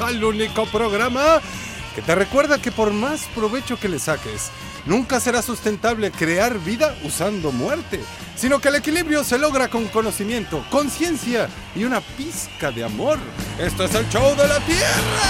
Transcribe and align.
Al 0.00 0.22
único 0.22 0.66
programa 0.66 1.40
que 1.94 2.02
te 2.02 2.14
recuerda 2.14 2.60
que 2.60 2.70
por 2.70 2.92
más 2.92 3.22
provecho 3.34 3.80
que 3.80 3.88
le 3.88 3.98
saques, 3.98 4.50
nunca 4.84 5.18
será 5.20 5.40
sustentable 5.40 6.10
crear 6.10 6.58
vida 6.58 6.94
usando 7.02 7.50
muerte, 7.50 8.00
sino 8.36 8.60
que 8.60 8.68
el 8.68 8.74
equilibrio 8.74 9.24
se 9.24 9.38
logra 9.38 9.68
con 9.68 9.86
conocimiento, 9.88 10.62
conciencia 10.70 11.48
y 11.74 11.84
una 11.84 12.00
pizca 12.00 12.70
de 12.70 12.84
amor. 12.84 13.18
Esto 13.58 13.84
es 13.84 13.94
el 13.94 14.06
show 14.10 14.36
de 14.36 14.46
la 14.46 14.60
Tierra. 14.60 15.22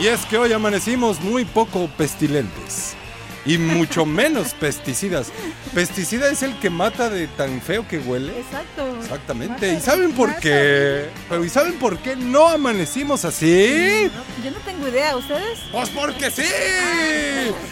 Y 0.00 0.08
es 0.08 0.26
que 0.26 0.36
hoy 0.36 0.52
amanecimos 0.52 1.20
muy 1.20 1.44
poco 1.44 1.88
pestilentes. 1.96 2.96
Y 3.44 3.58
mucho 3.58 4.06
menos 4.06 4.54
pesticidas. 4.54 5.28
Pesticida 5.74 6.28
es 6.30 6.42
el 6.44 6.56
que 6.60 6.70
mata 6.70 7.10
de 7.10 7.26
tan 7.26 7.60
feo 7.60 7.86
que 7.88 7.98
huele. 7.98 8.38
Exacto. 8.38 8.96
Exactamente. 9.00 9.72
Mata- 9.72 9.78
¿Y 9.78 9.80
saben 9.80 10.12
por 10.12 10.28
mata 10.28 10.40
qué? 10.40 11.08
Pero 11.28 11.44
¿y 11.44 11.48
saben 11.48 11.74
por 11.74 11.98
qué 11.98 12.14
no 12.14 12.48
amanecimos 12.48 13.24
así? 13.24 14.10
No, 14.14 14.44
yo 14.44 14.50
no 14.52 14.58
tengo 14.60 14.86
idea, 14.86 15.16
¿ustedes? 15.16 15.58
Pues 15.72 15.88
porque 15.90 16.30
sí. 16.30 16.44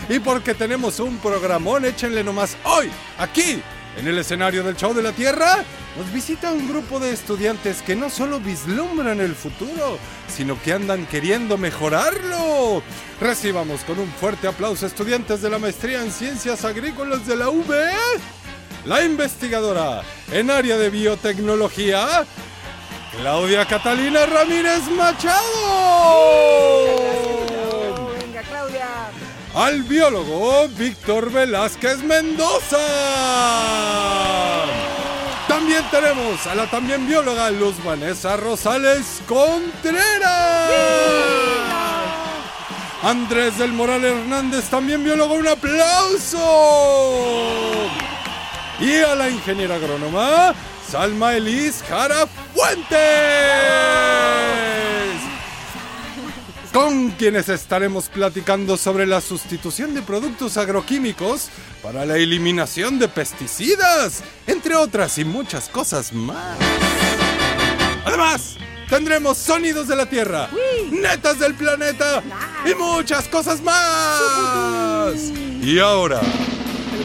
Y 0.09 0.19
porque 0.19 0.55
tenemos 0.55 0.99
un 0.99 1.19
programón, 1.19 1.85
échenle 1.85 2.25
nomás 2.25 2.57
hoy, 2.65 2.91
aquí, 3.19 3.63
en 3.97 4.09
el 4.09 4.19
escenario 4.19 4.65
del 4.65 4.77
Show 4.77 4.93
de 4.93 5.03
la 5.03 5.13
Tierra. 5.13 5.59
Nos 5.97 6.13
visita 6.13 6.53
un 6.53 6.69
grupo 6.69 7.01
de 7.01 7.13
estudiantes 7.13 7.83
que 7.83 7.97
no 7.97 8.11
solo 8.11 8.39
vislumbran 8.39 9.21
el 9.21 9.35
futuro, 9.35 9.99
sino 10.29 10.61
que 10.63 10.73
andan 10.73 11.05
queriendo 11.07 11.59
mejorarlo. 11.59 12.83
Recibamos 13.21 13.83
con 13.83 13.99
un 13.99 14.09
fuerte 14.09 14.47
aplauso 14.47 14.87
estudiantes 14.87 15.43
de 15.43 15.51
la 15.51 15.59
maestría 15.59 16.01
en 16.03 16.13
Ciencias 16.13 16.65
Agrícolas 16.65 17.27
de 17.27 17.37
la 17.37 17.51
UB, 17.51 17.75
la 18.85 19.05
investigadora 19.05 20.03
en 20.31 20.51
área 20.51 20.79
de 20.79 20.91
biotecnología, 20.91 22.25
Claudia 23.19 23.67
Catalina 23.67 24.25
Ramírez 24.27 24.89
Machado 24.97 25.41
venga, 28.19 28.43
Claudia. 28.43 29.11
al 29.55 29.83
biólogo 29.83 30.69
Víctor 30.69 31.33
Velázquez 31.33 31.99
Mendoza. 32.05 32.79
También 35.61 35.85
tenemos 35.91 36.47
a 36.47 36.55
la 36.55 36.67
también 36.71 37.07
bióloga 37.07 37.51
Luz 37.51 37.75
Vanessa 37.85 38.35
Rosales 38.39 39.21
Contreras. 39.29 40.71
Andrés 43.03 43.59
del 43.59 43.75
Moral 43.75 44.03
Hernández, 44.03 44.71
también 44.71 45.05
biólogo, 45.05 45.35
un 45.35 45.47
aplauso. 45.47 46.39
Y 48.81 49.03
a 49.03 49.15
la 49.15 49.29
ingeniera 49.29 49.75
agrónoma 49.75 50.55
Salma 50.91 51.35
Elis 51.35 51.85
Jara 51.87 52.27
Fuentes 52.55 52.89
con 56.73 57.11
quienes 57.11 57.49
estaremos 57.49 58.09
platicando 58.09 58.77
sobre 58.77 59.07
la 59.07 59.21
sustitución 59.21 59.95
de 59.95 60.03
productos 60.03 60.57
agroquímicos 60.57 61.49
para 61.83 62.05
la 62.05 62.17
eliminación 62.17 62.99
de 62.99 63.09
pesticidas, 63.09 64.23
entre 64.47 64.75
otras 64.75 65.19
y 65.19 65.25
muchas 65.25 65.69
cosas 65.69 66.13
más. 66.13 66.59
Además, 68.05 68.57
tendremos 68.89 69.39
sonidos 69.39 69.89
de 69.89 69.97
la 69.97 70.07
Tierra, 70.07 70.49
netas 70.91 71.39
del 71.39 71.55
planeta 71.55 72.23
y 72.65 72.75
muchas 72.75 73.29
cosas 73.29 73.61
más. 73.63 75.15
Y 75.63 75.79
ahora, 75.79 76.21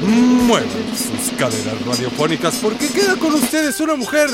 muevan 0.05 0.69
sus 0.95 1.37
caderas 1.37 1.85
radiofónicas 1.85 2.55
porque 2.55 2.89
queda 2.89 3.15
con 3.15 3.33
ustedes 3.33 3.79
una 3.79 3.95
mujer 3.95 4.29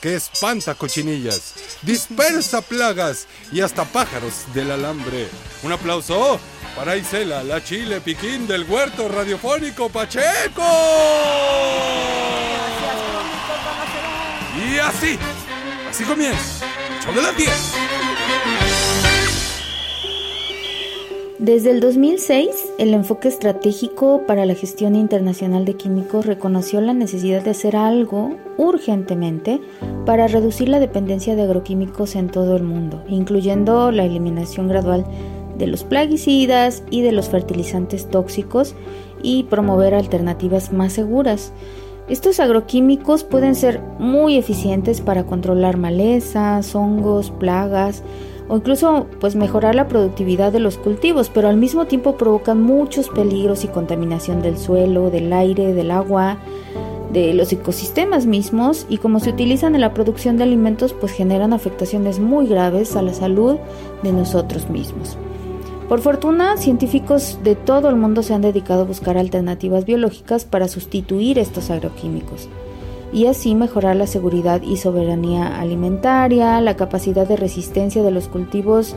que 0.00 0.14
espanta 0.14 0.74
cochinillas, 0.74 1.54
dispersa 1.82 2.60
plagas 2.60 3.26
y 3.52 3.60
hasta 3.60 3.84
pájaros 3.84 4.44
del 4.54 4.70
alambre. 4.70 5.28
Un 5.62 5.72
aplauso 5.72 6.40
para 6.76 6.96
Isela, 6.96 7.42
la 7.44 7.62
chile 7.62 8.00
piquín 8.00 8.46
del 8.46 8.64
huerto 8.64 9.08
radiofónico 9.08 9.88
Pacheco. 9.88 10.62
Y 14.66 14.78
así, 14.78 15.18
así 15.88 16.04
comienza. 16.04 16.66
Show 17.04 17.14
de 17.14 17.22
la 17.22 17.32
Tierra. 17.32 18.01
Desde 21.42 21.72
el 21.72 21.80
2006, 21.80 22.74
el 22.78 22.94
enfoque 22.94 23.26
estratégico 23.26 24.22
para 24.28 24.46
la 24.46 24.54
gestión 24.54 24.94
internacional 24.94 25.64
de 25.64 25.74
químicos 25.74 26.24
reconoció 26.24 26.80
la 26.80 26.94
necesidad 26.94 27.42
de 27.42 27.50
hacer 27.50 27.74
algo 27.74 28.36
urgentemente 28.58 29.60
para 30.06 30.28
reducir 30.28 30.68
la 30.68 30.78
dependencia 30.78 31.34
de 31.34 31.42
agroquímicos 31.42 32.14
en 32.14 32.28
todo 32.28 32.54
el 32.54 32.62
mundo, 32.62 33.02
incluyendo 33.08 33.90
la 33.90 34.04
eliminación 34.04 34.68
gradual 34.68 35.04
de 35.58 35.66
los 35.66 35.82
plaguicidas 35.82 36.84
y 36.90 37.02
de 37.02 37.10
los 37.10 37.28
fertilizantes 37.28 38.08
tóxicos 38.08 38.76
y 39.20 39.42
promover 39.42 39.96
alternativas 39.96 40.72
más 40.72 40.92
seguras. 40.92 41.52
Estos 42.08 42.38
agroquímicos 42.38 43.24
pueden 43.24 43.56
ser 43.56 43.80
muy 43.98 44.36
eficientes 44.36 45.00
para 45.00 45.24
controlar 45.24 45.76
malezas, 45.76 46.76
hongos, 46.76 47.32
plagas, 47.32 48.04
o 48.52 48.56
incluso 48.56 49.06
pues 49.18 49.34
mejorar 49.34 49.74
la 49.74 49.88
productividad 49.88 50.52
de 50.52 50.60
los 50.60 50.76
cultivos, 50.76 51.30
pero 51.30 51.48
al 51.48 51.56
mismo 51.56 51.86
tiempo 51.86 52.18
provocan 52.18 52.60
muchos 52.62 53.08
peligros 53.08 53.64
y 53.64 53.68
contaminación 53.68 54.42
del 54.42 54.58
suelo, 54.58 55.08
del 55.08 55.32
aire, 55.32 55.72
del 55.72 55.90
agua, 55.90 56.36
de 57.14 57.32
los 57.32 57.50
ecosistemas 57.50 58.26
mismos 58.26 58.84
y 58.90 58.98
como 58.98 59.20
se 59.20 59.30
utilizan 59.30 59.74
en 59.74 59.80
la 59.80 59.94
producción 59.94 60.36
de 60.36 60.42
alimentos 60.42 60.92
pues 60.92 61.12
generan 61.12 61.54
afectaciones 61.54 62.18
muy 62.20 62.46
graves 62.46 62.94
a 62.94 63.00
la 63.00 63.14
salud 63.14 63.56
de 64.02 64.12
nosotros 64.12 64.68
mismos. 64.68 65.16
Por 65.88 66.02
fortuna, 66.02 66.58
científicos 66.58 67.38
de 67.42 67.54
todo 67.54 67.88
el 67.88 67.96
mundo 67.96 68.22
se 68.22 68.34
han 68.34 68.42
dedicado 68.42 68.82
a 68.82 68.86
buscar 68.86 69.16
alternativas 69.16 69.86
biológicas 69.86 70.44
para 70.44 70.68
sustituir 70.68 71.38
estos 71.38 71.70
agroquímicos 71.70 72.50
y 73.12 73.26
así 73.26 73.54
mejorar 73.54 73.96
la 73.96 74.06
seguridad 74.06 74.62
y 74.62 74.78
soberanía 74.78 75.60
alimentaria, 75.60 76.60
la 76.60 76.76
capacidad 76.76 77.26
de 77.26 77.36
resistencia 77.36 78.02
de 78.02 78.10
los 78.10 78.28
cultivos 78.28 78.96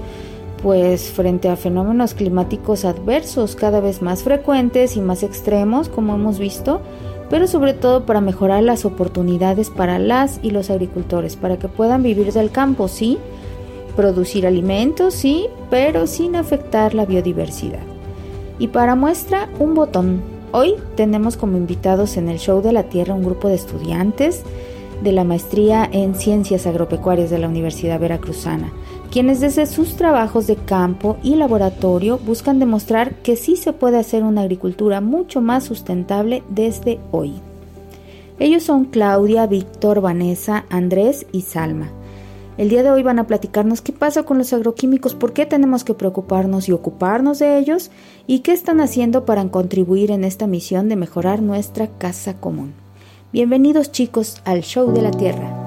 pues 0.63 1.11
frente 1.11 1.49
a 1.49 1.57
fenómenos 1.57 2.13
climáticos 2.15 2.85
adversos 2.85 3.55
cada 3.55 3.81
vez 3.81 4.01
más 4.01 4.23
frecuentes 4.23 4.95
y 4.97 5.01
más 5.01 5.21
extremos 5.21 5.89
como 5.89 6.15
hemos 6.15 6.39
visto, 6.39 6.81
pero 7.29 7.45
sobre 7.45 7.73
todo 7.73 8.05
para 8.05 8.21
mejorar 8.21 8.63
las 8.63 8.85
oportunidades 8.85 9.69
para 9.69 9.99
las 9.99 10.39
y 10.41 10.51
los 10.51 10.69
agricultores, 10.69 11.35
para 11.35 11.57
que 11.57 11.67
puedan 11.67 12.01
vivir 12.01 12.33
del 12.33 12.49
campo, 12.49 12.87
sí, 12.87 13.19
producir 13.95 14.47
alimentos, 14.47 15.13
sí, 15.13 15.47
pero 15.69 16.07
sin 16.07 16.35
afectar 16.35 16.93
la 16.95 17.05
biodiversidad. 17.05 17.83
Y 18.57 18.69
para 18.69 18.95
muestra, 18.95 19.49
un 19.59 19.75
botón. 19.75 20.34
Hoy 20.57 20.75
tenemos 20.95 21.35
como 21.35 21.57
invitados 21.57 22.15
en 22.15 22.29
el 22.29 22.39
Show 22.39 22.61
de 22.61 22.71
la 22.71 22.83
Tierra 22.83 23.13
un 23.13 23.25
grupo 23.25 23.49
de 23.49 23.55
estudiantes 23.55 24.41
de 25.03 25.11
la 25.11 25.25
maestría 25.25 25.83
en 25.91 26.15
Ciencias 26.15 26.65
Agropecuarias 26.65 27.29
de 27.29 27.39
la 27.39 27.49
Universidad 27.49 27.99
Veracruzana, 27.99 28.71
quienes 29.11 29.41
desde 29.41 29.65
sus 29.65 29.97
trabajos 29.97 30.47
de 30.47 30.55
campo 30.55 31.17
y 31.21 31.35
laboratorio 31.35 32.19
buscan 32.19 32.59
demostrar 32.59 33.15
que 33.15 33.35
sí 33.35 33.57
se 33.57 33.73
puede 33.73 33.97
hacer 33.97 34.23
una 34.23 34.43
agricultura 34.43 35.01
mucho 35.01 35.41
más 35.41 35.65
sustentable 35.65 36.41
desde 36.47 36.99
hoy. 37.11 37.33
Ellos 38.39 38.63
son 38.63 38.85
Claudia, 38.85 39.47
Víctor, 39.47 39.99
Vanessa, 39.99 40.63
Andrés 40.69 41.27
y 41.33 41.41
Salma. 41.41 41.89
El 42.57 42.69
día 42.69 42.83
de 42.83 42.91
hoy 42.91 43.03
van 43.03 43.19
a 43.19 43.27
platicarnos 43.27 43.81
qué 43.81 43.91
pasa 43.91 44.23
con 44.23 44.37
los 44.37 44.53
agroquímicos, 44.53 45.13
por 45.13 45.33
qué 45.33 45.45
tenemos 45.45 45.83
que 45.83 45.93
preocuparnos 45.93 46.69
y 46.69 46.71
ocuparnos 46.71 47.39
de 47.39 47.57
ellos 47.57 47.91
y 48.27 48.39
qué 48.39 48.53
están 48.53 48.79
haciendo 48.79 49.25
para 49.25 49.45
contribuir 49.49 50.09
en 50.09 50.23
esta 50.23 50.47
misión 50.47 50.87
de 50.87 50.95
mejorar 50.95 51.41
nuestra 51.41 51.87
casa 51.97 52.39
común. 52.39 52.73
Bienvenidos 53.33 53.91
chicos 53.91 54.41
al 54.45 54.61
Show 54.61 54.93
de 54.93 55.01
la 55.01 55.11
Tierra. 55.11 55.64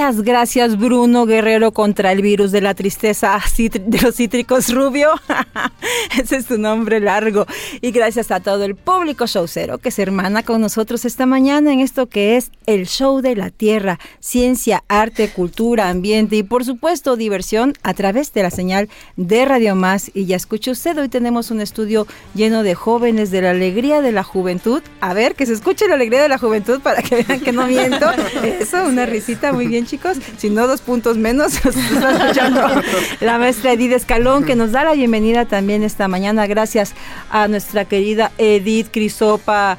Muchas 0.00 0.22
gracias 0.22 0.78
Bruno 0.78 1.26
Guerrero 1.26 1.72
contra 1.72 2.10
el 2.10 2.22
virus 2.22 2.52
de 2.52 2.62
la 2.62 2.72
tristeza 2.72 3.38
de 3.58 4.00
los 4.00 4.14
cítricos 4.14 4.72
rubio. 4.72 5.10
Ese 6.18 6.36
es 6.36 6.46
tu 6.46 6.56
nombre 6.56 7.00
largo. 7.00 7.44
Y 7.82 7.90
gracias 7.90 8.30
a 8.30 8.40
todo 8.40 8.64
el 8.64 8.76
público 8.76 9.26
showcero 9.26 9.76
que 9.76 9.90
se 9.90 10.00
hermana 10.00 10.42
con 10.42 10.62
nosotros 10.62 11.04
esta 11.04 11.26
mañana 11.26 11.70
en 11.74 11.80
esto 11.80 12.08
que 12.08 12.38
es 12.38 12.50
el 12.64 12.86
show 12.86 13.20
de 13.20 13.36
la 13.36 13.50
tierra. 13.50 13.98
Ciencia, 14.20 14.84
arte, 14.88 15.28
cultura, 15.28 15.90
ambiente 15.90 16.36
y 16.36 16.44
por 16.44 16.64
supuesto 16.64 17.16
diversión 17.16 17.74
a 17.82 17.92
través 17.92 18.32
de 18.32 18.42
la 18.42 18.50
señal 18.50 18.88
de 19.16 19.44
Radio 19.44 19.74
Más. 19.74 20.10
Y 20.14 20.24
ya 20.24 20.36
escucha 20.36 20.70
usted, 20.70 20.96
hoy 20.96 21.10
tenemos 21.10 21.50
un 21.50 21.60
estudio 21.60 22.06
lleno 22.34 22.62
de 22.62 22.74
jóvenes 22.74 23.30
de 23.30 23.42
la 23.42 23.50
alegría 23.50 24.00
de 24.00 24.12
la 24.12 24.22
juventud. 24.22 24.82
A 25.02 25.12
ver, 25.12 25.34
que 25.34 25.44
se 25.44 25.52
escuche 25.52 25.86
la 25.88 25.96
alegría 25.96 26.22
de 26.22 26.30
la 26.30 26.38
juventud 26.38 26.80
para 26.80 27.02
que 27.02 27.22
vean 27.22 27.40
que 27.40 27.52
no 27.52 27.66
miento. 27.66 28.06
Eso, 28.60 28.82
una 28.84 29.04
risita, 29.04 29.52
muy 29.52 29.66
bien 29.66 29.89
chicos. 29.90 30.18
Si 30.36 30.50
no, 30.50 30.68
dos 30.68 30.80
puntos 30.80 31.18
menos. 31.18 31.54
la 33.20 33.38
maestra 33.38 33.72
Edith 33.72 33.92
Escalón 33.92 34.44
que 34.44 34.54
nos 34.54 34.70
da 34.70 34.84
la 34.84 34.94
bienvenida 34.94 35.46
también 35.46 35.82
esta 35.82 36.06
mañana. 36.06 36.46
Gracias 36.46 36.94
a 37.30 37.48
nuestra 37.48 37.84
querida 37.84 38.30
Edith 38.38 38.88
Crisopa 38.92 39.78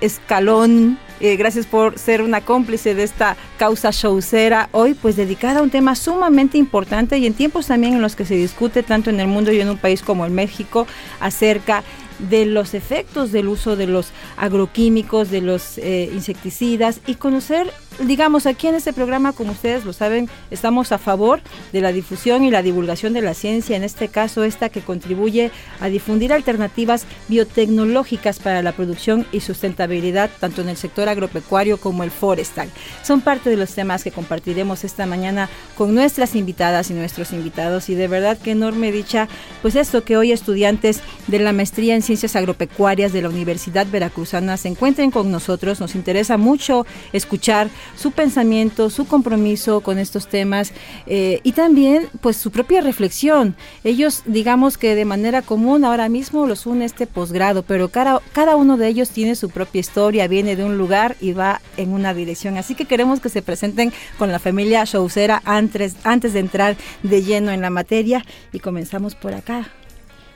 Escalón 0.00 0.98
eh, 1.20 1.36
gracias 1.36 1.66
por 1.66 1.98
ser 1.98 2.22
una 2.22 2.42
cómplice 2.42 2.94
de 2.94 3.02
esta 3.02 3.36
causa 3.56 3.90
showcera 3.90 4.68
hoy, 4.70 4.94
pues 4.94 5.16
dedicada 5.16 5.58
a 5.58 5.62
un 5.64 5.70
tema 5.70 5.96
sumamente 5.96 6.58
importante 6.58 7.18
y 7.18 7.26
en 7.26 7.34
tiempos 7.34 7.66
también 7.66 7.94
en 7.94 8.02
los 8.02 8.14
que 8.14 8.24
se 8.24 8.36
discute 8.36 8.84
tanto 8.84 9.10
en 9.10 9.18
el 9.18 9.26
mundo 9.26 9.50
y 9.50 9.60
en 9.60 9.68
un 9.68 9.78
país 9.78 10.02
como 10.02 10.24
el 10.24 10.30
México 10.30 10.86
acerca 11.18 11.82
de 12.30 12.46
los 12.46 12.74
efectos 12.74 13.32
del 13.32 13.48
uso 13.48 13.74
de 13.74 13.88
los 13.88 14.12
agroquímicos, 14.36 15.30
de 15.30 15.40
los 15.40 15.78
eh, 15.78 16.08
insecticidas 16.12 17.00
y 17.06 17.16
conocer 17.16 17.72
digamos, 18.00 18.46
aquí 18.46 18.68
en 18.68 18.74
este 18.74 18.92
programa, 18.92 19.32
como 19.32 19.52
ustedes 19.52 19.84
lo 19.84 19.92
saben, 19.92 20.28
estamos 20.50 20.92
a 20.92 20.98
favor 20.98 21.40
de 21.72 21.80
la 21.80 21.92
difusión 21.92 22.44
y 22.44 22.50
la 22.50 22.62
divulgación 22.62 23.12
de 23.12 23.22
la 23.22 23.34
ciencia, 23.34 23.76
en 23.76 23.82
este 23.82 24.08
caso 24.08 24.44
esta 24.44 24.68
que 24.68 24.80
contribuye 24.80 25.50
a 25.80 25.88
difundir 25.88 26.32
alternativas 26.32 27.06
biotecnológicas 27.28 28.38
para 28.38 28.62
la 28.62 28.72
producción 28.72 29.26
y 29.32 29.40
sustentabilidad, 29.40 30.30
tanto 30.38 30.62
en 30.62 30.68
el 30.68 30.76
sector 30.76 31.08
agropecuario 31.08 31.78
como 31.78 32.04
el 32.04 32.10
forestal. 32.10 32.68
Son 33.02 33.20
parte 33.20 33.50
de 33.50 33.56
los 33.56 33.74
temas 33.74 34.04
que 34.04 34.12
compartiremos 34.12 34.84
esta 34.84 35.06
mañana 35.06 35.48
con 35.76 35.94
nuestras 35.94 36.34
invitadas 36.34 36.90
y 36.90 36.94
nuestros 36.94 37.32
invitados 37.32 37.88
y 37.88 37.94
de 37.94 38.08
verdad 38.08 38.38
que 38.38 38.52
enorme 38.52 38.92
dicha, 38.92 39.28
pues 39.62 39.74
esto 39.74 40.04
que 40.04 40.16
hoy 40.16 40.32
estudiantes 40.32 41.00
de 41.26 41.38
la 41.38 41.52
maestría 41.52 41.94
en 41.94 42.02
ciencias 42.02 42.36
agropecuarias 42.36 43.12
de 43.12 43.22
la 43.22 43.28
Universidad 43.28 43.86
Veracruzana 43.90 44.56
se 44.56 44.68
encuentren 44.68 45.10
con 45.10 45.30
nosotros, 45.30 45.80
nos 45.80 45.94
interesa 45.94 46.36
mucho 46.36 46.86
escuchar 47.12 47.68
su 47.96 48.12
pensamiento, 48.12 48.90
su 48.90 49.06
compromiso 49.06 49.80
con 49.80 49.98
estos 49.98 50.28
temas 50.28 50.72
eh, 51.06 51.40
y 51.42 51.52
también 51.52 52.08
pues 52.20 52.36
su 52.36 52.50
propia 52.50 52.80
reflexión. 52.80 53.56
Ellos 53.84 54.22
digamos 54.26 54.78
que 54.78 54.94
de 54.94 55.04
manera 55.04 55.42
común 55.42 55.84
ahora 55.84 56.08
mismo 56.08 56.46
los 56.46 56.66
une 56.66 56.84
este 56.84 57.06
posgrado, 57.06 57.62
pero 57.62 57.88
cada, 57.88 58.20
cada 58.32 58.56
uno 58.56 58.76
de 58.76 58.88
ellos 58.88 59.10
tiene 59.10 59.34
su 59.34 59.50
propia 59.50 59.80
historia, 59.80 60.28
viene 60.28 60.56
de 60.56 60.64
un 60.64 60.78
lugar 60.78 61.16
y 61.20 61.32
va 61.32 61.60
en 61.76 61.92
una 61.92 62.14
dirección. 62.14 62.56
Así 62.56 62.74
que 62.74 62.84
queremos 62.84 63.20
que 63.20 63.28
se 63.28 63.42
presenten 63.42 63.92
con 64.18 64.32
la 64.32 64.38
familia 64.38 64.84
Showcera 64.84 65.42
antes, 65.44 65.96
antes 66.04 66.32
de 66.32 66.40
entrar 66.40 66.76
de 67.02 67.22
lleno 67.22 67.50
en 67.50 67.60
la 67.60 67.70
materia 67.70 68.24
y 68.52 68.60
comenzamos 68.60 69.14
por 69.14 69.34
acá 69.34 69.68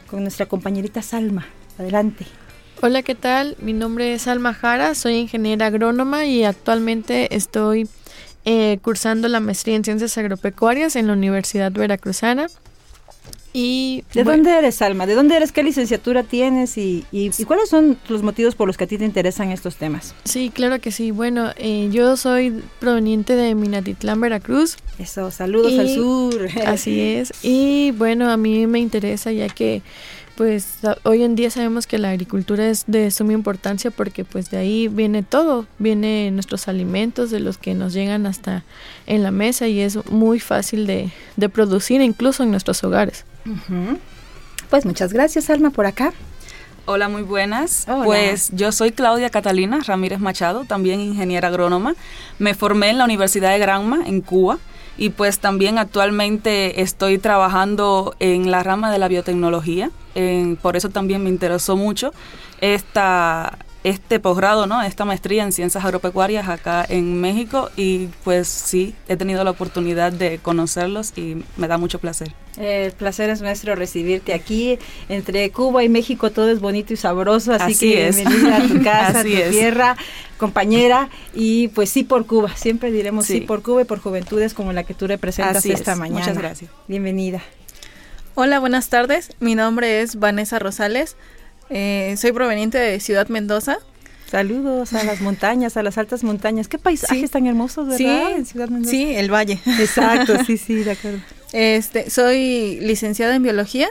con 0.09 0.23
nuestra 0.23 0.47
compañerita 0.47 1.01
Salma. 1.03 1.47
Adelante. 1.79 2.27
Hola, 2.85 3.03
¿qué 3.03 3.15
tal? 3.15 3.57
Mi 3.61 3.73
nombre 3.73 4.13
es 4.13 4.27
Alma 4.27 4.55
Jara, 4.55 4.97
soy 4.97 5.15
ingeniera 5.15 5.67
agrónoma 5.67 6.27
y 6.27 6.43
actualmente 6.43 7.37
estoy 7.37 7.89
eh, 8.45 8.81
cursando 8.83 9.29
la 9.29 9.39
maestría 9.39 9.77
en 9.77 9.85
ciencias 9.85 10.19
agropecuarias 10.19 10.97
en 10.97 11.07
la 11.07 11.13
Universidad 11.13 11.71
Veracruzana. 11.71 12.49
Y, 13.53 14.03
¿De 14.15 14.25
dónde 14.25 14.51
eres, 14.51 14.83
Alma? 14.83 15.07
¿De 15.07 15.15
dónde 15.15 15.37
eres? 15.37 15.53
¿Qué 15.53 15.63
licenciatura 15.63 16.25
tienes? 16.25 16.77
Y, 16.77 17.05
y, 17.13 17.31
cuáles 17.45 17.69
son 17.69 17.99
los 18.09 18.25
motivos 18.25 18.57
por 18.57 18.67
los 18.67 18.77
que 18.77 18.85
a 18.85 18.87
ti 18.89 18.99
te 18.99 19.05
interesan 19.05 19.53
estos 19.53 19.77
temas? 19.77 20.15
Sí, 20.25 20.51
claro 20.53 20.81
que 20.81 20.91
sí. 20.91 21.13
Bueno, 21.13 21.53
eh, 21.59 21.89
yo 21.93 22.17
soy 22.17 22.65
proveniente 22.81 23.37
de 23.37 23.55
Minatitlán, 23.55 24.21
Veracruz. 24.21 24.79
Eso, 24.99 25.31
saludos 25.31 25.79
al 25.79 25.89
sur. 25.89 26.49
Así 26.67 27.01
es. 27.01 27.33
Y 27.43 27.93
bueno, 27.93 28.31
a 28.31 28.37
mí 28.37 28.67
me 28.67 28.79
interesa 28.81 29.31
ya 29.33 29.49
que 29.49 29.83
pues 30.43 30.79
hoy 31.05 31.23
en 31.23 31.37
día 31.37 31.53
sabemos 31.53 31.87
que 31.87 31.99
la 31.99 32.11
agricultura 32.11 32.67
es 32.67 32.83
de 32.89 33.13
suma 33.13 33.33
importancia 33.33 33.93
porque 33.93 34.25
pues 34.25 34.51
de 34.51 34.57
ahí 34.57 34.89
viene 34.89 35.23
todo, 35.23 35.67
viene 35.79 36.33
nuestros 36.33 36.67
alimentos 36.67 37.31
de 37.31 37.39
los 37.39 37.59
que 37.59 37.75
nos 37.75 37.93
llegan 37.93 38.27
hasta 38.27 38.65
en 39.07 39.23
la 39.23 39.31
mesa 39.31 39.69
y 39.69 39.79
es 39.79 40.05
muy 40.11 40.41
fácil 40.41 40.85
de, 40.89 41.13
producir 41.51 42.01
incluso 42.01 42.43
en 42.43 42.51
nuestros 42.51 42.83
hogares. 42.83 43.25
Pues 44.69 44.85
muchas 44.85 45.13
gracias 45.13 45.49
Alma 45.49 45.71
por 45.71 45.87
acá. 45.87 46.13
Hola, 46.87 47.09
muy 47.09 47.23
buenas. 47.23 47.87
Pues 48.05 48.51
yo 48.53 48.73
soy 48.73 48.91
Claudia 48.91 49.31
Catalina 49.31 49.79
Ramírez 49.87 50.19
Machado, 50.19 50.65
también 50.65 50.99
ingeniera 50.99 51.47
agrónoma. 51.47 51.95
Me 52.41 52.55
formé 52.55 52.91
en 52.91 52.99
la 52.99 53.05
Universidad 53.05 53.53
de 53.53 53.61
Granma, 53.61 54.01
en 54.07 54.21
Cuba 54.23 54.59
y 54.99 55.11
pues 55.11 55.39
también 55.39 55.79
actualmente 55.79 56.83
estoy 56.83 57.19
trabajando 57.19 58.17
en 58.19 58.51
la 58.51 58.65
rama 58.65 58.91
de 58.91 58.99
la 58.99 59.07
biotecnología, 59.07 59.93
por 60.61 60.77
eso 60.77 60.91
también 60.91 61.23
me 61.23 61.31
interesó 61.31 61.77
mucho 61.77 62.13
esta, 62.61 63.59
este 63.85 64.21
posgrado, 64.21 64.67
¿no? 64.67 64.83
esta 64.83 65.05
maestría 65.05 65.43
en 65.43 65.53
ciencias 65.53 65.85
agropecuarias 65.85 66.49
acá 66.49 66.87
en 66.89 67.21
México 67.21 67.71
y 67.77 68.09
pues 68.25 68.49
sí, 68.49 68.95
he 69.09 69.17
tenido 69.17 69.43
la 69.43 69.51
oportunidad 69.51 70.13
de 70.13 70.39
conocerlos 70.39 71.13
y 71.17 71.43
me 71.57 71.69
da 71.69 71.79
mucho 71.79 71.99
placer. 71.99 72.33
El 72.57 72.93
placer 72.93 73.31
es 73.31 73.41
nuestro 73.41 73.75
recibirte 73.75 74.35
aquí. 74.35 74.79
Entre 75.09 75.51
Cuba 75.51 75.83
y 75.85 75.89
México 75.89 76.31
todo 76.31 76.51
es 76.51 76.61
bonito 76.61 76.93
y 76.93 76.97
sabroso, 76.97 77.55
así, 77.55 77.75
que 77.77 78.11
bienvenida 78.11 78.57
a 78.57 78.69
tu 78.69 78.83
casa, 78.85 79.21
a 79.21 79.23
tu 79.23 79.29
tierra, 79.29 79.97
compañera. 80.37 81.09
Y 81.35 81.69
pues 81.69 81.91
sí 81.91 82.05
por 82.05 82.27
Cuba, 82.27 82.55
siempre 82.55 82.93
diremos 82.93 83.27
sí. 83.27 83.41
por 83.41 83.63
Cuba 83.63 83.83
y 83.83 83.85
por 83.85 84.01
juventudes 84.01 84.55
como 84.55 84.73
la 84.73 84.85
que 84.85 84.95
tú 84.95 85.07
representas 85.07 85.65
esta 85.65 85.97
mañana. 85.97 86.21
Muchas 86.21 86.39
gracias. 86.39 86.71
Bienvenida. 86.87 87.43
Hola, 88.35 88.61
buenas 88.61 88.89
tardes. 88.89 89.31
Mi 89.41 89.55
nombre 89.55 90.01
es 90.01 90.17
Vanessa 90.17 90.59
Rosales. 90.59 91.17
Eh, 91.69 92.15
soy 92.17 92.33
proveniente 92.33 92.79
de 92.79 92.99
Ciudad 92.99 93.29
Mendoza. 93.29 93.77
Saludos 94.31 94.95
a 94.95 95.05
las 95.05 95.21
montañas, 95.21 95.77
a 95.77 95.83
las 95.83 95.99
altas 95.99 96.25
montañas. 96.25 96.67
Qué 96.67 96.79
paisajes 96.79 97.31
tan 97.31 97.47
hermosos, 97.47 97.89
¿verdad? 97.89 97.99
Sí, 97.99 98.35
en 98.37 98.47
Ciudad 98.47 98.71
Mendoza. 98.71 98.91
Sí, 98.91 99.15
el 99.15 99.31
valle. 99.31 99.61
Exacto, 99.79 100.43
sí, 100.47 100.57
sí, 100.67 100.77
de 100.77 100.93
acuerdo. 100.93 101.19
Este, 101.53 102.09
soy 102.09 102.79
licenciada 102.81 103.37
en 103.37 103.43
biología, 103.43 103.89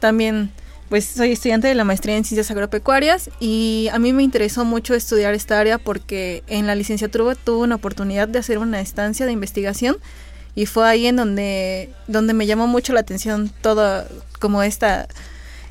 también 0.00 0.50
pues 0.88 1.04
soy 1.04 1.32
estudiante 1.32 1.68
de 1.68 1.74
la 1.74 1.84
maestría 1.84 2.16
en 2.16 2.24
ciencias 2.24 2.50
agropecuarias 2.50 3.30
y 3.40 3.88
a 3.92 3.98
mí 3.98 4.14
me 4.14 4.22
interesó 4.22 4.64
mucho 4.64 4.94
estudiar 4.94 5.34
esta 5.34 5.58
área 5.58 5.76
porque 5.76 6.42
en 6.46 6.66
la 6.66 6.74
licenciatura 6.74 7.34
tuve 7.34 7.64
una 7.64 7.74
oportunidad 7.74 8.28
de 8.28 8.38
hacer 8.38 8.58
una 8.58 8.80
estancia 8.80 9.24
de 9.26 9.32
investigación 9.32 9.96
y 10.54 10.66
fue 10.66 10.88
ahí 10.88 11.06
en 11.06 11.16
donde, 11.16 11.90
donde 12.08 12.34
me 12.34 12.46
llamó 12.46 12.66
mucho 12.66 12.92
la 12.92 13.00
atención 13.00 13.50
todo 13.60 14.04
como 14.38 14.62
esta, 14.62 15.08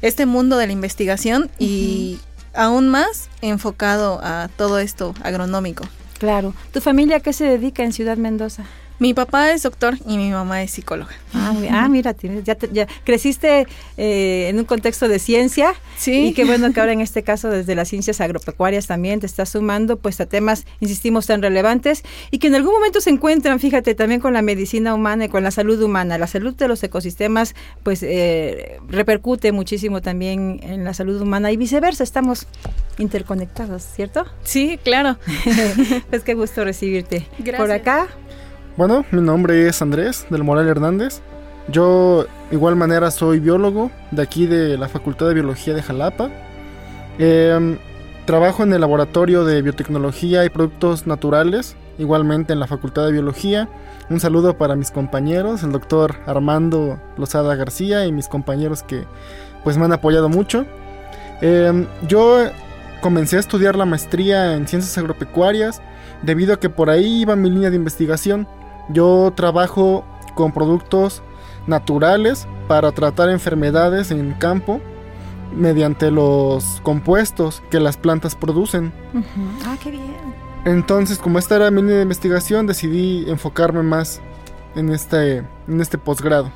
este 0.02 0.26
mundo 0.26 0.58
de 0.58 0.68
la 0.68 0.74
investigación 0.74 1.50
y 1.60 2.20
aún 2.54 2.90
más 2.90 3.30
enfocado 3.42 4.20
a 4.24 4.50
todo 4.58 4.80
esto 4.80 5.14
agronómico. 5.24 5.86
Claro. 6.18 6.54
¿Tu 6.72 6.82
familia 6.82 7.20
qué 7.20 7.34
se 7.34 7.46
dedica 7.46 7.84
en 7.84 7.94
Ciudad 7.94 8.18
Mendoza? 8.18 8.66
Mi 9.02 9.16
papá 9.16 9.52
es 9.52 9.64
doctor 9.64 9.98
y 10.08 10.16
mi 10.18 10.30
mamá 10.30 10.62
es 10.62 10.70
psicóloga. 10.70 11.10
Ah, 11.34 11.56
ah 11.72 11.90
mira, 11.90 12.16
ya, 12.44 12.56
ya 12.72 12.88
creciste 13.04 13.66
eh, 13.98 14.46
en 14.48 14.60
un 14.60 14.66
contexto 14.66 15.08
de 15.08 15.18
ciencia. 15.18 15.74
Sí. 15.98 16.28
Y 16.28 16.34
qué 16.34 16.46
bueno 16.46 16.72
que 16.72 16.80
ahora 16.80 16.94
en 16.94 17.02
este 17.02 17.24
caso 17.24 17.50
desde 17.50 17.74
las 17.74 17.90
ciencias 17.90 18.22
agropecuarias 18.22 18.86
también 18.86 19.20
te 19.20 19.26
estás 19.26 19.50
sumando 19.50 19.98
pues 19.98 20.22
a 20.22 20.28
temas, 20.28 20.66
insistimos, 20.82 21.26
tan 21.26 21.42
relevantes 21.42 22.04
y 22.30 22.38
que 22.38 22.46
en 22.46 22.54
algún 22.54 22.74
momento 22.74 23.02
se 23.02 23.10
encuentran, 23.10 23.60
fíjate, 23.60 23.96
también 23.96 24.22
con 24.22 24.34
la 24.34 24.44
medicina 24.44 24.94
humana 24.94 25.26
y 25.26 25.30
con 25.30 25.42
la 25.42 25.50
salud 25.50 25.82
humana. 25.82 26.20
La 26.20 26.28
salud 26.28 26.54
de 26.54 26.68
los 26.68 26.84
ecosistemas 26.84 27.56
pues 27.82 28.04
eh, 28.04 28.78
repercute 28.88 29.52
muchísimo 29.52 30.04
también 30.04 30.60
en 30.62 30.84
la 30.84 30.94
salud 30.94 31.20
humana 31.20 31.52
y 31.52 31.58
viceversa, 31.58 32.04
estamos 32.04 32.46
interconectados, 33.00 33.82
¿cierto? 33.82 34.28
Sí, 34.44 34.80
claro. 34.84 35.18
pues 36.12 36.22
qué 36.22 36.36
gusto 36.36 36.64
recibirte. 36.64 37.26
Gracias. 37.40 37.58
Por 37.58 37.72
acá. 37.72 38.08
Bueno, 38.78 39.04
mi 39.12 39.22
nombre 39.22 39.68
es 39.68 39.82
Andrés 39.82 40.26
del 40.30 40.46
Moral 40.46 40.70
Hernández. 40.70 41.22
Yo, 41.68 42.26
igual 42.52 42.78
manera, 42.78 43.12
soy 43.12 43.40
biólogo 43.40 43.92
de 44.12 44.22
aquí 44.22 44.48
de 44.48 44.78
la 44.78 44.88
Facultad 44.88 45.28
de 45.28 45.34
Biología 45.34 45.74
de 45.74 45.84
Jalapa. 45.84 46.30
Em, 47.20 47.78
trabajo 48.26 48.64
en 48.64 48.72
el 48.72 48.80
Laboratorio 48.80 49.44
de 49.44 49.62
Biotecnología 49.62 50.46
y 50.46 50.50
Productos 50.50 51.06
Naturales, 51.06 51.76
igualmente 51.98 52.54
en 52.54 52.62
la 52.62 52.68
Facultad 52.68 53.06
de 53.06 53.12
Biología. 53.12 53.68
Un 54.10 54.22
saludo 54.22 54.58
para 54.58 54.78
mis 54.78 54.90
compañeros, 54.90 55.64
el 55.64 55.74
doctor 55.74 56.16
Armando 56.26 56.98
Lozada 57.18 57.56
García 57.56 58.06
y 58.06 58.14
mis 58.14 58.30
compañeros 58.30 58.84
que 58.84 59.04
pues 59.66 59.78
me 59.78 59.84
han 59.84 59.92
apoyado 59.92 60.30
mucho. 60.30 60.66
Em, 61.42 61.88
yo 62.08 62.46
comencé 63.02 63.36
a 63.36 63.42
estudiar 63.42 63.76
la 63.76 63.86
maestría 63.86 64.56
en 64.56 64.66
ciencias 64.66 64.98
agropecuarias 64.98 65.82
debido 66.22 66.54
a 66.54 66.60
que 66.60 66.70
por 66.70 66.90
ahí 66.90 67.22
iba 67.22 67.36
mi 67.36 67.50
línea 67.50 67.70
de 67.70 67.76
investigación 67.76 68.48
Yo 68.90 69.32
trabajo 69.36 70.04
con 70.36 70.52
productos 70.52 71.22
naturales 71.68 72.48
para 72.68 72.92
tratar 72.92 73.30
enfermedades 73.30 74.12
en 74.12 74.34
campo 74.34 74.80
mediante 75.56 76.12
los 76.12 76.80
compuestos 76.82 77.62
que 77.70 77.80
las 77.80 77.98
plantas 77.98 78.36
producen. 78.36 78.94
Ah, 79.66 79.76
qué 79.82 79.92
bien. 79.92 80.16
Entonces, 80.66 81.18
como 81.18 81.40
esta 81.40 81.56
era 81.56 81.72
mi 81.72 81.82
línea 81.82 81.98
de 81.98 82.04
investigación, 82.04 82.68
decidí 82.68 83.30
enfocarme 83.30 83.84
más 83.84 84.22
en 84.76 84.90
este, 84.90 85.38
en 85.68 85.82
este 85.82 85.98
posgrado. 85.98 86.52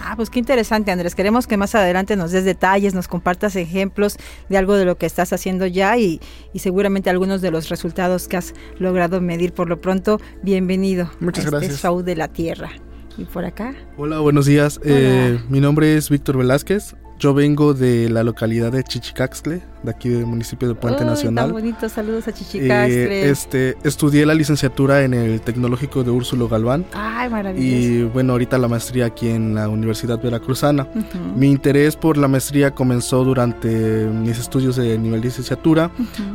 Ah, 0.00 0.14
pues 0.16 0.30
qué 0.30 0.38
interesante, 0.38 0.90
Andrés. 0.90 1.14
Queremos 1.14 1.46
que 1.46 1.56
más 1.56 1.74
adelante 1.74 2.16
nos 2.16 2.32
des 2.32 2.44
detalles, 2.44 2.94
nos 2.94 3.08
compartas 3.08 3.56
ejemplos 3.56 4.16
de 4.48 4.58
algo 4.58 4.74
de 4.74 4.84
lo 4.84 4.96
que 4.96 5.06
estás 5.06 5.32
haciendo 5.32 5.66
ya 5.66 5.96
y, 5.98 6.20
seguramente 6.54 7.10
algunos 7.10 7.40
de 7.40 7.50
los 7.50 7.68
resultados 7.68 8.28
que 8.28 8.36
has 8.36 8.54
logrado 8.78 9.20
medir. 9.20 9.52
Por 9.52 9.68
lo 9.68 9.80
pronto, 9.80 10.20
bienvenido 10.42 11.10
Muchas 11.20 11.44
a 11.44 11.48
este 11.48 11.58
gracias. 11.58 11.80
show 11.80 12.02
de 12.02 12.16
la 12.16 12.28
Tierra. 12.28 12.70
¿Y 13.18 13.24
por 13.24 13.44
acá? 13.44 13.74
Hola, 13.96 14.18
buenos 14.18 14.46
días. 14.46 14.78
Eh, 14.84 15.40
mi 15.48 15.60
nombre 15.60 15.96
es 15.96 16.10
Víctor 16.10 16.36
Velázquez. 16.36 16.94
Yo 17.18 17.32
vengo 17.32 17.72
de 17.72 18.10
la 18.10 18.22
localidad 18.22 18.72
de 18.72 18.84
Chichicaxtle, 18.84 19.62
de 19.82 19.90
aquí 19.90 20.10
del 20.10 20.26
municipio 20.26 20.68
de 20.68 20.74
Puente 20.74 21.02
Uy, 21.02 21.08
Nacional. 21.08 21.46
Tan 21.46 21.52
bonito, 21.54 21.88
saludos 21.88 22.28
a 22.28 22.32
Chichicaxtle. 22.32 23.22
Eh, 23.22 23.30
este, 23.30 23.76
estudié 23.84 24.26
la 24.26 24.34
licenciatura 24.34 25.02
en 25.02 25.14
el 25.14 25.40
Tecnológico 25.40 26.04
de 26.04 26.10
Úrsulo 26.10 26.46
Galván. 26.46 26.84
Ay, 26.92 27.30
maravilloso. 27.30 27.66
Y 27.66 28.02
bueno, 28.04 28.34
ahorita 28.34 28.58
la 28.58 28.68
maestría 28.68 29.06
aquí 29.06 29.30
en 29.30 29.54
la 29.54 29.70
Universidad 29.70 30.20
Veracruzana. 30.20 30.82
Ujú. 30.94 31.38
Mi 31.38 31.50
interés 31.50 31.96
por 31.96 32.18
la 32.18 32.28
maestría 32.28 32.72
comenzó 32.72 33.24
durante 33.24 34.06
mis 34.06 34.38
estudios 34.38 34.76
de 34.76 34.98
nivel 34.98 35.22
de 35.22 35.28
licenciatura. 35.28 35.90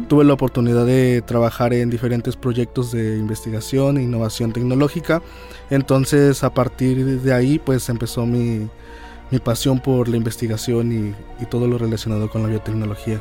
Tuve 0.07 0.23
la 0.23 0.33
oportunidad 0.33 0.87
de 0.87 1.21
trabajar 1.21 1.75
en 1.75 1.91
diferentes 1.91 2.35
proyectos 2.35 2.91
de 2.91 3.19
investigación 3.19 3.97
e 3.97 4.03
innovación 4.03 4.51
tecnológica. 4.51 5.21
Entonces, 5.69 6.43
a 6.43 6.51
partir 6.51 7.21
de 7.21 7.33
ahí, 7.33 7.59
pues 7.59 7.87
empezó 7.87 8.25
mi, 8.25 8.67
mi 9.31 9.39
pasión 9.39 9.79
por 9.79 10.07
la 10.07 10.17
investigación 10.17 10.91
y, 10.91 11.41
y 11.41 11.45
todo 11.47 11.67
lo 11.67 11.77
relacionado 11.77 12.29
con 12.29 12.43
la 12.43 12.49
biotecnología. 12.49 13.19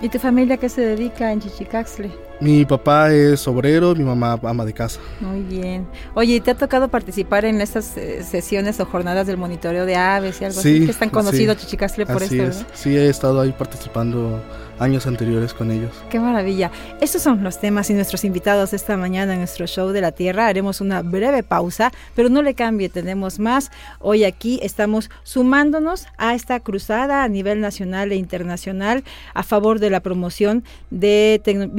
¿Y 0.00 0.08
tu 0.08 0.18
familia 0.18 0.56
qué 0.56 0.68
se 0.68 0.80
dedica 0.80 1.30
en 1.30 1.40
Chichicaxtle? 1.40 2.29
Mi 2.40 2.64
papá 2.64 3.12
es 3.12 3.46
obrero, 3.46 3.94
mi 3.94 4.02
mamá 4.02 4.38
ama 4.42 4.64
de 4.64 4.72
casa. 4.72 4.98
Muy 5.20 5.40
bien. 5.40 5.86
Oye, 6.14 6.36
¿y 6.36 6.40
¿te 6.40 6.50
ha 6.52 6.54
tocado 6.54 6.88
participar 6.88 7.44
en 7.44 7.60
estas 7.60 7.96
eh, 7.98 8.22
sesiones 8.24 8.80
o 8.80 8.86
jornadas 8.86 9.26
del 9.26 9.36
monitoreo 9.36 9.84
de 9.84 9.96
aves 9.96 10.40
y 10.40 10.46
algo 10.46 10.58
así? 10.58 10.78
Sí, 10.78 10.84
Que 10.86 10.90
es 10.92 10.98
tan 10.98 11.10
conocido 11.10 11.52
sí. 11.54 11.60
Chichicaxtle 11.60 12.06
por 12.06 12.22
Así 12.22 12.40
esto, 12.40 12.62
es. 12.62 12.78
Sí, 12.78 12.96
he 12.96 13.10
estado 13.10 13.42
ahí 13.42 13.52
participando 13.52 14.42
años 14.78 15.06
anteriores 15.06 15.52
con 15.52 15.70
ellos. 15.70 15.90
Qué 16.08 16.18
maravilla. 16.18 16.70
Estos 17.02 17.20
son 17.20 17.44
los 17.44 17.60
temas 17.60 17.90
y 17.90 17.92
nuestros 17.92 18.24
invitados 18.24 18.72
esta 18.72 18.96
mañana 18.96 19.34
en 19.34 19.40
nuestro 19.40 19.66
show 19.66 19.90
de 19.90 20.00
la 20.00 20.12
Tierra. 20.12 20.46
Haremos 20.46 20.80
una 20.80 21.02
breve 21.02 21.42
pausa, 21.42 21.92
pero 22.14 22.30
no 22.30 22.40
le 22.40 22.54
cambie, 22.54 22.88
tenemos 22.88 23.38
más. 23.38 23.70
Hoy 23.98 24.24
aquí 24.24 24.58
estamos 24.62 25.10
sumándonos 25.22 26.06
a 26.16 26.34
esta 26.34 26.60
cruzada 26.60 27.22
a 27.22 27.28
nivel 27.28 27.60
nacional 27.60 28.10
e 28.12 28.16
internacional 28.16 29.04
a 29.34 29.42
favor 29.42 29.78
de 29.80 29.90
la 29.90 30.00
promoción 30.00 30.64
de 30.88 31.42
tecno- 31.44 31.70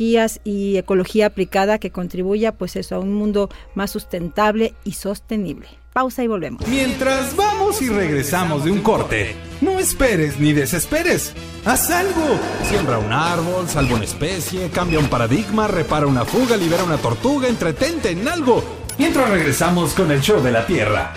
y 0.00 0.76
ecología 0.76 1.26
aplicada 1.26 1.78
que 1.78 1.90
contribuya 1.90 2.52
pues 2.52 2.76
eso 2.76 2.94
a 2.94 2.98
un 2.98 3.14
mundo 3.14 3.48
más 3.74 3.90
sustentable 3.90 4.74
y 4.84 4.92
sostenible. 4.92 5.68
Pausa 5.92 6.22
y 6.22 6.28
volvemos. 6.28 6.66
Mientras 6.68 7.34
vamos 7.34 7.82
y 7.82 7.88
regresamos 7.88 8.64
de 8.64 8.70
un 8.70 8.80
corte, 8.80 9.34
no 9.60 9.78
esperes 9.78 10.38
ni 10.38 10.52
desesperes. 10.52 11.32
Haz 11.64 11.90
algo. 11.90 12.38
Siembra 12.68 12.98
un 12.98 13.12
árbol, 13.12 13.68
salva 13.68 13.96
una 13.96 14.04
especie, 14.04 14.70
cambia 14.70 15.00
un 15.00 15.08
paradigma, 15.08 15.66
repara 15.66 16.06
una 16.06 16.24
fuga, 16.24 16.56
libera 16.56 16.84
una 16.84 16.98
tortuga, 16.98 17.48
entretente 17.48 18.10
en 18.10 18.28
algo. 18.28 18.62
Mientras 18.98 19.28
regresamos 19.28 19.94
con 19.94 20.10
el 20.12 20.20
show 20.20 20.40
de 20.40 20.52
la 20.52 20.66
Tierra. 20.66 21.14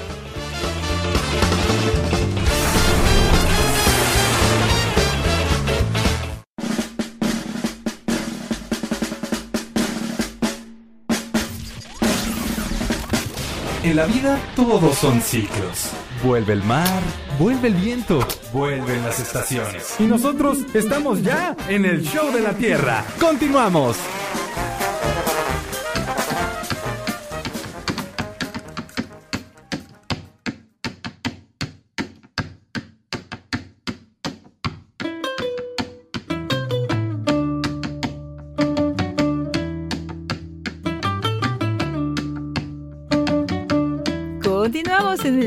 En 13.83 13.95
la 13.95 14.05
vida 14.05 14.39
todos 14.55 14.95
son 14.95 15.21
ciclos. 15.21 15.89
Vuelve 16.23 16.53
el 16.53 16.63
mar, 16.63 17.01
vuelve 17.39 17.69
el 17.69 17.73
viento, 17.73 18.19
vuelven 18.53 19.03
las 19.03 19.19
estaciones. 19.19 19.95
Y 19.97 20.03
nosotros 20.03 20.59
estamos 20.75 21.23
ya 21.23 21.55
en 21.67 21.85
el 21.85 22.03
show 22.03 22.31
de 22.31 22.41
la 22.41 22.53
Tierra. 22.53 23.03
Continuamos. 23.19 23.97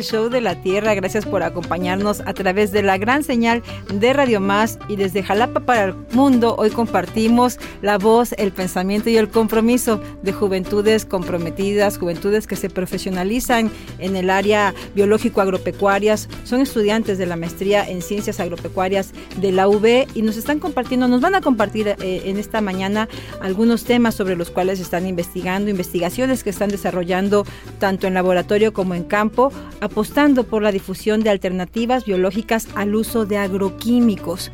Show 0.04 0.28
de 0.28 0.40
la 0.40 0.60
Tierra. 0.60 0.94
Gracias 0.94 1.26
por 1.26 1.42
acompañarnos 1.42 2.20
a 2.20 2.34
través 2.34 2.70
de 2.70 2.82
la 2.82 2.98
gran 2.98 3.24
señal 3.24 3.62
de 3.92 4.12
Radio 4.12 4.40
Más 4.40 4.78
y 4.88 4.96
desde 4.96 5.22
Jalapa 5.22 5.60
para 5.60 5.84
el 5.84 5.94
mundo. 6.12 6.54
Hoy 6.58 6.70
compartimos 6.70 7.58
la 7.82 7.98
voz, 7.98 8.32
el 8.38 8.52
pensamiento 8.52 9.10
y 9.10 9.16
el 9.16 9.28
compromiso 9.28 10.00
de 10.22 10.32
juventudes 10.32 11.04
comprometidas, 11.04 11.98
juventudes 11.98 12.46
que 12.46 12.56
se 12.56 12.70
profesionalizan 12.70 13.70
en 13.98 14.16
el 14.16 14.30
área 14.30 14.74
biológico-agropecuarias. 14.94 16.28
Son 16.44 16.60
estudiantes 16.60 17.18
de 17.18 17.26
la 17.26 17.36
maestría 17.36 17.88
en 17.88 18.02
ciencias 18.02 18.40
agropecuarias 18.40 19.12
de 19.40 19.52
la 19.52 19.68
UB 19.68 20.06
y 20.14 20.22
nos 20.22 20.36
están 20.36 20.58
compartiendo, 20.58 21.08
nos 21.08 21.20
van 21.20 21.34
a 21.34 21.40
compartir 21.40 21.88
eh, 21.88 22.22
en 22.26 22.38
esta 22.38 22.60
mañana 22.60 23.08
algunos 23.40 23.84
temas 23.84 24.14
sobre 24.14 24.36
los 24.36 24.50
cuales 24.50 24.80
están 24.80 25.06
investigando, 25.06 25.70
investigaciones 25.70 26.44
que 26.44 26.50
están 26.50 26.68
desarrollando 26.68 27.46
tanto 27.78 28.06
en 28.06 28.14
laboratorio 28.14 28.72
como 28.72 28.94
en 28.94 29.04
campo, 29.04 29.52
apostando 29.94 30.42
por 30.42 30.60
la 30.60 30.72
difusión 30.72 31.22
de 31.22 31.30
alternativas 31.30 32.04
biológicas 32.04 32.66
al 32.74 32.96
uso 32.96 33.26
de 33.26 33.38
agroquímicos. 33.38 34.50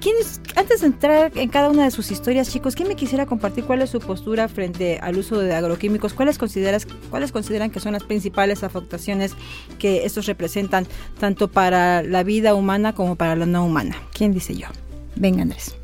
¿Quiénes, 0.00 0.40
antes 0.54 0.82
de 0.82 0.86
entrar 0.86 1.32
en 1.34 1.48
cada 1.48 1.70
una 1.70 1.82
de 1.82 1.90
sus 1.90 2.12
historias, 2.12 2.52
chicos, 2.52 2.76
¿quién 2.76 2.86
me 2.86 2.94
quisiera 2.94 3.26
compartir 3.26 3.64
cuál 3.64 3.82
es 3.82 3.90
su 3.90 3.98
postura 3.98 4.46
frente 4.46 5.00
al 5.02 5.18
uso 5.18 5.40
de 5.40 5.52
agroquímicos? 5.52 6.12
¿Cuáles, 6.12 6.38
consideras, 6.38 6.86
¿Cuáles 7.10 7.32
consideran 7.32 7.72
que 7.72 7.80
son 7.80 7.94
las 7.94 8.04
principales 8.04 8.62
afectaciones 8.62 9.34
que 9.80 10.06
estos 10.06 10.26
representan 10.26 10.86
tanto 11.18 11.48
para 11.48 12.04
la 12.04 12.22
vida 12.22 12.54
humana 12.54 12.94
como 12.94 13.16
para 13.16 13.34
la 13.34 13.46
no 13.46 13.64
humana? 13.64 13.96
¿Quién 14.12 14.32
dice 14.32 14.54
yo? 14.54 14.68
Venga, 15.16 15.42
Andrés. 15.42 15.74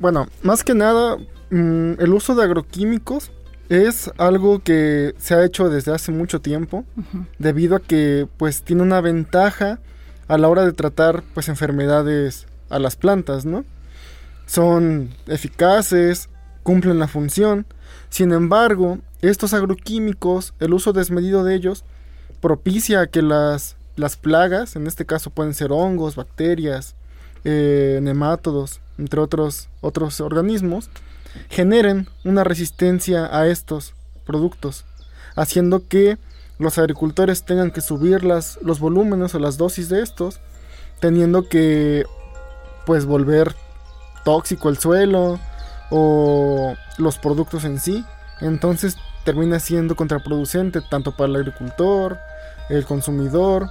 Bueno, 0.00 0.26
más 0.42 0.64
que 0.64 0.74
nada, 0.74 1.16
mm, 1.50 2.00
el 2.00 2.12
uso 2.12 2.34
de 2.34 2.42
agroquímicos 2.42 3.30
es 3.68 4.10
algo 4.18 4.60
que 4.60 5.14
se 5.18 5.34
ha 5.34 5.44
hecho 5.44 5.68
desde 5.68 5.92
hace 5.92 6.12
mucho 6.12 6.40
tiempo, 6.40 6.84
debido 7.38 7.76
a 7.76 7.80
que 7.80 8.28
pues 8.36 8.62
tiene 8.62 8.82
una 8.82 9.00
ventaja 9.00 9.80
a 10.28 10.38
la 10.38 10.48
hora 10.48 10.64
de 10.64 10.72
tratar 10.72 11.22
pues 11.34 11.48
enfermedades 11.48 12.46
a 12.70 12.78
las 12.78 12.96
plantas, 12.96 13.44
¿no? 13.44 13.64
Son 14.46 15.10
eficaces, 15.26 16.28
cumplen 16.62 16.98
la 16.98 17.08
función. 17.08 17.66
Sin 18.08 18.32
embargo, 18.32 18.98
estos 19.22 19.52
agroquímicos, 19.54 20.54
el 20.60 20.72
uso 20.72 20.92
desmedido 20.92 21.42
de 21.44 21.54
ellos, 21.54 21.84
propicia 22.40 23.06
que 23.08 23.22
las, 23.22 23.76
las 23.96 24.16
plagas, 24.16 24.76
en 24.76 24.86
este 24.86 25.06
caso 25.06 25.30
pueden 25.30 25.54
ser 25.54 25.72
hongos, 25.72 26.14
bacterias, 26.14 26.94
eh, 27.44 27.98
nemátodos, 28.02 28.80
entre 28.98 29.20
otros, 29.20 29.68
otros 29.80 30.20
organismos, 30.20 30.90
generen 31.48 32.08
una 32.24 32.44
resistencia 32.44 33.26
a 33.36 33.46
estos 33.46 33.94
productos, 34.24 34.84
haciendo 35.34 35.86
que 35.86 36.18
los 36.58 36.78
agricultores 36.78 37.44
tengan 37.44 37.70
que 37.70 37.80
subir 37.80 38.24
las, 38.24 38.58
los 38.62 38.80
volúmenes 38.80 39.34
o 39.34 39.38
las 39.38 39.56
dosis 39.56 39.88
de 39.88 40.02
estos, 40.02 40.40
teniendo 41.00 41.48
que 41.48 42.04
pues 42.86 43.04
volver 43.04 43.54
tóxico 44.24 44.68
el 44.68 44.78
suelo 44.78 45.38
o 45.90 46.74
los 46.98 47.18
productos 47.18 47.64
en 47.64 47.78
sí. 47.78 48.04
Entonces 48.40 48.96
termina 49.24 49.58
siendo 49.60 49.96
contraproducente 49.96 50.80
tanto 50.80 51.16
para 51.16 51.30
el 51.30 51.36
agricultor, 51.36 52.18
el 52.68 52.86
consumidor, 52.86 53.68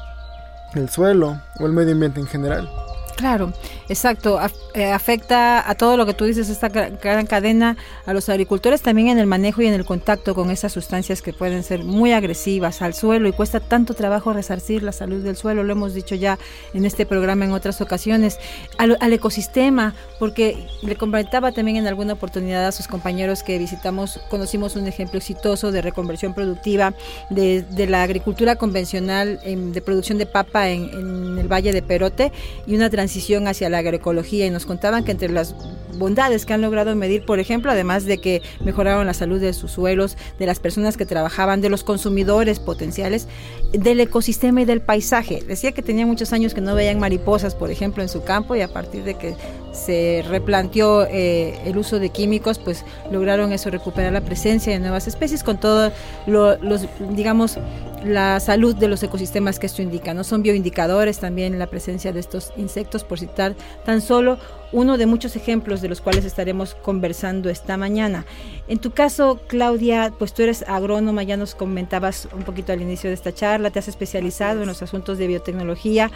el 0.74 0.90
suelo 0.90 1.42
o 1.60 1.66
el 1.66 1.72
medio 1.72 1.94
ambiente 1.94 2.20
en 2.20 2.28
general. 2.28 2.70
Claro, 3.16 3.54
exacto. 3.88 4.40
Eh, 4.74 4.92
afecta 4.92 5.70
a 5.70 5.76
todo 5.76 5.96
lo 5.96 6.06
que 6.06 6.14
tú 6.14 6.26
dices, 6.26 6.50
esta 6.50 6.68
gran 6.68 7.26
cadena, 7.26 7.78
a 8.06 8.14
los 8.14 8.28
agricultores 8.28 8.82
también 8.82 9.08
en 9.08 9.20
el 9.20 9.26
manejo 9.26 9.62
y 9.62 9.68
en 9.68 9.74
el 9.74 9.86
contacto 9.86 10.36
con 10.36 10.52
esas 10.52 10.74
sustancias 10.74 11.22
que 11.22 11.32
pueden 11.32 11.64
ser 11.64 11.86
muy 11.86 12.12
agresivas 12.12 12.82
al 12.82 12.94
suelo 12.94 13.30
y 13.30 13.32
cuesta 13.32 13.62
tanto 13.62 13.94
trabajo 13.94 14.34
resarcir 14.34 14.84
la 14.84 14.92
salud 14.92 15.24
del 15.24 15.38
suelo, 15.38 15.64
lo 15.64 15.72
hemos 15.72 15.94
dicho 15.94 16.14
ya 16.14 16.38
en 16.74 16.86
este 16.86 17.06
programa 17.06 17.46
en 17.46 17.54
otras 17.54 17.80
ocasiones, 17.80 18.38
al, 18.78 19.14
ecosistema, 19.14 19.96
porque 20.20 20.68
le 20.82 20.98
comentaba 20.98 21.54
también 21.54 21.78
en 21.78 21.88
alguna 21.88 22.14
oportunidad 22.14 22.68
a 22.68 22.74
sus 22.74 22.88
compañeros 22.88 23.44
que 23.44 23.58
visitamos, 23.58 24.20
conocimos 24.30 24.76
un 24.76 24.88
ejemplo 24.88 25.20
exitoso 25.20 25.72
de 25.72 25.82
reconversión 25.82 26.34
productiva 26.34 26.94
de, 27.30 27.64
la 27.88 28.04
agricultura 28.04 28.58
convencional 28.58 29.40
de 29.46 29.82
producción 29.82 30.18
de 30.18 30.26
papa 30.26 30.70
en, 30.70 30.90
en 30.90 31.38
el 31.38 31.48
Valle 31.48 31.72
de 31.72 31.82
Perote 31.82 32.34
y 32.66 32.76
una 32.76 32.90
transición 32.90 33.05
hacia 33.48 33.70
la 33.70 33.80
agroecología 33.80 34.46
y 34.46 34.50
nos 34.50 34.66
contaban 34.66 35.04
que 35.04 35.12
entre 35.12 35.30
las 35.30 35.56
bondades 35.98 36.46
que 36.46 36.54
han 36.54 36.62
logrado 36.62 36.96
medir, 36.96 37.26
por 37.26 37.40
ejemplo, 37.40 37.72
además 37.72 38.06
de 38.06 38.18
que 38.18 38.42
mejoraron 38.60 39.06
la 39.06 39.14
salud 39.14 39.40
de 39.40 39.54
sus 39.54 39.72
suelos, 39.72 40.18
de 40.40 40.46
las 40.46 40.60
personas 40.60 40.98
que 40.98 41.06
trabajaban, 41.06 41.62
de 41.62 41.70
los 41.70 41.84
consumidores 41.84 42.60
potenciales, 42.60 43.28
del 43.72 44.00
ecosistema 44.00 44.62
y 44.62 44.66
del 44.66 44.82
paisaje. 44.82 45.44
Decía 45.48 45.72
que 45.72 45.82
tenía 45.82 46.06
muchos 46.06 46.34
años 46.34 46.54
que 46.54 46.62
no 46.62 46.76
veían 46.76 47.00
mariposas, 47.00 47.56
por 47.56 47.72
ejemplo, 47.72 48.04
en 48.04 48.10
su 48.10 48.24
campo 48.24 48.56
y 48.56 48.62
a 48.62 48.68
partir 48.68 49.04
de 49.04 49.16
que 49.16 49.36
se 49.72 50.24
replanteó 50.28 51.06
eh, 51.06 51.60
el 51.66 51.78
uso 51.78 52.00
de 52.00 52.10
químicos, 52.10 52.60
pues 52.60 52.86
lograron 53.12 53.52
eso, 53.52 53.70
recuperar 53.70 54.14
la 54.14 54.22
presencia 54.22 54.74
de 54.74 54.80
nuevas 54.80 55.08
especies 55.08 55.44
con 55.44 55.60
todo 55.60 55.92
los, 56.28 56.86
digamos, 57.12 57.58
la 58.06 58.40
salud 58.40 58.76
de 58.76 58.88
los 58.88 59.02
ecosistemas 59.04 59.60
que 59.60 59.66
esto 59.66 59.82
indica. 59.82 60.14
No 60.14 60.24
son 60.24 60.44
bioindicadores 60.44 61.20
también 61.20 61.58
la 61.60 61.68
presencia 61.68 62.12
de 62.12 62.20
estos 62.20 62.54
insectos, 62.58 63.04
por 63.04 63.20
citar 63.20 63.56
tan 63.84 64.02
solo 64.02 64.38
uno 64.72 64.98
de 64.98 65.06
muchos 65.06 65.36
ejemplos 65.36 65.82
de 65.82 65.90
los 65.90 66.02
cuales 66.02 66.26
estaremos 66.26 66.76
conversando 66.76 67.50
esta 67.50 67.78
mañana. 67.78 68.26
En 68.68 68.80
tu 68.80 68.92
caso, 68.92 69.40
Claudia, 69.48 70.14
pues 70.18 70.34
tú 70.34 70.44
eres 70.44 70.64
agrónoma, 70.68 71.24
ya 71.24 71.38
nos 71.38 71.56
comentabas 71.56 72.28
un 72.34 72.44
poquito 72.44 72.74
al 72.74 72.82
inicio 72.82 73.10
de 73.10 73.14
esta 73.14 73.34
charla, 73.34 73.72
te 73.72 73.80
has 73.80 73.88
especializado 73.88 74.62
en 74.62 74.68
los 74.68 74.82
asuntos 74.82 75.18
de 75.18 75.28
biotecnología. 75.28 76.12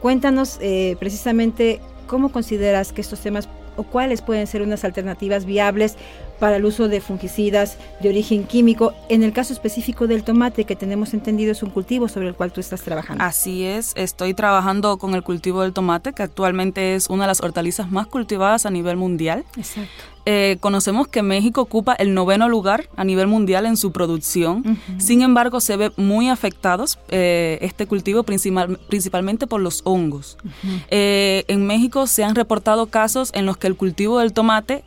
Cuéntanos 0.00 0.58
eh, 0.60 0.96
precisamente 0.98 1.80
cómo 2.06 2.32
consideras 2.32 2.92
que 2.92 3.00
estos 3.00 3.20
temas 3.20 3.48
o 3.76 3.84
cuáles 3.84 4.20
pueden 4.20 4.46
ser 4.46 4.62
unas 4.62 4.84
alternativas 4.84 5.44
viables 5.44 5.96
para 6.40 6.56
el 6.56 6.64
uso 6.64 6.88
de 6.88 7.00
fungicidas 7.00 7.76
de 8.00 8.08
origen 8.08 8.44
químico. 8.44 8.94
En 9.08 9.22
el 9.22 9.32
caso 9.32 9.52
específico 9.52 10.08
del 10.08 10.24
tomate, 10.24 10.64
que 10.64 10.74
tenemos 10.74 11.14
entendido 11.14 11.52
es 11.52 11.62
un 11.62 11.70
cultivo 11.70 12.08
sobre 12.08 12.28
el 12.28 12.34
cual 12.34 12.50
tú 12.50 12.60
estás 12.60 12.82
trabajando. 12.82 13.22
Así 13.22 13.64
es, 13.64 13.92
estoy 13.94 14.34
trabajando 14.34 14.98
con 14.98 15.14
el 15.14 15.22
cultivo 15.22 15.62
del 15.62 15.72
tomate, 15.72 16.12
que 16.12 16.22
actualmente 16.22 16.94
es 16.94 17.08
una 17.08 17.24
de 17.24 17.28
las 17.28 17.42
hortalizas 17.42 17.90
más 17.90 18.06
cultivadas 18.06 18.66
a 18.66 18.70
nivel 18.70 18.96
mundial. 18.96 19.44
Exacto. 19.56 19.90
Eh, 20.26 20.58
conocemos 20.60 21.08
que 21.08 21.22
México 21.22 21.60
ocupa 21.60 21.94
el 21.94 22.14
noveno 22.14 22.48
lugar 22.48 22.88
a 22.96 23.04
nivel 23.04 23.26
mundial 23.26 23.66
en 23.66 23.76
su 23.76 23.92
producción. 23.92 24.78
Sin 24.98 25.22
embargo, 25.22 25.60
se 25.60 25.76
ve 25.76 25.92
muy 25.96 26.28
afectados 26.28 26.98
eh, 27.08 27.58
este 27.62 27.86
cultivo 27.86 28.22
principalmente 28.22 29.46
por 29.46 29.60
los 29.60 29.82
hongos. 29.84 30.36
Eh, 30.90 31.44
en 31.48 31.66
México 31.66 32.06
se 32.06 32.24
han 32.24 32.34
reportado 32.34 32.86
casos 32.86 33.30
en 33.34 33.46
los 33.46 33.56
que 33.56 33.66
el 33.66 33.76
cultivo 33.76 34.18
del 34.18 34.32
tomate 34.32 34.84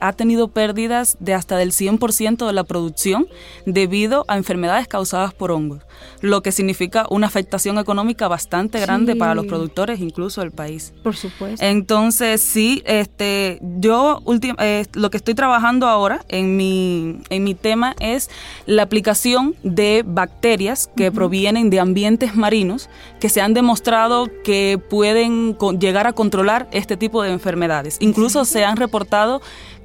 ha 0.00 0.12
tenido 0.14 0.48
pérdidas 0.48 1.16
de 1.20 1.34
hasta 1.34 1.56
del 1.56 1.72
100% 1.72 2.46
de 2.46 2.52
la 2.52 2.64
producción 2.64 3.28
debido 3.66 4.24
a 4.28 4.36
enfermedades 4.36 4.88
causadas 4.88 5.34
por 5.34 5.50
hongos, 5.50 5.82
lo 6.20 6.42
que 6.42 6.52
significa 6.52 7.06
una 7.10 7.26
afectación 7.26 7.78
económica 7.78 8.28
bastante 8.28 8.80
grande 8.80 9.16
para 9.16 9.34
los 9.34 9.46
productores, 9.46 10.00
incluso 10.00 10.42
el 10.42 10.50
país. 10.50 10.92
Por 11.02 11.16
supuesto. 11.16 11.64
Entonces, 11.64 12.40
sí, 12.40 12.82
este, 12.86 13.58
yo 13.78 14.20
últimamente 14.24 14.69
lo 14.92 15.10
que 15.10 15.16
estoy 15.16 15.34
trabajando 15.34 15.86
ahora 15.86 16.24
en 16.28 16.56
mi, 16.56 17.20
en 17.30 17.44
mi 17.44 17.54
tema 17.54 17.94
es 18.00 18.30
la 18.66 18.82
aplicación 18.82 19.54
de 19.62 20.02
bacterias 20.06 20.90
que 20.96 21.12
provienen 21.12 21.70
de 21.70 21.80
ambientes 21.80 22.34
marinos 22.34 22.88
que 23.20 23.28
se 23.28 23.40
han 23.40 23.54
demostrado 23.54 24.28
que 24.44 24.80
pueden 24.90 25.56
llegar 25.78 26.06
a 26.06 26.12
controlar 26.12 26.68
este 26.72 26.96
tipo 26.96 27.22
de 27.22 27.32
enfermedades. 27.32 27.96
Incluso 28.00 28.44
se 28.44 28.64
han 28.64 28.76
reportado 28.76 29.40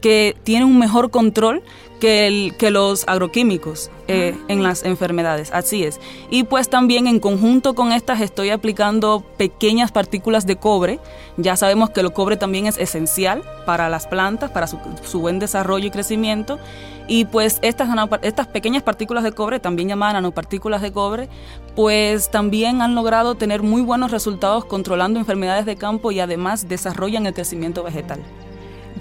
que 0.05 0.37
tienen 0.43 0.67
un 0.67 0.77
mejor 0.77 1.09
control 1.09 1.63
que, 1.99 2.27
el, 2.27 2.55
que 2.59 2.69
los 2.69 3.07
agroquímicos 3.07 3.89
eh, 4.07 4.37
en 4.49 4.61
las 4.61 4.83
enfermedades, 4.83 5.49
así 5.51 5.83
es. 5.83 5.99
Y 6.29 6.43
pues 6.43 6.69
también 6.69 7.07
en 7.07 7.19
conjunto 7.19 7.73
con 7.73 7.91
estas 7.91 8.21
estoy 8.21 8.51
aplicando 8.51 9.23
pequeñas 9.35 9.91
partículas 9.91 10.45
de 10.45 10.57
cobre. 10.57 10.99
Ya 11.37 11.55
sabemos 11.57 11.89
que 11.89 12.01
el 12.01 12.13
cobre 12.13 12.37
también 12.37 12.67
es 12.67 12.77
esencial 12.77 13.41
para 13.65 13.89
las 13.89 14.05
plantas, 14.05 14.51
para 14.51 14.67
su, 14.67 14.77
buen 15.19 15.39
desarrollo 15.39 15.87
y 15.87 15.89
crecimiento. 15.89 16.59
Y 17.07 17.25
pues 17.25 17.57
estas, 17.63 17.89
estas 18.21 18.45
pequeñas 18.45 18.83
partículas 18.83 19.23
de 19.23 19.31
cobre, 19.31 19.59
también 19.59 19.89
llamadas 19.89 20.13
nanopartículas 20.13 20.83
de 20.83 20.91
cobre, 20.91 21.29
pues 21.75 22.29
también 22.29 22.83
han 22.83 22.93
logrado 22.93 23.33
tener 23.33 23.63
muy 23.63 23.81
buenos 23.81 24.11
resultados 24.11 24.65
controlando 24.65 25.19
enfermedades 25.19 25.65
de 25.65 25.77
campo 25.77 26.11
y 26.11 26.19
además 26.19 26.69
desarrollan 26.69 27.25
el 27.25 27.33
crecimiento 27.33 27.81
vegetal. 27.81 28.19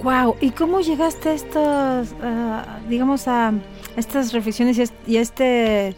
Wow, 0.04 0.36
¿y 0.42 0.50
cómo 0.50 0.80
llegaste 0.80 1.30
a 1.30 1.32
estas, 1.32 2.14
digamos, 2.90 3.26
a 3.26 3.54
estas 3.96 4.34
reflexiones 4.34 4.92
y 5.06 5.16
a 5.16 5.20
este 5.22 5.96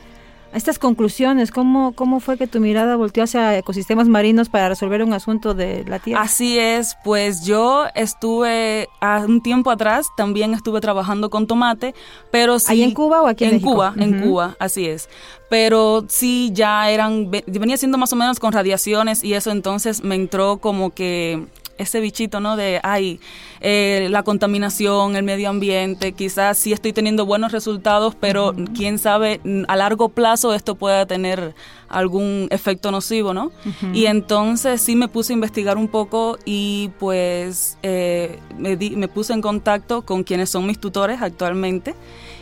estas 0.54 0.78
conclusiones? 0.78 1.50
¿Cómo, 1.50 1.92
¿Cómo 1.92 2.20
fue 2.20 2.38
que 2.38 2.46
tu 2.46 2.60
mirada 2.60 2.94
volteó 2.94 3.24
hacia 3.24 3.58
ecosistemas 3.58 4.06
marinos 4.08 4.48
para 4.48 4.68
resolver 4.68 5.02
un 5.02 5.12
asunto 5.12 5.54
de 5.54 5.84
la 5.86 5.98
Tierra? 5.98 6.22
Así 6.22 6.56
es, 6.56 6.96
pues 7.02 7.44
yo 7.44 7.86
estuve 7.96 8.88
a 9.00 9.24
un 9.26 9.42
tiempo 9.42 9.72
atrás, 9.72 10.06
también 10.16 10.54
estuve 10.54 10.80
trabajando 10.80 11.28
con 11.28 11.48
tomate, 11.48 11.92
pero 12.30 12.60
sí... 12.60 12.72
¿Ahí 12.72 12.82
en 12.84 12.92
Cuba 12.92 13.22
o 13.22 13.26
aquí 13.26 13.44
en, 13.44 13.54
en 13.54 13.60
Cuba, 13.60 13.92
en 13.96 14.22
Cuba, 14.22 14.56
así 14.60 14.86
es. 14.86 15.08
Pero 15.50 16.06
sí, 16.08 16.50
ya 16.54 16.90
eran, 16.90 17.28
venía 17.30 17.76
siendo 17.76 17.98
más 17.98 18.12
o 18.12 18.16
menos 18.16 18.38
con 18.38 18.52
radiaciones 18.52 19.24
y 19.24 19.34
eso 19.34 19.50
entonces 19.50 20.04
me 20.04 20.14
entró 20.14 20.58
como 20.58 20.90
que 20.90 21.44
ese 21.78 22.00
bichito, 22.00 22.40
¿no? 22.40 22.56
De, 22.56 22.80
ay, 22.82 23.20
eh, 23.60 24.08
la 24.10 24.22
contaminación, 24.22 25.16
el 25.16 25.22
medio 25.22 25.48
ambiente, 25.50 26.12
quizás 26.12 26.58
sí 26.58 26.72
estoy 26.72 26.92
teniendo 26.92 27.26
buenos 27.26 27.52
resultados, 27.52 28.14
pero 28.18 28.54
quién 28.74 28.98
sabe, 28.98 29.40
a 29.68 29.76
largo 29.76 30.08
plazo 30.08 30.54
esto 30.54 30.74
pueda 30.74 31.06
tener 31.06 31.54
algún 31.88 32.48
efecto 32.50 32.90
nocivo, 32.90 33.32
¿no? 33.32 33.52
Y 33.92 34.06
entonces 34.06 34.80
sí 34.80 34.96
me 34.96 35.08
puse 35.08 35.32
a 35.32 35.34
investigar 35.34 35.78
un 35.78 35.88
poco 35.88 36.38
y 36.44 36.90
pues 36.98 37.78
eh, 37.82 38.38
me, 38.58 38.76
me 38.76 39.08
puse 39.08 39.32
en 39.32 39.40
contacto 39.40 40.02
con 40.02 40.24
quienes 40.24 40.50
son 40.50 40.66
mis 40.66 40.78
tutores 40.78 41.22
actualmente 41.22 41.94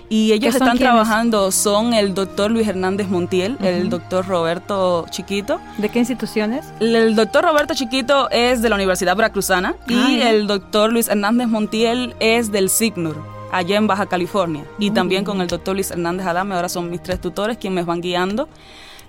y 0.08 0.32
ellos 0.32 0.54
están 0.54 0.78
trabajando, 0.78 1.50
son 1.50 1.94
el 1.94 2.14
doctor 2.14 2.50
Luis 2.50 2.68
Hernández 2.68 3.08
Montiel, 3.08 3.56
el 3.60 3.88
doctor 3.88 4.26
Roberto 4.26 5.06
Chiquito. 5.10 5.60
¿De 5.78 5.88
qué 5.88 6.00
instituciones? 6.00 6.66
El, 6.80 7.14
doctor 7.16 7.44
Roberto 7.44 7.74
Chiquito 7.74 8.30
es 8.30 8.62
de 8.62 8.68
la 8.68 8.76
Universidad 8.76 9.16
Veracruzana 9.16 9.74
y 9.88 10.20
ah, 10.20 10.30
el 10.30 10.46
doctor 10.46 10.92
Luis 10.92 11.08
Hernández 11.08 11.48
Montiel 11.48 12.14
es 12.20 12.52
del 12.52 12.68
SIGNUR 12.68 13.34
allá 13.52 13.76
en 13.76 13.86
Baja 13.86 14.06
California. 14.06 14.64
Y 14.78 14.90
también 14.90 15.24
con 15.24 15.40
el 15.40 15.46
doctor 15.46 15.74
Luis 15.74 15.90
Hernández 15.90 16.26
Adame, 16.26 16.54
ahora 16.54 16.68
son 16.68 16.90
mis 16.90 17.02
tres 17.02 17.20
tutores 17.20 17.56
quienes 17.56 17.76
me 17.76 17.82
van 17.82 18.00
guiando. 18.00 18.48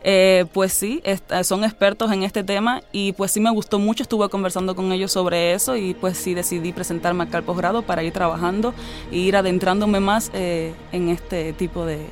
Eh, 0.08 0.46
pues 0.54 0.72
sí, 0.72 1.02
son 1.42 1.64
expertos 1.64 2.12
en 2.12 2.22
este 2.22 2.44
tema 2.44 2.84
y 2.92 3.14
pues 3.14 3.32
sí 3.32 3.40
me 3.40 3.50
gustó 3.50 3.80
mucho, 3.80 4.04
estuve 4.04 4.30
conversando 4.30 4.76
con 4.76 4.92
ellos 4.92 5.12
sobre 5.12 5.54
eso 5.54 5.76
y 5.76 5.96
pues 5.96 6.16
sí 6.16 6.36
decidí 6.36 6.74
presentarme 6.74 7.24
acá 7.24 7.40
al 7.40 7.44
posgrado 7.44 7.82
para 7.82 8.04
ir 8.04 8.14
trabajando 8.14 8.76
e 9.12 9.18
ir 9.18 9.36
adentrándome 9.36 10.00
más 10.00 10.30
eh, 10.36 10.76
en 10.92 11.10
este 11.10 11.54
tipo 11.54 11.88
de, 11.88 12.06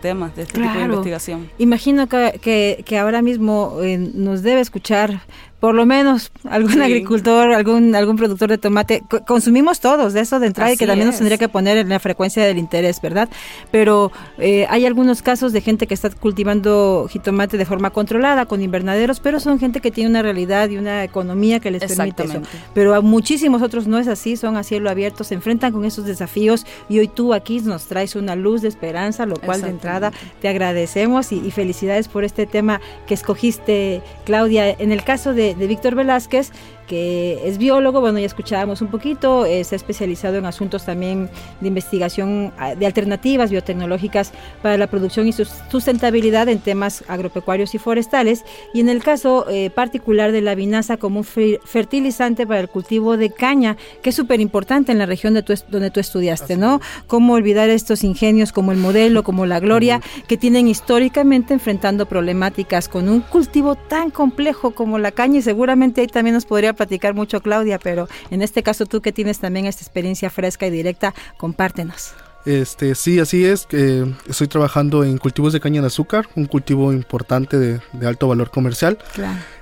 temas, 0.00 0.34
de 0.34 0.42
este 0.42 0.60
tipo 0.60 0.74
de 0.74 0.82
investigación. 0.82 1.48
Imagino 1.58 2.08
que, 2.08 2.82
que, 2.84 2.98
ahora 2.98 3.22
mismo 3.22 3.78
eh, 3.82 3.98
nos 3.98 4.42
debe 4.42 4.60
escuchar 4.60 5.20
por 5.62 5.76
lo 5.76 5.86
menos 5.86 6.32
algún 6.50 6.82
agricultor, 6.82 7.52
algún 7.52 7.94
algún 7.94 8.16
productor 8.16 8.50
de 8.50 8.58
tomate, 8.58 9.04
consumimos 9.28 9.78
todos 9.78 10.12
de 10.12 10.18
eso 10.18 10.40
de 10.40 10.48
entrada 10.48 10.72
y 10.72 10.76
que 10.76 10.88
también 10.88 11.06
nos 11.06 11.18
tendría 11.18 11.38
que 11.38 11.48
poner 11.48 11.76
en 11.76 11.88
la 11.88 12.00
frecuencia 12.00 12.44
del 12.44 12.58
interés, 12.58 13.00
¿verdad? 13.00 13.28
Pero 13.70 14.10
eh, 14.38 14.66
hay 14.68 14.86
algunos 14.86 15.22
casos 15.22 15.52
de 15.52 15.60
gente 15.60 15.86
que 15.86 15.94
está 15.94 16.10
cultivando 16.10 17.06
jitomate 17.08 17.58
de 17.58 17.64
forma 17.64 17.90
controlada, 17.90 18.46
con 18.46 18.60
invernaderos, 18.60 19.20
pero 19.20 19.38
son 19.38 19.60
gente 19.60 19.80
que 19.80 19.92
tiene 19.92 20.10
una 20.10 20.20
realidad 20.20 20.68
y 20.68 20.78
una 20.78 21.04
economía 21.04 21.60
que 21.60 21.70
les 21.70 21.84
permite 21.84 22.24
eso. 22.24 22.42
Pero 22.74 22.96
a 22.96 23.00
muchísimos 23.00 23.62
otros 23.62 23.86
no 23.86 23.98
es 23.98 24.08
así, 24.08 24.36
son 24.36 24.56
a 24.56 24.64
cielo 24.64 24.90
abierto, 24.90 25.22
se 25.22 25.34
enfrentan 25.34 25.72
con 25.72 25.84
esos 25.84 26.06
desafíos 26.06 26.66
y 26.88 26.98
hoy 26.98 27.06
tú 27.06 27.34
aquí 27.34 27.60
nos 27.60 27.84
traes 27.86 28.16
una 28.16 28.34
luz 28.34 28.62
de 28.62 28.68
esperanza, 28.68 29.26
lo 29.26 29.36
cual 29.36 29.62
de 29.62 29.68
entrada 29.68 30.12
te 30.40 30.48
agradecemos 30.48 31.30
y, 31.30 31.36
y 31.36 31.52
felicidades 31.52 32.08
por 32.08 32.24
este 32.24 32.46
tema 32.46 32.80
que 33.06 33.14
escogiste, 33.14 34.02
Claudia. 34.24 34.68
En 34.68 34.90
el 34.90 35.04
caso 35.04 35.32
de 35.32 35.51
de, 35.58 35.66
Víctor 35.66 35.94
Velázquez, 35.94 36.52
que 36.92 37.48
es 37.48 37.56
biólogo, 37.56 38.02
bueno, 38.02 38.18
ya 38.18 38.26
escuchábamos 38.26 38.82
un 38.82 38.88
poquito, 38.88 39.46
está 39.46 39.76
especializado 39.76 40.36
en 40.36 40.44
asuntos 40.44 40.84
también 40.84 41.30
de 41.62 41.68
investigación 41.68 42.52
ah, 42.58 42.74
de 42.74 42.84
alternativas 42.84 43.50
biotecnológicas 43.50 44.30
para 44.60 44.76
la 44.76 44.88
producción 44.88 45.26
y 45.26 45.32
sustentabilidad 45.32 46.50
en 46.50 46.58
temas 46.58 47.02
agropecuarios 47.08 47.74
y 47.74 47.78
forestales, 47.78 48.44
y 48.74 48.80
en 48.80 48.90
el 48.90 49.02
caso 49.02 49.46
eh, 49.48 49.70
particular 49.70 50.32
de 50.32 50.42
la 50.42 50.54
vinaza 50.54 50.98
como 50.98 51.20
un 51.20 51.24
fertilizante 51.64 52.46
para 52.46 52.60
el 52.60 52.68
cultivo 52.68 53.16
de 53.16 53.30
caña, 53.30 53.78
que 54.02 54.10
es 54.10 54.16
súper 54.16 54.40
importante 54.40 54.92
en 54.92 54.98
la 54.98 55.06
región 55.06 55.32
de 55.32 55.44
donde 55.68 55.90
tú 55.90 55.98
estudiaste, 55.98 56.58
¿no? 56.58 56.82
Cómo 57.06 57.32
olvidar 57.32 57.70
estos 57.70 58.04
ingenios 58.04 58.52
como 58.52 58.70
el 58.70 58.76
modelo, 58.76 59.22
como 59.22 59.46
la 59.46 59.60
gloria, 59.60 60.02
que 60.28 60.36
tienen 60.36 60.68
históricamente 60.68 61.54
enfrentando 61.54 62.04
problemáticas 62.04 62.90
con 62.90 63.08
un 63.08 63.20
cultivo 63.20 63.76
tan 63.76 64.10
complejo 64.10 64.72
como 64.72 64.98
la 64.98 65.12
caña, 65.12 65.38
y 65.38 65.42
seguramente 65.42 66.02
ahí 66.02 66.06
también 66.06 66.34
nos 66.34 66.44
podría 66.44 66.74
platicar 66.82 67.14
mucho 67.14 67.40
Claudia, 67.40 67.78
pero 67.78 68.08
en 68.30 68.42
este 68.42 68.62
caso 68.62 68.86
tú 68.86 69.00
que 69.00 69.12
tienes 69.12 69.38
también 69.38 69.66
esta 69.66 69.82
experiencia 69.82 70.30
fresca 70.30 70.66
y 70.66 70.70
directa, 70.70 71.14
compártenos. 71.36 72.12
Este, 72.44 72.96
sí, 72.96 73.20
así 73.20 73.44
es. 73.44 73.66
que 73.66 74.04
estoy 74.28 74.48
trabajando 74.48 75.04
en 75.04 75.16
cultivos 75.18 75.52
de 75.52 75.60
caña 75.60 75.80
de 75.80 75.86
azúcar, 75.86 76.28
un 76.34 76.46
cultivo 76.46 76.92
importante 76.92 77.56
de, 77.56 77.80
alto 78.06 78.26
valor 78.26 78.50
comercial. 78.50 78.98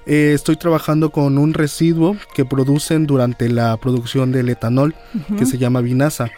Eh, 0.06 0.32
estoy 0.34 0.56
trabajando 0.56 1.10
con 1.10 1.36
un 1.36 1.52
residuo 1.52 2.16
que 2.34 2.46
producen 2.46 3.06
durante 3.06 3.50
la 3.50 3.76
producción 3.76 4.32
del 4.32 4.48
etanol, 4.48 4.94
que 5.36 5.44
se 5.44 5.58
llama 5.58 5.82
vinaza. 5.82 6.30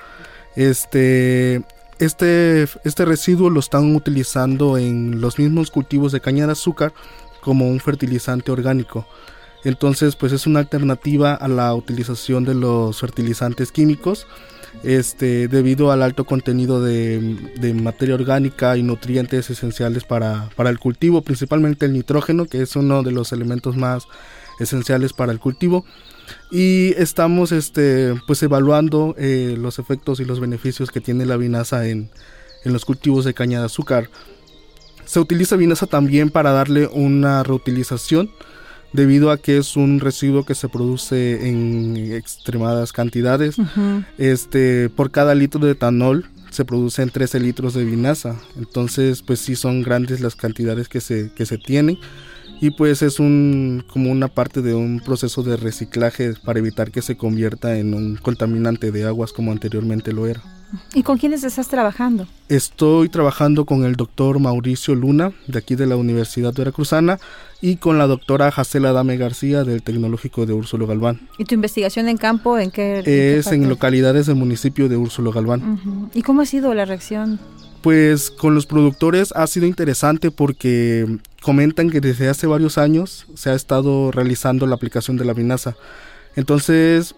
Este, 0.56 1.62
este, 2.00 2.66
este 2.84 3.04
residuo 3.04 3.50
lo 3.50 3.60
están 3.60 3.94
utilizando 3.94 4.78
en 4.78 5.20
los 5.20 5.38
mismos 5.38 5.70
cultivos 5.70 6.10
de 6.10 6.20
caña 6.20 6.46
de 6.46 6.52
azúcar 6.52 6.92
como 7.40 7.68
un 7.68 7.78
fertilizante 7.78 8.50
orgánico. 8.50 9.06
Entonces, 9.64 10.16
pues 10.16 10.32
es 10.32 10.46
una 10.46 10.60
alternativa 10.60 11.34
a 11.34 11.48
la 11.48 11.74
utilización 11.74 12.44
de 12.44 12.54
los 12.54 12.98
fertilizantes 12.98 13.70
químicos, 13.70 14.26
este, 14.82 15.46
debido 15.48 15.92
al 15.92 16.02
alto 16.02 16.24
contenido 16.24 16.82
de, 16.82 17.74
materia 17.80 18.14
orgánica 18.14 18.76
y 18.76 18.82
nutrientes 18.82 19.50
esenciales 19.50 20.04
para, 20.04 20.50
el 20.58 20.78
cultivo, 20.78 21.22
principalmente 21.22 21.86
el 21.86 21.92
nitrógeno, 21.92 22.46
que 22.46 22.62
es 22.62 22.74
uno 22.74 23.02
de 23.02 23.12
los 23.12 23.32
elementos 23.32 23.76
más 23.76 24.08
esenciales 24.58 25.12
para 25.12 25.32
el 25.32 25.38
cultivo. 25.38 25.84
Y 26.50 26.94
estamos 26.96 27.52
este, 27.52 28.14
pues 28.26 28.42
evaluando 28.42 29.14
eh, 29.18 29.54
los 29.58 29.78
efectos 29.78 30.18
y 30.20 30.24
los 30.24 30.40
beneficios 30.40 30.90
que 30.90 31.00
tiene 31.00 31.26
la 31.26 31.36
vinaza 31.36 31.86
en, 31.88 32.10
en 32.64 32.72
los 32.72 32.84
cultivos 32.84 33.24
de 33.24 33.34
caña 33.34 33.60
de 33.60 33.66
azúcar. 33.66 34.10
Se 35.04 35.20
utiliza 35.20 35.56
vinaza 35.56 35.86
también 35.86 36.30
para 36.30 36.52
darle 36.52 36.86
una 36.86 37.42
reutilización 37.42 38.30
debido 38.92 39.30
a 39.30 39.38
que 39.38 39.58
es 39.58 39.76
un 39.76 40.00
residuo 40.00 40.44
que 40.44 40.54
se 40.54 40.68
produce 40.68 41.48
en 41.48 42.12
extremadas 42.12 42.92
cantidades. 42.92 43.56
Este, 44.18 44.88
por 44.90 45.10
cada 45.10 45.34
litro 45.34 45.64
de 45.64 45.72
etanol 45.72 46.26
se 46.50 46.64
producen 46.64 47.10
13 47.10 47.40
litros 47.40 47.74
de 47.74 47.84
vinaza. 47.84 48.36
Entonces, 48.56 49.22
pues 49.22 49.40
sí 49.40 49.56
son 49.56 49.82
grandes 49.82 50.20
las 50.20 50.36
cantidades 50.36 50.88
que 50.88 51.00
se, 51.00 51.32
que 51.34 51.46
se 51.46 51.58
tienen. 51.58 51.98
Y 52.60 52.70
pues 52.70 53.02
es 53.02 53.18
un, 53.18 53.84
como 53.88 54.12
una 54.12 54.28
parte 54.28 54.62
de 54.62 54.74
un 54.74 55.00
proceso 55.00 55.42
de 55.42 55.56
reciclaje 55.56 56.34
para 56.44 56.60
evitar 56.60 56.92
que 56.92 57.02
se 57.02 57.16
convierta 57.16 57.76
en 57.76 57.92
un 57.92 58.16
contaminante 58.16 58.92
de 58.92 59.04
aguas 59.04 59.32
como 59.32 59.50
anteriormente 59.50 60.12
lo 60.12 60.28
era. 60.28 60.42
¿Y 60.94 61.02
con 61.02 61.18
quiénes 61.18 61.44
estás 61.44 61.68
trabajando? 61.68 62.26
Estoy 62.48 63.08
trabajando 63.08 63.64
con 63.64 63.84
el 63.84 63.96
doctor 63.96 64.38
Mauricio 64.38 64.94
Luna, 64.94 65.32
de 65.46 65.58
aquí 65.58 65.74
de 65.74 65.86
la 65.86 65.96
Universidad 65.96 66.52
Veracruzana, 66.54 67.18
y 67.60 67.76
con 67.76 67.98
la 67.98 68.06
doctora 68.06 68.50
Jacela 68.50 68.92
Dame 68.92 69.16
García, 69.16 69.64
del 69.64 69.82
Tecnológico 69.82 70.46
de 70.46 70.52
Úrsulo 70.52 70.86
Galván. 70.86 71.28
¿Y 71.38 71.44
tu 71.44 71.54
investigación 71.54 72.08
en 72.08 72.16
campo 72.16 72.58
en 72.58 72.70
qué? 72.70 73.02
es 73.38 73.46
en 73.48 73.68
localidades 73.68 74.26
del 74.26 74.36
municipio 74.36 74.88
de 74.88 74.96
Úrsulo 74.96 75.32
Galván. 75.32 76.10
¿Y 76.14 76.22
cómo 76.22 76.42
ha 76.42 76.46
sido 76.46 76.74
la 76.74 76.84
reacción? 76.84 77.38
Pues 77.82 78.30
con 78.30 78.54
los 78.54 78.66
productores 78.66 79.32
ha 79.32 79.46
sido 79.46 79.66
interesante 79.66 80.30
porque 80.30 81.18
comentan 81.40 81.90
que 81.90 82.00
desde 82.00 82.28
hace 82.28 82.46
varios 82.46 82.78
años 82.78 83.26
se 83.34 83.50
ha 83.50 83.54
estado 83.54 84.12
realizando 84.12 84.66
la 84.66 84.76
aplicación 84.76 85.16
de 85.16 85.24
la 85.24 85.34
vinaza. 85.34 85.74
Entonces, 86.36 87.14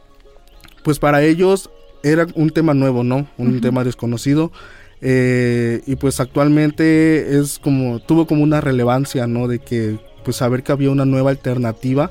pues 0.82 0.98
para 0.98 1.22
ellos 1.22 1.70
era 2.04 2.26
un 2.34 2.50
tema 2.50 2.74
nuevo, 2.74 3.02
¿no? 3.02 3.26
Un 3.38 3.60
tema 3.60 3.82
desconocido. 3.82 4.52
Eh, 5.00 5.82
y 5.86 5.96
pues 5.96 6.20
actualmente 6.20 7.38
es 7.38 7.58
como, 7.58 7.98
tuvo 8.00 8.26
como 8.26 8.42
una 8.42 8.60
relevancia, 8.60 9.26
¿no? 9.26 9.48
De 9.48 9.58
que, 9.58 9.98
pues 10.24 10.36
saber 10.36 10.62
que 10.62 10.72
había 10.72 10.90
una 10.90 11.04
nueva 11.04 11.30
alternativa 11.30 12.10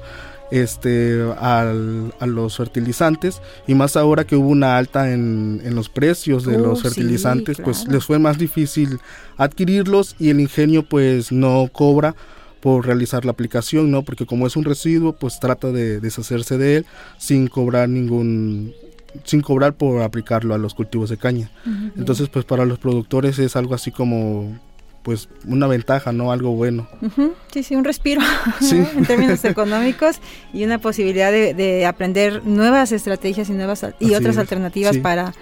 este, 0.51 1.23
al, 1.39 2.13
a 2.19 2.27
los 2.27 2.57
fertilizantes 2.57 3.41
y 3.67 3.73
más 3.73 3.95
ahora 3.95 4.25
que 4.25 4.35
hubo 4.35 4.49
una 4.49 4.77
alta 4.77 5.11
en, 5.11 5.61
en 5.63 5.73
los 5.73 5.89
precios 5.89 6.45
de 6.45 6.59
los 6.59 6.83
fertilizantes, 6.83 7.57
pues 7.63 7.87
les 7.87 8.05
fue 8.05 8.19
más 8.19 8.37
difícil 8.37 8.99
adquirirlos 9.37 10.15
y 10.19 10.29
el 10.29 10.39
ingenio 10.39 10.83
pues 10.83 11.31
no 11.31 11.69
cobra 11.71 12.15
por 12.61 12.85
realizar 12.85 13.25
la 13.25 13.31
aplicación, 13.31 13.89
¿no? 13.89 14.03
Porque 14.03 14.25
como 14.25 14.45
es 14.47 14.55
un 14.55 14.63
residuo, 14.63 15.13
pues 15.13 15.39
trata 15.39 15.71
de 15.71 15.99
deshacerse 15.99 16.57
de 16.57 16.77
él 16.77 16.85
sin 17.17 17.47
cobrar 17.47 17.89
ningún 17.89 18.73
sin 19.23 19.41
cobrar 19.41 19.73
por 19.73 20.01
aplicarlo 20.01 20.53
a 20.53 20.57
los 20.57 20.73
cultivos 20.73 21.09
de 21.09 21.17
caña. 21.17 21.49
Entonces, 21.97 22.29
pues 22.29 22.45
para 22.45 22.65
los 22.65 22.79
productores 22.79 23.39
es 23.39 23.55
algo 23.55 23.75
así 23.75 23.91
como 23.91 24.57
pues 25.03 25.27
una 25.45 25.67
ventaja, 25.67 26.11
¿no? 26.11 26.31
Algo 26.31 26.51
bueno. 26.51 26.87
Sí, 27.51 27.63
sí, 27.63 27.75
un 27.75 27.83
respiro 27.83 28.21
en 28.61 29.05
términos 29.05 29.43
económicos 29.45 30.19
y 30.53 30.63
una 30.63 30.79
posibilidad 30.79 31.31
de, 31.31 31.85
aprender 31.85 32.43
nuevas 32.45 32.91
estrategias 32.91 33.49
y 33.49 33.53
nuevas 33.53 33.85
y 33.99 34.15
otras 34.15 34.37
alternativas 34.37 34.97
para 34.97 35.33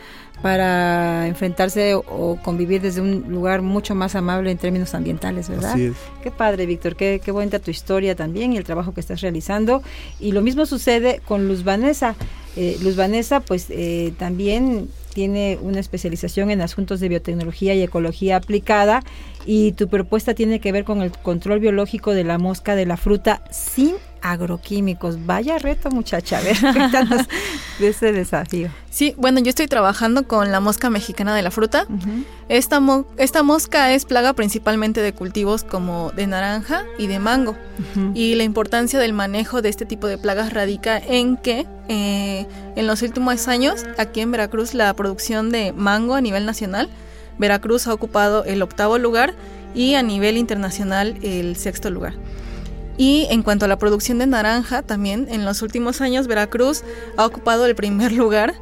para 0.41 1.27
enfrentarse 1.27 1.93
o 1.93 2.39
convivir 2.41 2.81
desde 2.81 2.99
un 2.99 3.25
lugar 3.29 3.61
mucho 3.61 3.93
más 3.93 4.15
amable 4.15 4.49
en 4.49 4.57
términos 4.57 4.95
ambientales, 4.95 5.49
¿verdad? 5.49 5.73
Así 5.73 5.85
es. 5.85 5.93
Qué 6.23 6.31
padre, 6.31 6.65
Víctor, 6.65 6.95
qué, 6.95 7.21
qué 7.23 7.29
bonita 7.31 7.59
tu 7.59 7.69
historia 7.69 8.15
también 8.15 8.51
y 8.51 8.57
el 8.57 8.63
trabajo 8.63 8.91
que 8.93 9.01
estás 9.01 9.21
realizando. 9.21 9.83
Y 10.19 10.31
lo 10.31 10.41
mismo 10.41 10.65
sucede 10.65 11.21
con 11.27 11.47
Luz 11.47 11.63
Vanessa. 11.63 12.15
Eh, 12.55 12.77
Luz 12.81 12.95
Vanessa, 12.95 13.39
pues 13.39 13.67
eh, 13.69 14.13
también 14.17 14.89
tiene 15.13 15.59
una 15.61 15.79
especialización 15.79 16.51
en 16.51 16.61
asuntos 16.61 16.99
de 16.99 17.09
biotecnología 17.09 17.75
y 17.75 17.81
ecología 17.81 18.37
aplicada 18.37 19.03
y 19.45 19.73
tu 19.73 19.87
propuesta 19.87 20.33
tiene 20.33 20.59
que 20.59 20.71
ver 20.71 20.83
con 20.83 21.01
el 21.01 21.11
control 21.11 21.59
biológico 21.59 22.13
de 22.13 22.23
la 22.23 22.37
mosca 22.37 22.75
de 22.75 22.85
la 22.85 22.97
fruta 22.97 23.41
sin 23.51 23.95
agroquímicos. 24.21 25.25
Vaya 25.25 25.57
reto, 25.57 25.89
muchacha. 25.89 26.37
A 26.37 26.41
ver, 26.41 26.57
de 27.79 27.87
ese 27.87 28.11
desafío. 28.11 28.69
Sí, 28.89 29.15
bueno, 29.17 29.39
yo 29.39 29.49
estoy 29.49 29.67
trabajando 29.67 30.27
con 30.27 30.51
la 30.51 30.59
mosca 30.59 30.89
mexicana 30.89 31.35
de 31.35 31.41
la 31.41 31.51
fruta. 31.51 31.87
esta, 32.49 32.81
esta 33.17 33.43
mosca 33.43 33.93
es 33.93 34.05
plaga 34.05 34.33
principalmente 34.33 35.01
de 35.01 35.13
cultivos 35.13 35.63
como 35.63 36.11
de 36.11 36.27
naranja 36.27 36.83
y 36.97 37.07
de 37.07 37.19
mango. 37.19 37.55
Y 38.13 38.35
la 38.35 38.43
importancia 38.43 38.99
del 38.99 39.13
manejo 39.13 39.61
de 39.61 39.69
este 39.69 39.85
tipo 39.85 40.07
de 40.07 40.17
plagas 40.17 40.53
radica 40.53 40.97
en 40.99 41.37
que 41.37 41.65
eh, 41.87 42.45
en 42.75 42.87
los 42.87 43.01
últimos 43.01 43.47
años, 43.47 43.85
aquí 43.97 44.21
en 44.21 44.31
Veracruz, 44.31 44.73
la 44.73 44.93
producción 44.93 45.49
de 45.49 45.73
mango 45.73 46.15
a 46.15 46.21
nivel 46.21 46.45
nacional, 46.45 46.89
Veracruz 47.41 47.87
ha 47.87 47.93
ocupado 47.93 48.45
el 48.45 48.61
octavo 48.61 48.97
lugar 48.97 49.33
y 49.73 49.95
a 49.95 50.03
nivel 50.03 50.37
internacional 50.37 51.17
el 51.23 51.57
sexto 51.57 51.89
lugar. 51.89 52.13
Y 52.97 53.27
en 53.31 53.41
cuanto 53.41 53.65
a 53.65 53.67
la 53.67 53.79
producción 53.79 54.19
de 54.19 54.27
naranja, 54.27 54.83
también 54.83 55.27
en 55.29 55.43
los 55.43 55.63
últimos 55.63 56.01
años 56.01 56.27
Veracruz 56.27 56.83
ha 57.17 57.25
ocupado 57.25 57.65
el 57.65 57.75
primer 57.75 58.11
lugar. 58.11 58.53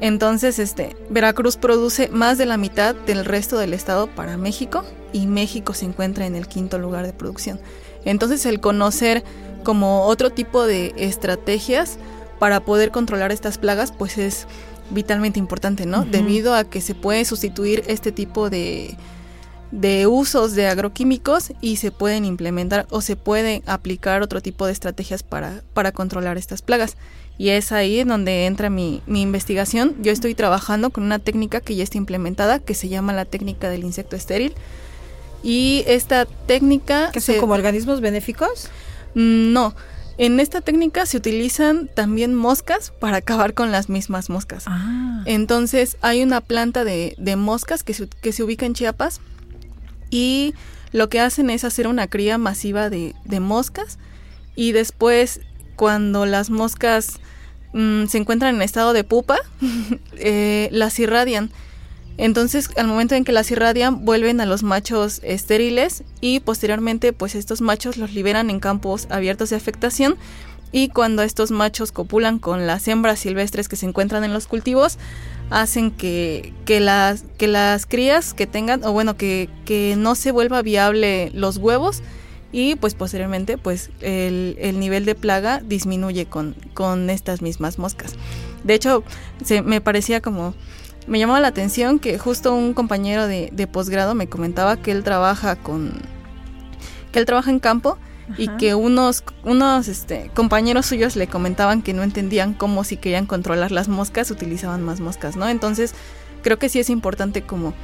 Entonces, 0.00 0.58
este, 0.58 0.96
Veracruz 1.08 1.56
produce 1.56 2.08
más 2.08 2.36
de 2.36 2.46
la 2.46 2.56
mitad 2.56 2.94
del 2.94 3.24
resto 3.24 3.56
del 3.56 3.72
estado 3.72 4.08
para 4.08 4.36
México 4.36 4.84
y 5.12 5.28
México 5.28 5.72
se 5.72 5.84
encuentra 5.84 6.26
en 6.26 6.34
el 6.34 6.48
quinto 6.48 6.78
lugar 6.78 7.06
de 7.06 7.12
producción. 7.12 7.60
Entonces, 8.04 8.44
el 8.46 8.60
conocer 8.60 9.22
como 9.62 10.06
otro 10.06 10.30
tipo 10.30 10.66
de 10.66 10.92
estrategias 10.96 11.98
para 12.40 12.60
poder 12.60 12.90
controlar 12.90 13.30
estas 13.30 13.58
plagas, 13.58 13.92
pues 13.92 14.18
es 14.18 14.48
vitalmente 14.90 15.38
importante, 15.38 15.86
¿no? 15.86 16.04
Debido 16.04 16.54
a 16.54 16.64
que 16.64 16.80
se 16.80 16.94
puede 16.94 17.24
sustituir 17.24 17.82
este 17.86 18.12
tipo 18.12 18.50
de, 18.50 18.96
de 19.70 20.06
usos 20.06 20.54
de 20.54 20.68
agroquímicos 20.68 21.52
y 21.60 21.76
se 21.76 21.90
pueden 21.90 22.24
implementar 22.24 22.86
o 22.90 23.00
se 23.00 23.16
pueden 23.16 23.62
aplicar 23.66 24.22
otro 24.22 24.40
tipo 24.40 24.66
de 24.66 24.72
estrategias 24.72 25.22
para, 25.22 25.62
para 25.72 25.92
controlar 25.92 26.38
estas 26.38 26.62
plagas. 26.62 26.96
Y 27.36 27.48
es 27.48 27.72
ahí 27.72 28.04
donde 28.04 28.46
entra 28.46 28.70
mi, 28.70 29.02
mi, 29.06 29.22
investigación. 29.22 29.96
Yo 30.00 30.12
estoy 30.12 30.36
trabajando 30.36 30.90
con 30.90 31.02
una 31.02 31.18
técnica 31.18 31.60
que 31.60 31.74
ya 31.74 31.82
está 31.82 31.98
implementada, 31.98 32.60
que 32.60 32.74
se 32.74 32.88
llama 32.88 33.12
la 33.12 33.24
técnica 33.24 33.68
del 33.68 33.82
insecto 33.82 34.14
estéril. 34.14 34.54
Y 35.42 35.82
esta 35.88 36.26
técnica... 36.26 37.10
¿Que 37.12 37.20
son 37.20 37.38
como 37.38 37.54
organismos 37.54 38.00
benéficos? 38.00 38.68
Mm, 39.14 39.52
no. 39.52 39.74
En 40.16 40.38
esta 40.40 40.60
técnica 40.60 41.06
se 41.06 41.16
utilizan 41.16 41.88
también 41.88 42.34
moscas 42.34 42.92
para 43.00 43.18
acabar 43.18 43.54
con 43.54 43.72
las 43.72 43.88
mismas 43.88 44.30
moscas. 44.30 44.64
Ah. 44.66 45.22
Entonces 45.26 45.96
hay 46.00 46.22
una 46.22 46.40
planta 46.40 46.84
de, 46.84 47.14
de 47.18 47.36
moscas 47.36 47.82
que 47.82 47.94
se, 47.94 48.08
que 48.08 48.32
se 48.32 48.42
ubica 48.42 48.66
en 48.66 48.74
Chiapas, 48.74 49.20
y 50.14 50.54
lo 50.92 51.08
que 51.08 51.18
hacen 51.18 51.50
es 51.50 51.64
hacer 51.64 51.88
una 51.88 52.06
cría 52.06 52.38
masiva 52.38 52.88
de, 52.88 53.14
moscas 53.40 53.98
y 54.54 54.70
después 54.70 55.40
cuando 55.74 56.24
las 56.24 56.50
moscas 56.50 57.18
mm, 57.72 58.06
se 58.06 58.18
encuentran 58.18 58.54
en 58.54 58.62
estado 58.62 58.92
de 58.92 59.02
pupa, 59.02 59.38
eh, 60.16 60.68
las 60.70 60.96
irradian. 61.00 61.50
Entonces, 62.16 62.70
al 62.76 62.86
momento 62.86 63.14
en 63.14 63.24
que 63.24 63.32
las 63.32 63.50
irradian, 63.50 64.04
vuelven 64.04 64.40
a 64.40 64.46
los 64.46 64.62
machos 64.62 65.20
estériles 65.24 66.04
y 66.20 66.40
posteriormente, 66.40 67.12
pues 67.12 67.34
estos 67.34 67.60
machos 67.60 67.96
los 67.96 68.12
liberan 68.14 68.50
en 68.50 68.60
campos 68.60 69.06
abiertos 69.10 69.50
de 69.50 69.56
afectación. 69.56 70.16
Y 70.70 70.88
cuando 70.88 71.22
estos 71.22 71.50
machos 71.52 71.92
copulan 71.92 72.38
con 72.38 72.66
las 72.66 72.88
hembras 72.88 73.20
silvestres 73.20 73.68
que 73.68 73.76
se 73.76 73.86
encuentran 73.86 74.24
en 74.24 74.32
los 74.32 74.46
cultivos, 74.46 74.98
hacen 75.50 75.90
que, 75.90 76.52
que, 76.64 76.80
las, 76.80 77.24
que 77.38 77.46
las 77.46 77.86
crías 77.86 78.34
que 78.34 78.46
tengan, 78.46 78.82
o 78.84 78.92
bueno, 78.92 79.16
que, 79.16 79.48
que 79.64 79.94
no 79.96 80.14
se 80.14 80.32
vuelva 80.32 80.62
viable 80.62 81.30
los 81.32 81.58
huevos 81.58 82.02
y 82.54 82.76
pues 82.76 82.94
posteriormente 82.94 83.58
pues 83.58 83.90
el, 84.00 84.56
el 84.60 84.78
nivel 84.78 85.04
de 85.04 85.16
plaga 85.16 85.60
disminuye 85.60 86.26
con, 86.26 86.54
con, 86.72 87.10
estas 87.10 87.42
mismas 87.42 87.80
moscas. 87.80 88.14
De 88.62 88.74
hecho, 88.74 89.02
se, 89.44 89.60
me 89.62 89.80
parecía 89.80 90.20
como 90.20 90.54
me 91.06 91.18
llamaba 91.18 91.40
la 91.40 91.48
atención 91.48 91.98
que 91.98 92.18
justo 92.18 92.54
un 92.54 92.74
compañero 92.74 93.26
de, 93.26 93.50
de 93.52 93.66
posgrado 93.66 94.14
me 94.14 94.26
comentaba 94.26 94.76
que 94.76 94.90
él 94.92 95.04
trabaja 95.04 95.56
con 95.56 95.92
que 97.12 97.18
él 97.18 97.26
trabaja 97.26 97.50
en 97.50 97.60
campo 97.60 97.98
y 98.38 98.48
que 98.56 98.74
unos 98.74 99.22
unos 99.44 99.88
este, 99.88 100.30
compañeros 100.34 100.86
suyos 100.86 101.14
le 101.16 101.26
comentaban 101.26 101.82
que 101.82 101.92
no 101.92 102.02
entendían 102.02 102.54
cómo 102.54 102.84
si 102.84 102.96
querían 102.96 103.26
controlar 103.26 103.70
las 103.70 103.88
moscas 103.88 104.30
utilizaban 104.30 104.82
más 104.82 105.00
moscas, 105.00 105.36
¿no? 105.36 105.48
Entonces, 105.48 105.94
creo 106.42 106.58
que 106.58 106.68
sí 106.68 106.78
es 106.78 106.90
importante 106.90 107.42
como 107.42 107.74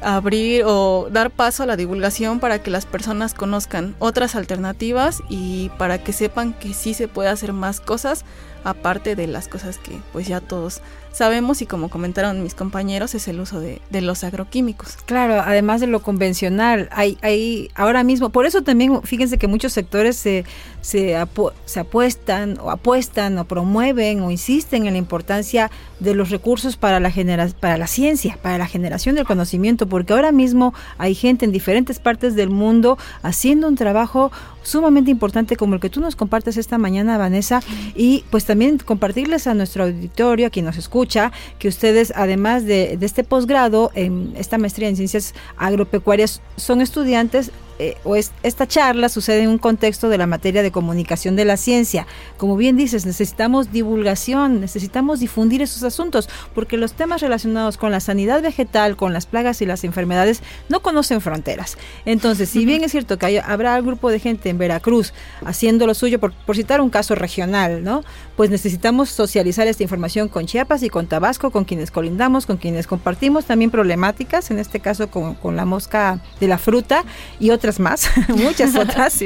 abrir 0.00 0.64
o 0.66 1.08
dar 1.10 1.30
paso 1.30 1.62
a 1.62 1.66
la 1.66 1.76
divulgación 1.76 2.40
para 2.40 2.62
que 2.62 2.70
las 2.70 2.86
personas 2.86 3.34
conozcan 3.34 3.94
otras 3.98 4.34
alternativas 4.34 5.22
y 5.28 5.70
para 5.78 6.02
que 6.02 6.12
sepan 6.12 6.52
que 6.52 6.74
sí 6.74 6.94
se 6.94 7.08
puede 7.08 7.28
hacer 7.28 7.52
más 7.52 7.80
cosas 7.80 8.24
aparte 8.64 9.16
de 9.16 9.26
las 9.26 9.48
cosas 9.48 9.78
que 9.78 9.98
pues 10.12 10.26
ya 10.26 10.40
todos 10.40 10.80
sabemos 11.12 11.60
y 11.62 11.66
como 11.66 11.88
comentaron 11.88 12.42
mis 12.42 12.54
compañeros 12.54 13.14
es 13.14 13.28
el 13.28 13.38
uso 13.40 13.60
de, 13.60 13.80
los 14.00 14.24
agroquímicos. 14.24 14.96
Claro, 15.04 15.42
además 15.44 15.80
de 15.80 15.86
lo 15.86 16.00
convencional, 16.00 16.88
hay, 16.90 17.18
hay 17.22 17.70
ahora 17.74 18.02
mismo, 18.02 18.30
por 18.30 18.46
eso 18.46 18.62
también 18.62 19.02
fíjense 19.02 19.38
que 19.38 19.46
muchos 19.46 19.72
sectores 19.72 20.16
se, 20.16 20.44
se, 20.80 21.16
se 21.66 21.80
apuestan 21.80 22.58
o 22.60 22.70
apuestan 22.70 23.38
o 23.38 23.44
promueven 23.44 24.20
o 24.20 24.30
insisten 24.30 24.86
en 24.86 24.94
la 24.94 24.98
importancia 24.98 25.70
de 26.00 26.14
los 26.14 26.30
recursos 26.30 26.76
para 26.76 26.98
la, 26.98 27.10
genera 27.10 27.48
para 27.60 27.76
la 27.76 27.86
ciencia, 27.86 28.38
para 28.42 28.58
la 28.58 28.66
generación 28.66 29.14
del 29.14 29.26
conocimiento, 29.26 29.86
porque 29.86 30.14
ahora 30.14 30.32
mismo 30.32 30.74
hay 30.98 31.14
gente 31.14 31.44
en 31.44 31.52
diferentes 31.52 31.98
partes 31.98 32.34
del 32.34 32.50
mundo 32.50 32.98
haciendo 33.22 33.68
un 33.68 33.76
trabajo 33.76 34.32
sumamente 34.62 35.10
importante 35.10 35.56
como 35.56 35.74
el 35.74 35.80
que 35.80 35.90
tú 35.90 36.00
nos 36.00 36.16
compartes 36.16 36.56
esta 36.56 36.78
mañana, 36.78 37.18
Vanessa, 37.18 37.60
y 37.94 38.24
pues 38.30 38.44
también 38.44 38.78
compartirles 38.78 39.46
a 39.46 39.54
nuestro 39.54 39.84
auditorio, 39.84 40.46
a 40.46 40.50
quien 40.50 40.64
nos 40.64 40.76
escucha, 40.76 41.32
que 41.58 41.68
ustedes, 41.68 42.12
además 42.16 42.64
de, 42.64 42.96
de 42.96 43.06
este 43.06 43.24
posgrado 43.24 43.90
en 43.94 44.32
esta 44.36 44.58
maestría 44.58 44.88
en 44.88 44.96
ciencias 44.96 45.34
agropecuarias, 45.56 46.40
son 46.56 46.80
estudiantes 46.80 47.50
eh, 47.82 47.96
o 48.04 48.14
esta 48.14 48.68
charla 48.68 49.08
sucede 49.08 49.42
en 49.42 49.48
un 49.48 49.58
contexto 49.58 50.08
de 50.08 50.16
la 50.16 50.28
materia 50.28 50.62
de 50.62 50.70
comunicación 50.70 51.34
de 51.34 51.44
la 51.44 51.56
ciencia. 51.56 52.06
Como 52.36 52.56
bien 52.56 52.76
dices, 52.76 53.06
necesitamos 53.06 53.72
divulgación, 53.72 54.60
necesitamos 54.60 55.18
difundir 55.18 55.62
esos 55.62 55.82
asuntos, 55.82 56.28
porque 56.54 56.76
los 56.76 56.92
temas 56.92 57.22
relacionados 57.22 57.78
con 57.78 57.90
la 57.90 57.98
sanidad 57.98 58.40
vegetal, 58.40 58.94
con 58.94 59.12
las 59.12 59.26
plagas 59.26 59.62
y 59.62 59.66
las 59.66 59.82
enfermedades, 59.82 60.44
no 60.68 60.78
conocen 60.80 61.20
fronteras. 61.20 61.76
Entonces, 62.04 62.50
si 62.50 62.64
bien 62.64 62.84
es 62.84 62.92
cierto 62.92 63.18
que 63.18 63.40
habrá 63.40 63.76
un 63.80 63.86
grupo 63.86 64.12
de 64.12 64.20
gente 64.20 64.48
en 64.48 64.58
Veracruz 64.58 65.12
haciendo 65.44 65.88
lo 65.88 65.94
suyo, 65.94 66.20
por, 66.20 66.32
citar 66.54 66.80
un 66.80 66.90
caso 66.90 67.16
regional, 67.16 67.82
¿no? 67.82 68.04
Pues 68.36 68.48
necesitamos 68.48 69.08
socializar 69.08 69.66
esta 69.66 69.82
información 69.82 70.28
con 70.28 70.46
Chiapas 70.46 70.84
y 70.84 70.88
con 70.88 71.08
Tabasco, 71.08 71.50
con 71.50 71.64
quienes 71.64 71.90
colindamos, 71.90 72.46
con 72.46 72.58
quienes 72.58 72.86
compartimos 72.86 73.44
también 73.44 73.72
problemáticas, 73.72 74.52
en 74.52 74.60
este 74.60 74.78
caso 74.78 75.10
con, 75.10 75.34
con 75.34 75.56
la 75.56 75.64
mosca 75.64 76.20
de 76.38 76.46
la 76.46 76.58
fruta 76.58 77.04
y 77.40 77.50
otras 77.50 77.71
más, 77.80 78.08
muchas 78.28 78.74
otras. 78.74 79.18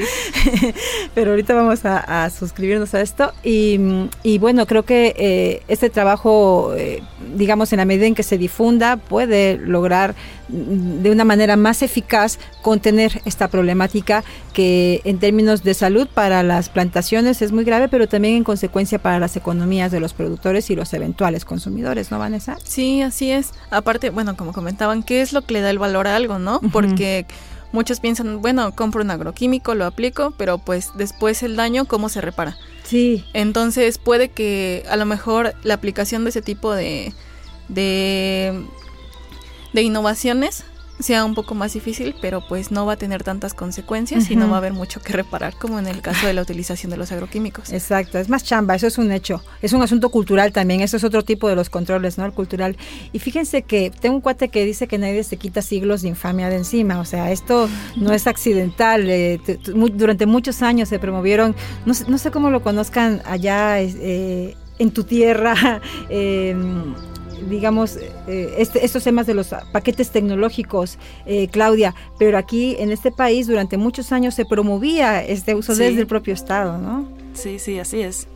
Pero 1.14 1.30
ahorita 1.30 1.54
vamos 1.54 1.80
a, 1.84 2.30
suscribirnos 2.30 2.94
a 2.94 3.00
esto. 3.00 3.32
Y, 3.42 4.38
bueno, 4.38 4.66
creo 4.66 4.84
que 4.84 5.14
eh, 5.16 5.62
este 5.68 5.90
trabajo, 5.90 6.74
eh, 6.76 7.02
digamos, 7.36 7.72
en 7.72 7.78
la 7.78 7.84
medida 7.84 8.06
en 8.06 8.14
que 8.14 8.22
se 8.22 8.38
difunda, 8.38 8.96
puede 8.96 9.58
lograr 9.58 10.14
mm, 10.48 11.02
de 11.02 11.10
una 11.10 11.24
manera 11.24 11.56
más 11.56 11.82
eficaz 11.82 12.38
contener 12.62 13.20
esta 13.24 13.48
problemática 13.48 14.24
que 14.52 15.02
en 15.04 15.18
términos 15.18 15.62
de 15.62 15.74
salud 15.74 16.08
para 16.12 16.42
las 16.42 16.68
plantaciones 16.68 17.42
es 17.42 17.52
muy 17.52 17.64
grave, 17.64 17.88
pero 17.88 18.08
también 18.08 18.36
en 18.36 18.44
consecuencia 18.44 18.98
para 18.98 19.18
las 19.18 19.36
economías 19.36 19.92
de 19.92 20.00
los 20.00 20.14
productores 20.14 20.70
y 20.70 20.76
los 20.76 20.92
eventuales 20.94 21.44
consumidores, 21.44 22.10
¿no, 22.10 22.18
Vanessa? 22.18 22.56
Sí, 22.64 23.02
así 23.02 23.30
es. 23.30 23.52
Aparte, 23.70 24.10
bueno, 24.10 24.36
como 24.36 24.52
comentaban, 24.52 25.02
¿qué 25.02 25.20
es 25.20 25.32
lo 25.32 25.42
que 25.42 25.54
le 25.54 25.60
da 25.60 25.70
el 25.70 25.78
valor 25.78 26.06
a 26.06 26.16
algo, 26.16 26.38
no? 26.38 26.60
Porque 26.72 27.26
muchos 27.72 28.00
piensan, 28.00 28.40
bueno, 28.40 28.74
compro 28.74 29.02
un 29.02 29.10
agroquímico, 29.10 29.74
lo 29.74 29.84
aplico, 29.86 30.34
pero 30.36 30.58
pues 30.58 30.90
después 30.94 31.42
el 31.42 31.56
daño, 31.56 31.84
¿cómo 31.86 32.08
se 32.08 32.20
repara? 32.20 32.56
Sí. 32.84 33.24
Entonces 33.32 33.98
puede 33.98 34.28
que 34.28 34.84
a 34.88 34.96
lo 34.96 35.06
mejor 35.06 35.54
la 35.62 35.74
aplicación 35.74 36.24
de 36.24 36.30
ese 36.30 36.42
tipo 36.42 36.72
de, 36.72 37.12
de, 37.68 38.64
de 39.72 39.82
innovaciones 39.82 40.64
sea 40.98 41.24
un 41.24 41.34
poco 41.34 41.54
más 41.54 41.72
difícil, 41.72 42.14
pero 42.20 42.46
pues 42.46 42.70
no 42.70 42.86
va 42.86 42.94
a 42.94 42.96
tener 42.96 43.22
tantas 43.22 43.54
consecuencias 43.54 44.30
y 44.30 44.36
no 44.36 44.48
va 44.48 44.56
a 44.56 44.58
haber 44.58 44.72
mucho 44.72 45.00
que 45.00 45.12
reparar 45.12 45.54
como 45.56 45.78
en 45.78 45.86
el 45.86 46.00
caso 46.00 46.26
de 46.26 46.32
la 46.32 46.42
utilización 46.42 46.90
de 46.90 46.96
los 46.96 47.12
agroquímicos. 47.12 47.72
Exacto, 47.72 48.18
es 48.18 48.28
más 48.28 48.44
chamba, 48.44 48.74
eso 48.74 48.86
es 48.86 48.98
un 48.98 49.12
hecho. 49.12 49.42
Es 49.62 49.72
un 49.72 49.82
asunto 49.82 50.10
cultural 50.10 50.52
también, 50.52 50.80
eso 50.80 50.96
es 50.96 51.04
otro 51.04 51.22
tipo 51.22 51.48
de 51.48 51.56
los 51.56 51.70
controles, 51.70 52.18
¿no? 52.18 52.24
El 52.24 52.32
cultural. 52.32 52.76
Y 53.12 53.18
fíjense 53.18 53.62
que 53.62 53.90
tengo 53.90 54.16
un 54.16 54.20
cuate 54.20 54.48
que 54.48 54.64
dice 54.64 54.88
que 54.88 54.98
nadie 54.98 55.22
se 55.24 55.36
quita 55.36 55.62
siglos 55.62 56.02
de 56.02 56.08
infamia 56.08 56.48
de 56.48 56.56
encima, 56.56 56.98
o 56.98 57.04
sea, 57.04 57.30
esto 57.30 57.68
no 57.96 58.12
es 58.12 58.26
accidental. 58.26 59.08
Eh, 59.08 59.40
durante 59.94 60.26
muchos 60.26 60.62
años 60.62 60.88
se 60.88 60.98
promovieron, 60.98 61.54
no, 61.84 61.92
no 62.08 62.18
sé 62.18 62.30
cómo 62.30 62.50
lo 62.50 62.62
conozcan 62.62 63.22
allá 63.24 63.80
eh, 63.80 64.56
en 64.78 64.90
tu 64.90 65.04
tierra, 65.04 65.80
eh, 66.08 66.56
digamos, 67.48 67.96
eh, 67.96 68.54
este, 68.58 68.84
estos 68.84 69.04
temas 69.04 69.26
de 69.26 69.34
los 69.34 69.54
paquetes 69.72 70.10
tecnológicos, 70.10 70.98
eh, 71.26 71.48
Claudia, 71.48 71.94
pero 72.18 72.38
aquí 72.38 72.76
en 72.78 72.90
este 72.90 73.10
país 73.10 73.46
durante 73.46 73.76
muchos 73.76 74.12
años 74.12 74.34
se 74.34 74.44
promovía 74.44 75.24
este 75.24 75.54
uso 75.54 75.74
desde 75.74 76.00
el 76.00 76.06
propio 76.06 76.34
Estado, 76.34 76.78
¿no? 76.78 77.08
Sí, 77.36 77.58
sí, 77.58 77.78
así 77.78 78.00
es. 78.00 78.28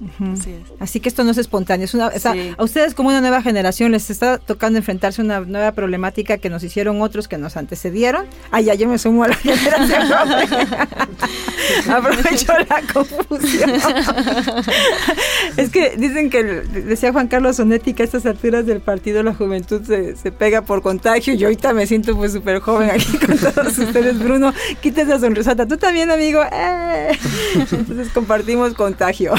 así 0.79 1.01
que 1.01 1.09
esto 1.09 1.25
no 1.25 1.31
es 1.31 1.39
espontáneo. 1.39 1.87
Es 1.87 1.95
una, 1.95 2.11
a 2.59 2.63
ustedes 2.63 2.95
como 2.95 3.09
una 3.09 3.23
nueva 3.23 3.41
generación 3.41 3.93
les 3.93 4.11
está 4.11 4.37
tocando 4.37 4.79
enfrentarse 4.79 5.23
a 5.23 5.25
una 5.25 5.41
nueva 5.41 5.73
problemática 5.73 6.37
que 6.37 6.51
nos 6.51 6.63
hicieron 6.63 7.01
otros 7.01 7.27
que 7.27 7.39
nos 7.39 7.57
antecedieron. 7.57 8.27
Ay, 8.51 8.67
ya 8.67 8.75
yo 8.75 8.89
me 8.89 8.99
sumo 8.99 9.25
a 9.25 9.29
la 9.29 9.35
generación. 9.37 10.09
Aprovecho 11.91 12.53
la 12.69 12.83
confusión. 12.93 13.71
es 15.57 15.71
que 15.71 15.97
dicen 15.97 16.31
que, 16.31 16.43
decía 16.43 17.13
Juan 17.13 17.29
Carlos 17.29 17.57
Sonetti, 17.57 17.95
que 17.95 18.03
a 18.03 18.05
estas 18.05 18.27
alturas 18.27 18.67
del 18.67 18.81
partido 18.81 19.23
la 19.23 19.35
juventud 19.35 19.83
se, 19.83 20.17
se 20.17 20.31
pega 20.31 20.63
por 20.63 20.83
contagio. 20.83 21.35
Yo 21.35 21.47
ahorita 21.47 21.73
me 21.73 21.87
siento 21.87 22.15
pues 22.17 22.33
súper 22.33 22.61
joven 22.61 22.91
aquí 22.91 23.17
con 23.19 23.39
todos 23.55 23.79
ustedes. 23.79 24.19
Bruno, 24.19 24.53
quítese 24.81 25.11
la 25.11 25.19
sonrisata. 25.19 25.67
Tú 25.67 25.77
también, 25.77 26.11
amigo. 26.11 26.43
¡Eh! 26.53 27.19
Entonces 27.73 28.09
compartimos 28.13 28.75
con 28.75 28.91
contagio. 28.91 29.33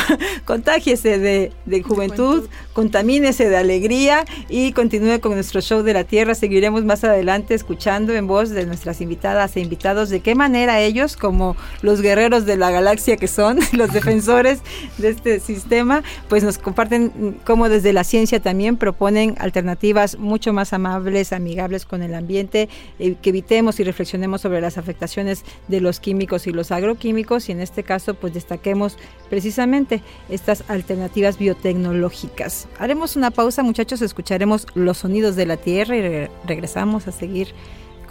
Contágiese 0.45 1.19
de, 1.19 1.51
de 1.65 1.83
juventud, 1.83 2.47
contamínese 2.73 3.49
de 3.49 3.57
alegría 3.57 4.23
y 4.47 4.71
continúe 4.71 5.19
con 5.19 5.33
nuestro 5.33 5.61
show 5.61 5.83
de 5.83 5.93
la 5.93 6.03
Tierra. 6.05 6.35
Seguiremos 6.35 6.85
más 6.85 7.03
adelante 7.03 7.53
escuchando 7.53 8.13
en 8.13 8.27
voz 8.27 8.49
de 8.49 8.65
nuestras 8.65 9.01
invitadas 9.01 9.55
e 9.57 9.59
invitados 9.59 10.09
de 10.09 10.21
qué 10.21 10.35
manera 10.35 10.79
ellos, 10.79 11.17
como 11.17 11.55
los 11.81 12.01
guerreros 12.01 12.20
de 12.29 12.55
la 12.55 12.69
galaxia 12.69 13.17
que 13.17 13.27
son, 13.27 13.59
los 13.73 13.91
defensores 13.91 14.59
de 14.99 15.09
este 15.09 15.39
sistema, 15.39 16.03
pues 16.29 16.43
nos 16.43 16.59
comparten 16.59 17.39
cómo 17.45 17.67
desde 17.67 17.93
la 17.93 18.03
ciencia 18.03 18.39
también 18.39 18.77
proponen 18.77 19.35
alternativas 19.39 20.19
mucho 20.19 20.53
más 20.53 20.71
amables, 20.71 21.33
amigables 21.33 21.85
con 21.85 22.03
el 22.03 22.13
ambiente, 22.13 22.69
eh, 22.99 23.15
que 23.19 23.31
evitemos 23.31 23.79
y 23.79 23.83
reflexionemos 23.83 24.41
sobre 24.41 24.61
las 24.61 24.77
afectaciones 24.77 25.43
de 25.67 25.81
los 25.81 25.99
químicos 25.99 26.45
y 26.45 26.51
los 26.51 26.71
agroquímicos 26.71 27.49
y 27.49 27.53
en 27.53 27.59
este 27.61 27.81
caso 27.81 28.13
pues 28.13 28.35
destaquemos 28.35 28.97
precisamente 29.31 30.03
estas 30.29 30.63
alternativas 30.69 31.39
biotecnológicas. 31.39 32.67
Haremos 32.77 33.15
una 33.15 33.31
pausa, 33.31 33.63
muchachos, 33.63 34.03
escucharemos 34.03 34.67
los 34.75 34.99
sonidos 34.99 35.35
de 35.35 35.47
la 35.47 35.57
tierra 35.57 35.97
y 35.97 36.29
regresamos 36.45 37.07
a 37.07 37.11
seguir 37.11 37.55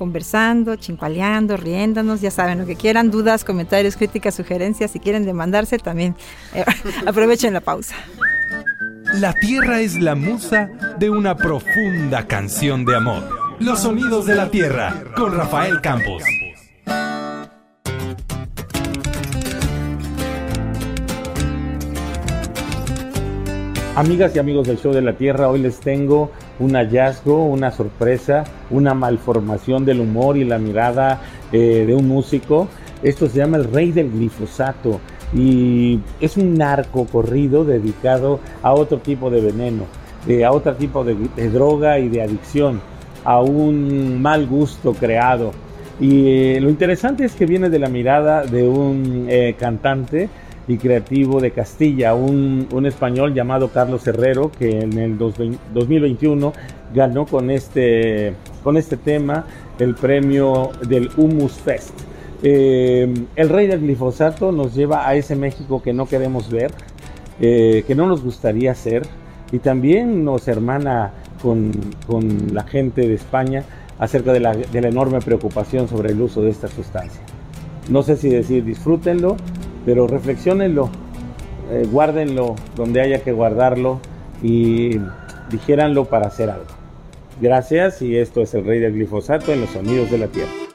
conversando, 0.01 0.77
chincualeando, 0.77 1.59
riéndonos, 1.59 2.23
ya 2.23 2.31
saben, 2.31 2.59
lo 2.59 2.65
que 2.65 2.75
quieran, 2.75 3.11
dudas, 3.11 3.45
comentarios, 3.45 3.99
críticas, 3.99 4.35
sugerencias, 4.35 4.91
si 4.91 4.99
quieren 4.99 5.27
demandarse, 5.27 5.77
también 5.77 6.17
eh, 6.55 6.65
aprovechen 7.07 7.53
la 7.53 7.61
pausa. 7.61 7.95
La 9.17 9.35
tierra 9.35 9.81
es 9.81 10.01
la 10.01 10.15
musa 10.15 10.71
de 10.99 11.11
una 11.11 11.37
profunda 11.37 12.27
canción 12.27 12.87
de 12.87 12.97
amor. 12.97 13.29
Los 13.59 13.81
sonidos 13.81 14.25
de 14.25 14.37
la 14.37 14.51
tierra, 14.51 15.05
con 15.15 15.37
Rafael 15.37 15.83
Campos. 15.83 16.23
Amigas 23.97 24.35
y 24.35 24.39
amigos 24.39 24.67
del 24.67 24.79
Show 24.79 24.95
de 24.95 25.03
la 25.03 25.13
Tierra, 25.13 25.51
hoy 25.51 25.59
les 25.59 25.79
tengo 25.79 26.33
un 26.61 26.77
hallazgo, 26.77 27.45
una 27.45 27.73
sorpresa, 27.73 28.45
una 28.71 28.95
malformación 28.95 29.85
del 29.85 30.01
humor 30.01 30.37
y 30.37 30.45
la 30.45 30.59
mirada 30.59 31.21
eh, 31.51 31.85
de 31.87 31.95
un 31.95 32.07
músico. 32.07 32.69
Esto 33.03 33.29
se 33.29 33.39
llama 33.39 33.57
El 33.57 33.73
Rey 33.73 33.93
del 33.93 34.11
Glifosato 34.11 35.01
y 35.35 35.99
es 36.21 36.37
un 36.37 36.55
narco 36.55 37.07
corrido 37.07 37.65
dedicado 37.65 38.41
a 38.63 38.75
otro 38.75 38.99
tipo 38.99 39.31
de 39.31 39.41
veneno, 39.41 39.85
eh, 40.29 40.45
a 40.45 40.53
otro 40.53 40.75
tipo 40.75 41.03
de, 41.03 41.17
droga 41.51 41.99
y 41.99 42.09
de 42.09 42.23
adicción, 42.23 42.81
a 43.25 43.41
un 43.41 44.21
mal 44.21 44.47
gusto 44.47 44.93
creado. 44.93 45.53
Y 45.99 46.29
eh, 46.29 46.61
lo 46.61 46.69
interesante 46.69 47.25
es 47.25 47.35
que 47.35 47.47
viene 47.47 47.71
de 47.71 47.79
la 47.79 47.89
mirada 47.89 48.45
de 48.45 48.69
un 48.69 49.29
cantante 49.59 50.29
y 50.71 50.79
creativo 50.79 51.41
de 51.41 51.51
Castilla, 51.51 52.15
un, 52.15 52.69
español 52.87 53.35
llamado 53.35 53.71
Carlos 53.71 54.07
Herrero, 54.07 54.53
que 54.57 54.81
en 54.81 54.99
el 54.99 55.19
2021 55.19 56.53
ganó 56.95 57.27
con 57.27 57.51
este, 57.51 58.35
con 58.63 58.77
este 58.77 58.97
tema 58.97 59.45
el 59.79 59.95
premio 59.95 60.71
del 60.87 61.11
Humus 61.17 61.53
Fest. 61.53 61.95
Eh, 62.43 63.13
el 63.37 63.49
rey 63.49 63.67
del 63.67 63.81
glifosato 63.81 64.53
nos 64.53 64.75
lleva 64.75 65.07
a 65.07 65.15
ese 65.15 65.37
México 65.37 65.83
que 65.83 65.93
no 65.93 66.07
queremos 66.07 66.51
ver, 66.51 66.71
eh, 67.41 67.85
que 67.87 67.95
no 67.95 68.07
nos 68.07 68.23
gustaría 68.23 68.75
ser, 68.75 69.03
y 69.53 69.59
también 69.59 70.25
nos 70.25 70.47
hermana 70.47 71.13
con, 71.43 71.73
la 72.53 72.63
gente 72.63 73.09
de 73.09 73.15
España 73.15 73.65
acerca 73.99 74.33
de 74.33 74.41
la, 74.41 74.55
de 74.55 74.81
la 74.81 74.89
enorme 74.89 75.21
preocupación 75.21 75.89
sobre 75.89 76.13
el 76.13 76.21
uso 76.21 76.43
de 76.43 76.51
esta 76.51 76.69
sustancia. 76.69 77.21
No 77.89 78.03
sé 78.03 78.17
si 78.17 78.29
decir 78.29 78.65
disfrútenlo 78.65 79.37
pero 79.85 80.07
reflexionenlo, 80.07 80.91
eh, 81.71 81.87
guárdenlo 81.91 82.57
donde 82.77 83.01
haya 83.01 83.23
que 83.23 83.33
guardarlo 83.33 84.01
y 84.43 84.99
dijéranlo 85.51 86.07
para 86.07 86.29
hacer 86.29 86.51
algo. 86.51 86.67
Gracias 87.41 88.03
y 88.03 88.17
esto 88.17 88.43
es 88.43 88.55
el 88.55 88.65
rey 88.65 88.81
del 88.81 88.93
glifosato 88.93 89.53
en 89.53 89.63
los 89.63 89.71
sonidos 89.71 90.11
de 90.11 90.19
la 90.19 90.27
tierra. 90.27 90.70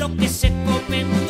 lo 0.00 0.16
que 0.16 0.26
se 0.28 0.48
comentó. 0.64 1.29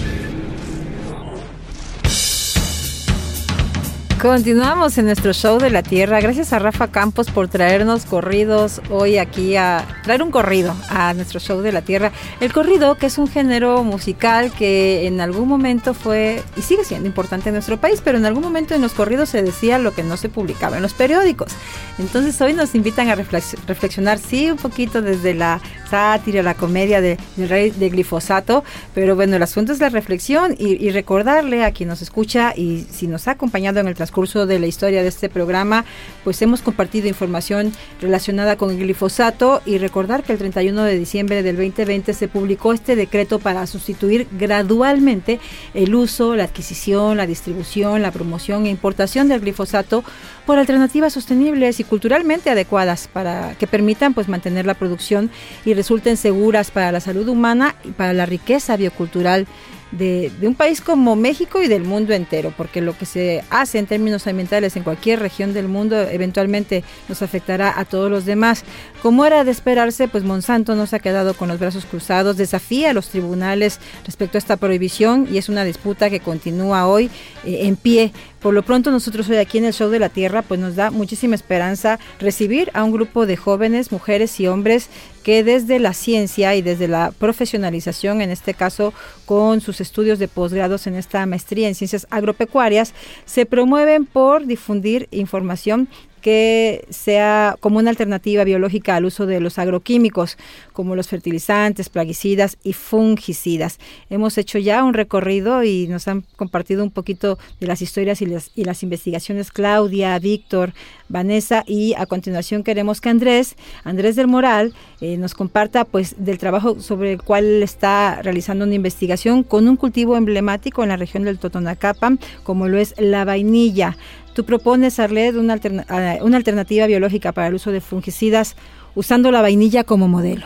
Continuamos 4.21 4.99
en 4.99 5.05
nuestro 5.05 5.33
show 5.33 5.57
de 5.57 5.71
la 5.71 5.81
tierra. 5.81 6.21
Gracias 6.21 6.53
a 6.53 6.59
Rafa 6.59 6.89
Campos 6.91 7.31
por 7.31 7.47
traernos 7.47 8.05
corridos 8.05 8.79
hoy 8.91 9.17
aquí 9.17 9.55
a 9.55 9.83
traer 10.03 10.21
un 10.21 10.29
corrido 10.29 10.75
a 10.89 11.15
nuestro 11.15 11.39
show 11.39 11.61
de 11.61 11.71
la 11.71 11.81
tierra. 11.81 12.11
El 12.39 12.53
corrido, 12.53 12.99
que 12.99 13.07
es 13.07 13.17
un 13.17 13.27
género 13.27 13.83
musical 13.83 14.51
que 14.51 15.07
en 15.07 15.21
algún 15.21 15.47
momento 15.47 15.95
fue 15.95 16.43
y 16.55 16.61
sigue 16.61 16.83
siendo 16.83 17.07
importante 17.07 17.49
en 17.49 17.55
nuestro 17.55 17.81
país, 17.81 17.99
pero 18.05 18.19
en 18.19 18.27
algún 18.27 18.43
momento 18.43 18.75
en 18.75 18.81
los 18.81 18.93
corridos 18.93 19.29
se 19.29 19.41
decía 19.41 19.79
lo 19.79 19.91
que 19.91 20.03
no 20.03 20.17
se 20.17 20.29
publicaba 20.29 20.75
en 20.75 20.83
los 20.83 20.93
periódicos. 20.93 21.51
Entonces 21.97 22.39
hoy 22.41 22.53
nos 22.53 22.75
invitan 22.75 23.09
a 23.09 23.15
reflexionar, 23.15 24.19
sí, 24.19 24.51
un 24.51 24.57
poquito 24.57 25.01
desde 25.01 25.33
la 25.33 25.59
sátira, 25.89 26.41
la 26.41 26.53
comedia 26.53 27.01
de, 27.01 27.17
del 27.35 27.49
rey 27.49 27.71
de 27.71 27.89
glifosato, 27.89 28.63
pero 28.95 29.15
bueno, 29.15 29.35
el 29.35 29.43
asunto 29.43 29.73
es 29.73 29.79
la 29.79 29.89
reflexión 29.89 30.55
y, 30.57 30.91
recordarle 30.91 31.63
a 31.63 31.71
quien 31.71 31.87
nos 31.87 32.01
escucha 32.01 32.53
y 32.55 32.85
si 32.91 33.07
nos 33.07 33.27
ha 33.27 33.31
acompañado 33.31 33.79
en 33.79 33.87
el 33.87 33.95
transcurso 34.11 34.21
curso 34.21 34.45
de 34.45 34.59
la 34.59 34.67
historia 34.67 35.01
de 35.01 35.07
este 35.07 35.29
programa, 35.29 35.83
pues 36.23 36.39
hemos 36.43 36.61
compartido 36.61 37.07
información 37.07 37.71
relacionada 37.99 38.55
con 38.55 38.69
el 38.69 38.77
glifosato 38.77 39.63
y 39.65 39.79
recordar 39.79 40.21
que 40.21 40.33
el 40.33 40.37
31 40.37 40.83
de 40.83 40.99
diciembre 40.99 41.41
del 41.41 41.55
2020 41.55 42.13
se 42.13 42.27
publicó 42.27 42.73
este 42.73 42.95
decreto 42.95 43.39
para 43.39 43.65
sustituir 43.65 44.27
gradualmente 44.37 45.39
el 45.73 45.95
uso, 45.95 46.35
la 46.35 46.43
adquisición, 46.43 47.17
la 47.17 47.25
distribución, 47.25 48.03
la 48.03 48.11
promoción 48.11 48.67
e 48.67 48.69
importación 48.69 49.27
del 49.27 49.39
glifosato 49.41 50.03
por 50.45 50.59
alternativas 50.59 51.13
sostenibles 51.13 51.79
y 51.79 51.83
culturalmente 51.83 52.51
adecuadas 52.51 53.09
para 53.11 53.55
que 53.57 53.65
permitan 53.65 54.13
pues 54.13 54.27
mantener 54.27 54.67
la 54.67 54.75
producción 54.75 55.31
y 55.65 55.73
resulten 55.73 56.15
seguras 56.15 56.69
para 56.69 56.91
la 56.91 56.99
salud 56.99 57.27
humana 57.27 57.75
y 57.83 57.91
para 57.91 58.13
la 58.13 58.27
riqueza 58.27 58.77
biocultural 58.77 59.47
de, 59.91 60.31
un 60.41 60.55
país 60.55 60.81
como 60.81 61.15
México 61.15 61.61
y 61.61 61.67
del 61.67 61.83
mundo 61.83 62.13
entero, 62.13 62.53
porque 62.55 62.81
lo 62.81 62.97
que 62.97 63.05
se 63.05 63.43
hace 63.49 63.79
en 63.79 63.87
términos 63.87 64.27
ambientales 64.27 64.75
en 64.75 64.83
cualquier 64.83 65.19
región 65.19 65.53
del 65.53 65.67
mundo 65.67 65.99
eventualmente 65.99 66.83
nos 67.09 67.21
afectará 67.21 67.77
a 67.79 67.85
todos 67.85 68.09
los 68.09 68.25
demás. 68.25 68.63
Como 69.01 69.25
era 69.25 69.43
de 69.43 69.51
esperarse, 69.51 70.07
pues 70.07 70.23
Monsanto 70.23 70.75
no 70.75 70.85
se 70.87 70.95
ha 70.95 70.99
quedado 70.99 71.33
con 71.33 71.49
los 71.49 71.59
brazos 71.59 71.85
cruzados, 71.85 72.37
desafía 72.37 72.91
a 72.91 72.93
los 72.93 73.09
tribunales 73.09 73.79
respecto 74.05 74.37
a 74.37 74.39
esta 74.39 74.57
prohibición 74.57 75.27
y 75.31 75.37
es 75.37 75.49
una 75.49 75.63
disputa 75.63 76.09
que 76.09 76.19
continúa 76.19 76.87
hoy 76.87 77.09
eh, 77.43 77.67
en 77.67 77.75
pie. 77.75 78.11
Por 78.39 78.53
lo 78.53 78.63
pronto 78.63 78.89
nosotros 78.89 79.29
hoy 79.29 79.37
aquí 79.37 79.59
en 79.59 79.65
el 79.65 79.73
Show 79.73 79.89
de 79.89 79.99
la 79.99 80.09
Tierra 80.09 80.41
pues 80.41 80.59
nos 80.59 80.75
da 80.75 80.89
muchísima 80.89 81.35
esperanza 81.35 81.99
recibir 82.19 82.71
a 82.73 82.83
un 82.83 82.91
grupo 82.91 83.25
de 83.25 83.37
jóvenes, 83.37 83.91
mujeres 83.91 84.39
y 84.39 84.47
hombres 84.47 84.89
que 85.23 85.43
desde 85.43 85.79
la 85.79 85.93
ciencia 85.93 86.55
y 86.55 86.61
desde 86.61 86.87
la 86.87 87.11
profesionalización, 87.11 88.21
en 88.21 88.29
este 88.29 88.53
caso 88.53 88.93
con 89.25 89.61
sus 89.61 89.81
estudios 89.81 90.19
de 90.19 90.27
posgrados 90.27 90.87
en 90.87 90.95
esta 90.95 91.25
maestría 91.25 91.67
en 91.67 91.75
ciencias 91.75 92.07
agropecuarias, 92.09 92.93
se 93.25 93.45
promueven 93.45 94.05
por 94.05 94.45
difundir 94.45 95.07
información 95.11 95.87
que 96.21 96.85
sea 96.89 97.57
como 97.59 97.79
una 97.79 97.89
alternativa 97.89 98.43
biológica 98.43 98.95
al 98.95 99.05
uso 99.05 99.25
de 99.25 99.39
los 99.39 99.59
agroquímicos, 99.59 100.37
como 100.73 100.95
los 100.95 101.07
fertilizantes, 101.07 101.89
plaguicidas 101.89 102.57
y 102.63 102.73
fungicidas. 102.73 103.79
Hemos 104.09 104.37
hecho 104.37 104.57
ya 104.59 104.83
un 104.83 104.93
recorrido 104.93 105.63
y 105.63 105.87
nos 105.87 106.07
han 106.07 106.23
compartido 106.35 106.83
un 106.83 106.91
poquito 106.91 107.37
de 107.59 107.67
las 107.67 107.81
historias 107.81 108.21
y 108.21 108.27
las, 108.27 108.51
y 108.55 108.63
las 108.63 108.83
investigaciones 108.83 109.51
Claudia, 109.51 110.17
Víctor, 110.19 110.73
Vanessa 111.09 111.63
y 111.67 111.93
a 111.95 112.05
continuación 112.05 112.63
queremos 112.63 113.01
que 113.01 113.09
Andrés, 113.09 113.55
Andrés 113.83 114.15
del 114.15 114.27
Moral, 114.27 114.73
eh, 115.01 115.17
nos 115.17 115.33
comparta 115.33 115.85
pues 115.85 116.15
del 116.17 116.37
trabajo 116.37 116.79
sobre 116.79 117.13
el 117.13 117.21
cual 117.21 117.61
está 117.63 118.21
realizando 118.21 118.65
una 118.65 118.75
investigación 118.75 119.43
con 119.43 119.67
un 119.67 119.75
cultivo 119.75 120.15
emblemático 120.15 120.83
en 120.83 120.89
la 120.89 120.97
región 120.97 121.23
del 121.23 121.39
Totonacapan, 121.39 122.19
como 122.43 122.67
lo 122.67 122.77
es 122.77 122.95
la 122.97 123.25
vainilla. 123.25 123.97
Tú 124.33 124.45
propones, 124.45 124.99
Arled, 124.99 125.35
una, 125.35 125.53
alternativa 125.53 126.87
biológica 126.87 127.31
para 127.33 127.47
el 127.47 127.55
uso 127.55 127.71
de 127.71 127.81
fungicidas 127.81 128.55
usando 128.95 129.31
la 129.31 129.41
vainilla 129.41 129.83
como 129.83 130.07
modelo. 130.07 130.45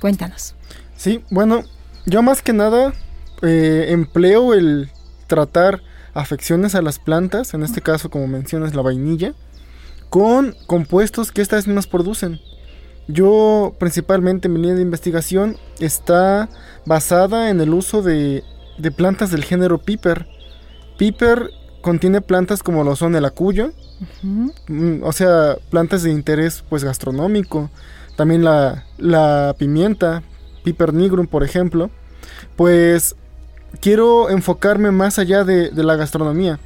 Cuéntanos. 0.00 0.54
Sí, 0.96 1.22
bueno, 1.30 1.62
yo 2.06 2.22
más 2.22 2.42
que 2.42 2.52
nada 2.52 2.94
eh, 3.42 3.86
empleo 3.88 4.54
el 4.54 4.90
tratar 5.26 5.82
afecciones 6.14 6.74
a 6.74 6.80
las 6.80 6.98
plantas, 6.98 7.52
en 7.52 7.62
este 7.62 7.82
caso 7.82 8.08
como 8.08 8.26
mencionas 8.26 8.74
la 8.74 8.82
vainilla, 8.82 9.34
con 10.08 10.54
compuestos 10.66 11.32
que 11.32 11.42
estas 11.42 11.66
mismas 11.66 11.86
producen. 11.86 12.40
Yo 13.08 13.74
principalmente 13.78 14.48
mi 14.48 14.58
línea 14.58 14.76
de 14.76 14.82
investigación 14.82 15.58
está 15.78 16.48
basada 16.86 17.50
en 17.50 17.60
el 17.60 17.74
uso 17.74 18.00
de, 18.00 18.42
de 18.78 18.90
plantas 18.90 19.30
del 19.30 19.44
género 19.44 19.78
Piper. 19.78 20.26
Piper 20.96 21.50
contiene 21.86 22.20
plantas 22.20 22.64
como 22.64 22.82
lo 22.82 22.96
son 22.96 23.14
el 23.14 23.24
acuyo, 23.24 23.70
mm, 24.24 25.04
o 25.04 25.12
sea, 25.12 25.56
plantas 25.70 26.02
de 26.02 26.10
interés 26.10 26.64
pues 26.68 26.82
gastronómico, 26.82 27.70
también 28.16 28.42
la, 28.42 29.54
pimienta, 29.56 30.24
piper 30.64 30.92
nigrum 30.92 31.28
por 31.28 31.44
ejemplo, 31.44 31.92
pues 32.56 33.14
quiero 33.80 34.30
enfocarme 34.30 34.90
más 34.90 35.20
allá 35.20 35.44
de, 35.44 35.70
la 35.72 35.94
gastronomía. 35.94 36.58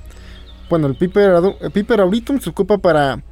Bueno, 0.70 0.86
el 0.86 0.96
piper, 0.96 1.32
el 1.60 1.70
piper 1.70 2.00
se 2.40 2.48
ocupa 2.48 2.78
para, 2.78 3.22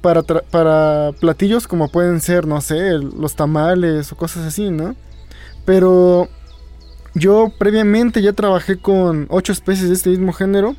para, 0.00 0.22
para 0.22 1.12
platillos 1.20 1.68
como 1.68 1.88
pueden 1.88 2.22
ser, 2.22 2.46
no 2.46 2.62
sé, 2.62 2.92
los 2.92 3.36
tamales 3.36 4.12
o 4.12 4.16
cosas 4.16 4.46
así, 4.46 4.70
¿no? 4.70 4.96
Pero 5.66 6.30
yo 7.12 7.52
previamente 7.58 8.22
ya 8.22 8.32
trabajé 8.32 8.78
con 8.78 9.26
ocho 9.28 9.52
especies 9.52 9.88
de 9.88 9.94
este 9.94 10.08
mismo 10.08 10.32
género 10.32 10.74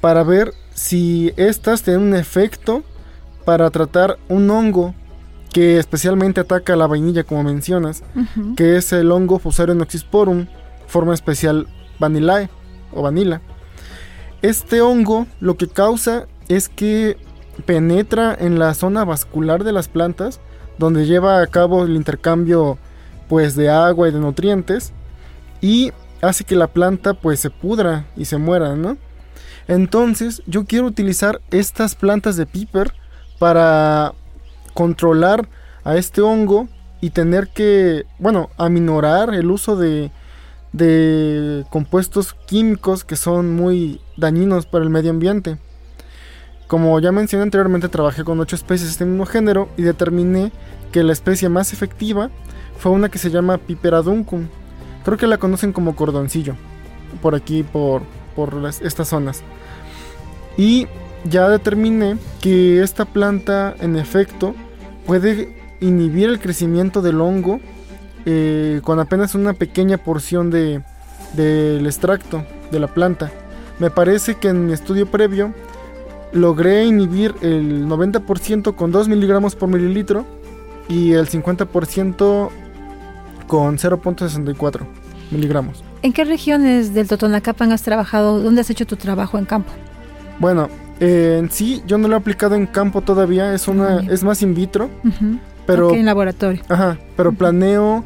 para 0.00 0.22
ver 0.22 0.52
si 0.74 1.32
estas 1.36 1.82
tienen 1.82 2.02
un 2.02 2.14
efecto 2.14 2.82
para 3.44 3.70
tratar 3.70 4.18
un 4.28 4.50
hongo 4.50 4.94
que 5.52 5.78
especialmente 5.78 6.40
ataca 6.40 6.76
la 6.76 6.86
vainilla 6.86 7.24
como 7.24 7.42
mencionas, 7.42 8.02
que 8.56 8.76
es 8.76 8.92
el 8.92 9.10
hongo 9.10 9.38
Fusarium 9.38 9.80
oxysporum, 9.80 10.46
forma 10.86 11.14
especial 11.14 11.66
vanillae 11.98 12.50
o 12.92 13.02
vanilla. 13.02 13.40
Este 14.42 14.80
hongo 14.82 15.26
lo 15.40 15.56
que 15.56 15.68
causa 15.68 16.26
es 16.48 16.68
que 16.68 17.16
penetra 17.64 18.36
en 18.38 18.58
la 18.58 18.74
zona 18.74 19.04
vascular 19.04 19.64
de 19.64 19.72
las 19.72 19.88
plantas, 19.88 20.40
donde 20.78 21.06
lleva 21.06 21.40
a 21.40 21.46
cabo 21.46 21.84
el 21.84 21.96
intercambio 21.96 22.78
pues 23.28 23.56
de 23.56 23.70
agua 23.70 24.08
y 24.08 24.12
de 24.12 24.20
nutrientes 24.20 24.92
y 25.60 25.92
hace 26.20 26.44
que 26.44 26.54
la 26.54 26.66
planta 26.66 27.14
pues 27.14 27.40
se 27.40 27.50
pudra 27.50 28.06
y 28.16 28.26
se 28.26 28.38
muera, 28.38 28.76
¿no? 28.76 28.98
Entonces 29.68 30.42
yo 30.46 30.64
quiero 30.64 30.86
utilizar 30.86 31.40
estas 31.50 31.94
plantas 31.94 32.36
de 32.36 32.46
piper 32.46 32.92
para 33.38 34.12
controlar 34.74 35.48
a 35.84 35.96
este 35.96 36.20
hongo 36.20 36.68
y 37.00 37.10
tener 37.10 37.48
que, 37.48 38.06
bueno, 38.18 38.50
aminorar 38.56 39.34
el 39.34 39.50
uso 39.50 39.76
de, 39.76 40.10
compuestos 41.70 42.34
químicos 42.46 43.04
que 43.04 43.16
son 43.16 43.54
muy 43.54 44.00
dañinos 44.16 44.66
para 44.66 44.84
el 44.84 44.90
medio 44.90 45.10
ambiente. 45.10 45.58
Como 46.66 46.98
ya 47.00 47.12
mencioné 47.12 47.44
anteriormente, 47.44 47.88
trabajé 47.88 48.24
con 48.24 48.40
ocho 48.40 48.56
especies 48.56 48.88
de 48.88 48.92
este 48.92 49.04
mismo 49.04 49.24
género 49.24 49.68
y 49.76 49.82
determiné 49.82 50.52
que 50.92 51.02
la 51.02 51.12
especie 51.12 51.48
más 51.48 51.72
efectiva 51.72 52.30
fue 52.78 52.92
una 52.92 53.08
que 53.08 53.18
se 53.18 53.30
llama 53.30 53.58
Piperaduncum. 53.58 54.48
Creo 55.04 55.16
que 55.16 55.28
la 55.28 55.38
conocen 55.38 55.72
como 55.72 55.94
cordoncillo, 55.94 56.56
por 57.22 57.34
aquí, 57.34 57.62
por, 57.62 58.02
por 58.36 58.54
estas 58.82 59.08
zonas. 59.08 59.42
Y 60.56 60.86
ya 61.24 61.48
determiné 61.48 62.18
que 62.40 62.82
esta 62.82 63.04
planta 63.04 63.74
en 63.80 63.96
efecto 63.96 64.54
puede 65.06 65.56
inhibir 65.80 66.28
el 66.28 66.40
crecimiento 66.40 67.02
del 67.02 67.20
hongo 67.20 67.60
eh, 68.24 68.80
con 68.82 69.00
apenas 69.00 69.34
una 69.34 69.52
pequeña 69.52 69.98
porción 69.98 70.50
del 70.50 71.86
extracto 71.86 72.44
de 72.70 72.80
la 72.80 72.88
planta. 72.88 73.30
Me 73.78 73.90
parece 73.90 74.36
que 74.36 74.48
en 74.48 74.66
mi 74.66 74.72
estudio 74.72 75.06
previo 75.06 75.52
logré 76.32 76.84
inhibir 76.84 77.34
el 77.42 77.86
90% 77.86 78.74
con 78.74 78.90
2 78.90 79.08
miligramos 79.08 79.54
por 79.54 79.68
mililitro 79.68 80.24
y 80.88 81.12
el 81.12 81.28
50% 81.28 82.50
con 83.46 83.78
0.64 83.78 84.80
miligramos. 85.30 85.85
¿En 86.06 86.12
qué 86.12 86.24
regiones 86.24 86.94
del 86.94 87.08
Totonacapan 87.08 87.72
has 87.72 87.82
trabajado? 87.82 88.40
¿Dónde 88.40 88.60
has 88.60 88.70
hecho 88.70 88.86
tu 88.86 88.94
trabajo 88.94 89.38
en 89.38 89.44
campo? 89.44 89.72
Bueno, 90.38 90.68
eh, 91.00 91.38
en 91.40 91.50
sí 91.50 91.82
yo 91.84 91.98
no 91.98 92.06
lo 92.06 92.14
he 92.14 92.16
aplicado 92.16 92.54
en 92.54 92.66
campo 92.66 93.00
todavía, 93.00 93.52
es 93.52 93.66
una 93.66 93.98
es 94.08 94.22
más 94.22 94.40
in 94.40 94.54
vitro, 94.54 94.88
pero 95.66 95.92
en 95.92 96.06
laboratorio. 96.06 96.62
Ajá, 96.68 96.96
pero 97.16 97.32
planeo 97.32 98.04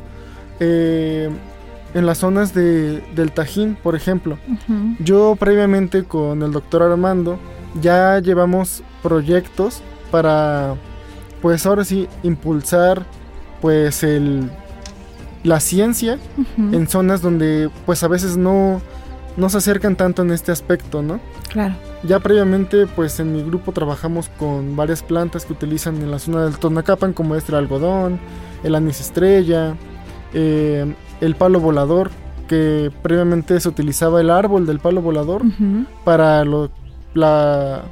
eh, 0.60 1.28
en 1.92 2.06
las 2.06 2.16
zonas 2.16 2.54
de, 2.54 3.02
del 3.14 3.32
Tajín, 3.32 3.76
por 3.82 3.94
ejemplo. 3.94 4.38
Yo 4.98 5.36
previamente 5.38 6.04
con 6.04 6.42
el 6.42 6.52
doctor 6.52 6.82
Armando 6.82 7.38
ya 7.82 8.18
llevamos 8.18 8.82
proyectos 9.02 9.82
para, 10.10 10.74
pues 11.42 11.66
ahora 11.66 11.84
sí, 11.84 12.08
impulsar 12.22 13.04
pues 13.60 14.02
el, 14.02 14.50
la 15.42 15.60
ciencia 15.60 16.18
en 16.58 16.86
zonas 16.88 17.22
donde 17.22 17.70
pues 17.86 18.02
a 18.02 18.08
veces 18.08 18.36
no, 18.36 18.80
no 19.36 19.48
se 19.48 19.58
acercan 19.58 19.96
tanto 19.96 20.22
en 20.22 20.30
este 20.30 20.52
aspecto, 20.52 21.02
¿no? 21.02 21.20
Claro. 21.48 21.74
Ya 22.02 22.20
previamente, 22.20 22.86
pues 22.86 23.20
en 23.20 23.32
mi 23.32 23.42
grupo 23.42 23.72
trabajamos 23.72 24.28
con 24.38 24.76
varias 24.76 25.02
plantas 25.02 25.44
que 25.44 25.52
utilizan 25.52 25.96
en 25.96 26.10
la 26.10 26.18
zona 26.18 26.44
del 26.44 26.58
Tonacapan, 26.58 27.12
como 27.12 27.36
es 27.36 27.48
el 27.48 27.54
algodón, 27.54 28.18
el 28.62 28.74
anís 28.74 29.00
estrella, 29.00 29.74
eh, 30.34 30.94
el 31.20 31.34
palo 31.34 31.60
volador, 31.60 32.10
que 32.48 32.90
previamente 33.02 33.58
se 33.60 33.68
utilizaba 33.68 34.20
el 34.20 34.28
árbol 34.28 34.66
del 34.66 34.80
palo 34.80 35.00
volador 35.00 35.42
para 36.04 36.44
la, 37.14 37.82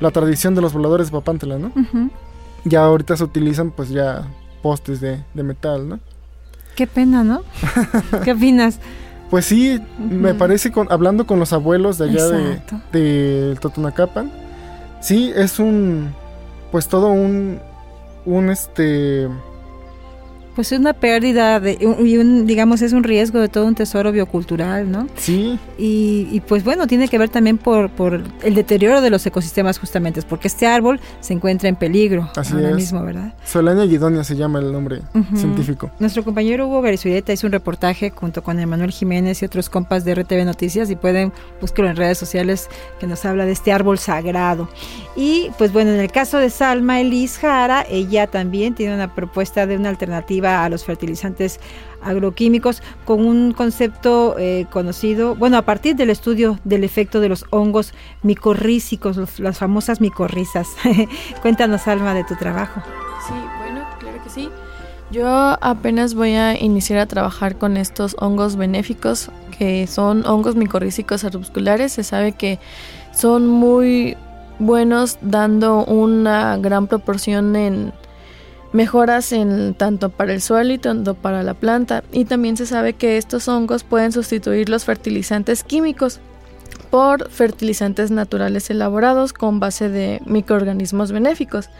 la 0.00 0.10
tradición 0.10 0.54
de 0.54 0.60
los 0.60 0.72
voladores 0.72 1.08
de 1.08 1.12
Papantla, 1.12 1.58
¿no? 1.58 1.72
Ya 2.64 2.84
ahorita 2.84 3.16
se 3.16 3.24
utilizan 3.24 3.72
pues 3.72 3.88
ya 3.88 4.28
postes 4.62 5.00
de, 5.00 5.24
metal, 5.34 5.88
¿no? 5.88 5.98
Qué 6.76 6.86
pena, 6.86 7.22
¿no? 7.24 7.42
¿Qué 8.24 8.32
opinas? 8.32 8.78
Pues 9.30 9.46
sí, 9.46 9.80
me 9.98 10.34
parece, 10.34 10.70
con, 10.70 10.92
hablando 10.92 11.26
con 11.26 11.38
los 11.38 11.52
abuelos 11.52 11.96
de 11.96 12.04
allá 12.04 12.28
de, 12.28 12.60
de 12.92 13.56
Totonacapan, 13.60 14.30
sí, 15.00 15.32
es 15.34 15.58
un, 15.58 16.14
pues 16.70 16.86
todo 16.86 17.08
un, 17.08 17.58
un 18.26 18.50
este, 18.50 19.28
pues 20.54 20.72
es 20.72 20.78
una 20.78 20.92
pérdida 20.92 21.60
de, 21.60 21.78
y 21.80 22.16
un, 22.18 22.46
digamos, 22.46 22.82
es 22.82 22.92
un 22.92 23.04
riesgo 23.04 23.40
de 23.40 23.48
todo 23.48 23.66
un 23.66 23.74
tesoro 23.74 24.12
biocultural, 24.12 24.90
¿no? 24.90 25.06
Sí. 25.16 25.58
Y, 25.78 26.40
pues 26.46 26.64
bueno, 26.64 26.86
tiene 26.86 27.08
que 27.08 27.18
ver 27.18 27.28
también 27.28 27.58
por, 27.58 27.90
por 27.90 28.22
el 28.42 28.54
deterioro 28.54 29.00
de 29.00 29.10
los 29.10 29.24
ecosistemas 29.26 29.78
justamente, 29.78 30.22
porque 30.22 30.48
este 30.48 30.66
árbol 30.66 31.00
se 31.20 31.32
encuentra 31.32 31.68
en 31.68 31.76
peligro 31.76 32.30
ahora 32.36 32.74
mismo, 32.74 33.02
¿verdad? 33.02 33.34
Solania 33.44 33.84
guidonia 33.84 34.24
se 34.24 34.36
llama 34.36 34.58
el 34.58 34.72
nombre 34.72 35.02
científico. 35.34 35.90
Nuestro 35.98 36.24
compañero 36.24 36.66
Hugo 36.66 36.82
Garisueta 36.82 37.32
hizo 37.32 37.46
un 37.46 37.52
reportaje 37.52 38.10
junto 38.10 38.42
con 38.42 38.58
Emanuel 38.58 38.90
Jiménez 38.90 39.42
y 39.42 39.44
otros 39.44 39.70
compas 39.70 40.04
de 40.04 40.14
RTV 40.14 40.44
Noticias 40.44 40.90
y 40.90 40.96
pueden 40.96 41.32
buscarlo 41.60 41.90
en 41.90 41.96
redes 41.96 42.18
sociales 42.18 42.68
que 43.00 43.06
nos 43.06 43.24
habla 43.24 43.46
de 43.46 43.52
este 43.52 43.72
árbol 43.72 43.98
sagrado. 43.98 44.68
Y 45.16 45.50
pues 45.58 45.72
bueno, 45.72 45.90
en 45.92 46.00
el 46.00 46.10
caso 46.10 46.38
de 46.38 46.50
Salma 46.50 47.00
Elis 47.00 47.38
Jara, 47.38 47.84
ella 47.88 48.26
también 48.26 48.74
tiene 48.74 48.94
una 48.94 49.14
propuesta 49.14 49.66
de 49.66 49.76
una 49.76 49.88
alternativa 49.88 50.41
a 50.44 50.68
los 50.68 50.84
fertilizantes 50.84 51.60
agroquímicos 52.02 52.82
con 53.04 53.24
un 53.24 53.52
concepto 53.52 54.36
eh, 54.38 54.66
conocido, 54.70 55.34
bueno, 55.34 55.56
a 55.56 55.62
partir 55.62 55.96
del 55.96 56.10
estudio 56.10 56.58
del 56.64 56.84
efecto 56.84 57.20
de 57.20 57.28
los 57.28 57.44
hongos 57.50 57.94
micorrísicos, 58.22 59.38
las 59.38 59.58
famosas 59.58 60.00
micorrizas. 60.00 60.68
Cuéntanos, 61.42 61.86
Alma, 61.88 62.14
de 62.14 62.24
tu 62.24 62.36
trabajo. 62.36 62.82
Sí, 63.26 63.34
bueno, 63.60 63.84
claro 63.98 64.22
que 64.22 64.30
sí. 64.30 64.48
Yo 65.12 65.28
apenas 65.60 66.14
voy 66.14 66.32
a 66.32 66.58
iniciar 66.58 66.98
a 66.98 67.06
trabajar 67.06 67.56
con 67.56 67.76
estos 67.76 68.16
hongos 68.18 68.56
benéficos, 68.56 69.30
que 69.58 69.86
son 69.86 70.24
hongos 70.26 70.56
micorrísicos 70.56 71.22
arbusculares. 71.24 71.92
Se 71.92 72.02
sabe 72.02 72.32
que 72.32 72.58
son 73.12 73.46
muy 73.46 74.16
buenos 74.58 75.18
dando 75.20 75.84
una 75.84 76.56
gran 76.56 76.86
proporción 76.86 77.56
en 77.56 77.92
mejoras 78.72 79.32
en 79.32 79.74
tanto 79.74 80.08
para 80.08 80.32
el 80.32 80.40
suelo 80.40 80.72
y 80.72 80.78
tanto 80.78 81.14
para 81.14 81.42
la 81.42 81.54
planta. 81.54 82.04
Y 82.12 82.24
también 82.24 82.56
se 82.56 82.66
sabe 82.66 82.94
que 82.94 83.16
estos 83.16 83.48
hongos 83.48 83.84
pueden 83.84 84.12
sustituir 84.12 84.68
los 84.68 84.84
fertilizantes 84.84 85.62
químicos 85.64 86.20
por 86.92 87.30
fertilizantes 87.30 88.10
naturales 88.10 88.68
elaborados 88.68 89.32
con 89.32 89.60
base 89.60 89.88
de 89.88 90.20
microorganismos 90.26 91.10
benéficos 91.10 91.70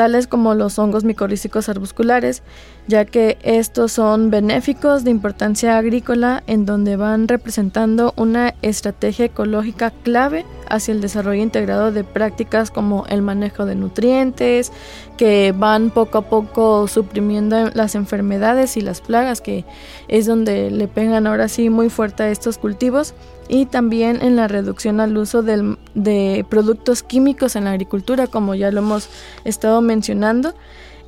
tales 0.00 0.26
como 0.26 0.54
los 0.54 0.78
hongos 0.78 1.04
micorrízicos 1.04 1.68
arbusculares, 1.68 2.42
ya 2.86 3.04
que 3.04 3.36
estos 3.42 3.92
son 3.92 4.30
benéficos 4.30 5.04
de 5.04 5.10
importancia 5.10 5.76
agrícola 5.76 6.42
en 6.46 6.64
donde 6.64 6.96
van 6.96 7.28
representando 7.28 8.14
una 8.16 8.54
estrategia 8.62 9.26
ecológica 9.26 9.90
clave 10.02 10.46
hacia 10.70 10.92
el 10.92 11.02
desarrollo 11.02 11.42
integrado 11.42 11.92
de 11.92 12.04
prácticas 12.04 12.70
como 12.70 13.04
el 13.08 13.20
manejo 13.20 13.66
de 13.66 13.74
nutrientes, 13.74 14.72
que 15.18 15.52
van 15.54 15.90
poco 15.90 16.16
a 16.16 16.22
poco 16.22 16.88
suprimiendo 16.88 17.70
las 17.74 17.94
enfermedades 17.94 18.78
y 18.78 18.80
las 18.80 19.02
plagas, 19.02 19.42
que 19.42 19.66
es 20.08 20.24
donde 20.24 20.70
le 20.70 20.88
pegan 20.88 21.26
ahora 21.26 21.48
sí 21.48 21.68
muy 21.68 21.90
fuerte 21.90 22.22
a 22.22 22.30
estos 22.30 22.56
cultivos 22.56 23.14
y 23.48 23.66
también 23.66 24.22
en 24.22 24.36
la 24.36 24.48
reducción 24.50 25.00
al 25.00 25.16
uso 25.16 25.42
de 25.42 26.44
productos 26.50 27.02
químicos 27.02 27.56
en 27.56 27.64
la 27.64 27.72
agricultura, 27.72 28.26
como 28.26 28.54
ya 28.54 28.70
lo 28.70 28.80
hemos 28.80 29.08
estado 29.44 29.80
mencionando. 29.80 30.54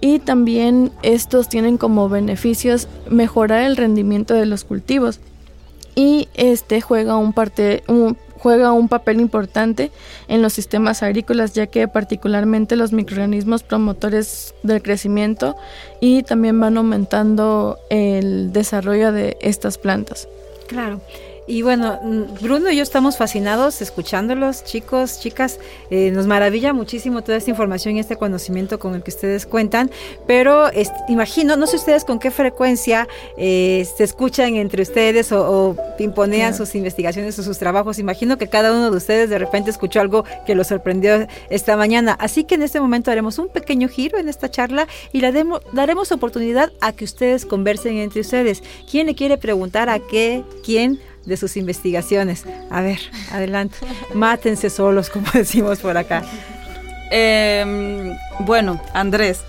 Y 0.00 0.18
también 0.18 0.90
estos 1.02 1.48
tienen 1.48 1.78
como 1.78 2.08
beneficios 2.08 2.88
mejorar 3.08 3.62
el 3.62 3.76
rendimiento 3.76 4.34
de 4.34 4.46
los 4.46 4.64
cultivos. 4.64 5.20
Y 5.94 6.28
este 6.34 6.80
juega 6.80 7.16
un, 7.16 7.32
parte, 7.32 7.84
juega 8.38 8.72
un 8.72 8.88
papel 8.88 9.20
importante 9.20 9.92
en 10.26 10.42
los 10.42 10.54
sistemas 10.54 11.04
agrícolas, 11.04 11.52
ya 11.52 11.68
que 11.68 11.86
particularmente 11.86 12.74
los 12.74 12.92
microorganismos 12.92 13.62
promotores 13.62 14.54
del 14.64 14.82
crecimiento 14.82 15.54
y 16.00 16.24
también 16.24 16.58
van 16.58 16.78
aumentando 16.78 17.78
el 17.88 18.52
desarrollo 18.52 19.12
de 19.12 19.36
estas 19.40 19.78
plantas. 19.78 20.26
Claro. 20.66 21.00
Y 21.46 21.62
bueno, 21.62 21.98
mm, 22.02 22.40
Bruno 22.40 22.70
y 22.70 22.76
yo 22.76 22.84
estamos 22.84 23.16
fascinados 23.16 23.82
escuchándolos, 23.82 24.64
chicos, 24.64 25.18
chicas. 25.18 25.58
Eh, 25.90 26.12
nos 26.12 26.26
maravilla 26.28 26.72
muchísimo 26.72 27.22
toda 27.22 27.36
esta 27.36 27.50
información 27.50 27.96
y 27.96 28.00
este 28.00 28.16
conocimiento 28.16 28.78
con 28.78 28.94
el 28.94 29.02
que 29.02 29.10
ustedes 29.10 29.44
cuentan. 29.46 29.90
Pero 30.26 30.70
imagino, 31.08 31.56
no 31.56 31.66
sé 31.66 31.76
ustedes 31.76 32.04
con 32.04 32.20
qué 32.20 32.30
frecuencia 32.30 33.08
eh, 33.36 33.86
se 33.96 34.04
escuchan 34.04 34.54
entre 34.54 34.82
ustedes 34.82 35.32
o, 35.32 35.76
imponían 35.98 36.54
sus 36.54 36.74
investigaciones 36.76 37.36
o 37.40 37.42
sus 37.42 37.58
trabajos. 37.58 37.98
Imagino 37.98 38.38
que 38.38 38.48
cada 38.48 38.72
uno 38.72 38.90
de 38.90 38.96
ustedes 38.96 39.28
de 39.28 39.38
repente 39.38 39.70
escuchó 39.70 40.00
algo 40.00 40.24
que 40.46 40.54
los 40.54 40.68
sorprendió 40.68 41.26
esta 41.50 41.76
mañana. 41.76 42.12
Así 42.20 42.44
que 42.44 42.54
en 42.54 42.62
este 42.62 42.80
momento 42.80 43.10
haremos 43.10 43.38
un 43.38 43.48
pequeño 43.48 43.88
giro 43.88 44.18
en 44.18 44.28
esta 44.28 44.48
charla 44.48 44.86
y 45.12 45.20
la 45.20 45.32
daremos 45.72 46.12
oportunidad 46.12 46.72
a 46.80 46.92
que 46.92 47.04
ustedes 47.04 47.46
conversen 47.46 47.96
entre 47.96 48.20
ustedes. 48.20 48.62
¿Quién 48.88 49.08
le 49.08 49.16
quiere 49.16 49.38
preguntar 49.38 49.88
a 49.88 49.98
qué? 49.98 50.44
¿Quién? 50.64 51.00
De 51.24 51.36
sus 51.36 51.56
investigaciones. 51.56 52.44
A 52.70 52.82
ver, 52.82 52.98
adelante. 53.30 53.78
Mátense 54.14 54.70
solos, 54.70 55.10
como 55.10 55.26
decimos 55.34 55.80
por 55.80 55.96
acá. 55.96 56.22
Em, 57.10 58.16
bueno, 58.40 58.80
Andrés, 58.94 59.42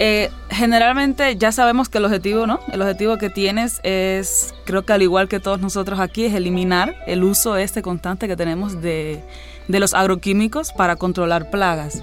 eh, 0.00 0.30
generalmente 0.48 1.36
ya 1.36 1.52
sabemos 1.52 1.88
que 1.88 1.98
el 1.98 2.06
objetivo, 2.06 2.46
¿no? 2.46 2.58
El 2.72 2.80
objetivo 2.82 3.18
que 3.18 3.30
tienes 3.30 3.80
es, 3.82 4.54
creo 4.64 4.84
que 4.84 4.92
al 4.94 5.02
igual 5.02 5.28
que 5.28 5.40
todos 5.40 5.60
nosotros 5.60 6.00
aquí, 6.00 6.24
es 6.24 6.34
eliminar 6.34 6.96
el 7.06 7.22
uso 7.22 7.56
este 7.56 7.82
constante 7.82 8.26
que 8.26 8.36
tenemos 8.36 8.80
de, 8.80 9.22
los 9.68 9.94
agroquímicos 9.94 10.72
para 10.72 10.96
controlar 10.96 11.50
plagas. 11.50 12.02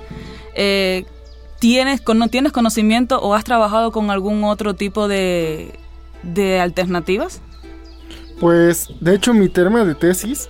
Eh, 0.55 1.05
¿tienes, 1.59 2.01
¿No 2.07 2.27
tienes 2.29 2.51
conocimiento 2.51 3.19
o 3.19 3.33
has 3.33 3.43
trabajado 3.43 3.91
con 3.91 4.09
algún 4.09 4.43
otro 4.43 4.75
tipo 4.75 5.07
de, 5.07 5.73
de 6.23 6.59
alternativas? 6.59 7.41
Pues, 8.39 8.89
de 8.99 9.15
hecho, 9.15 9.33
mi 9.33 9.49
tema 9.49 9.83
de 9.83 9.95
tesis, 9.95 10.49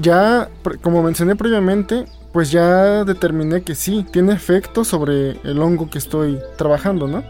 ya, 0.00 0.48
como 0.82 1.02
mencioné 1.02 1.36
previamente, 1.36 2.06
pues 2.32 2.50
ya 2.50 3.04
determiné 3.04 3.62
que 3.62 3.74
sí, 3.74 4.06
tiene 4.10 4.32
efecto 4.32 4.84
sobre 4.84 5.32
el 5.42 5.58
hongo 5.60 5.90
que 5.90 5.98
estoy 5.98 6.38
trabajando, 6.56 7.06
¿no? 7.06 7.22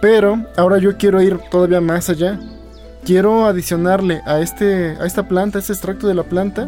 Pero 0.00 0.44
ahora 0.56 0.78
yo 0.78 0.96
quiero 0.96 1.20
ir 1.20 1.38
todavía 1.50 1.80
más 1.80 2.08
allá. 2.08 2.40
Quiero 3.04 3.46
adicionarle 3.46 4.20
a, 4.26 4.40
este, 4.40 4.96
a 5.00 5.06
esta 5.06 5.28
planta, 5.28 5.58
a 5.58 5.60
este 5.60 5.72
extracto 5.72 6.06
de 6.06 6.14
la 6.14 6.24
planta, 6.24 6.66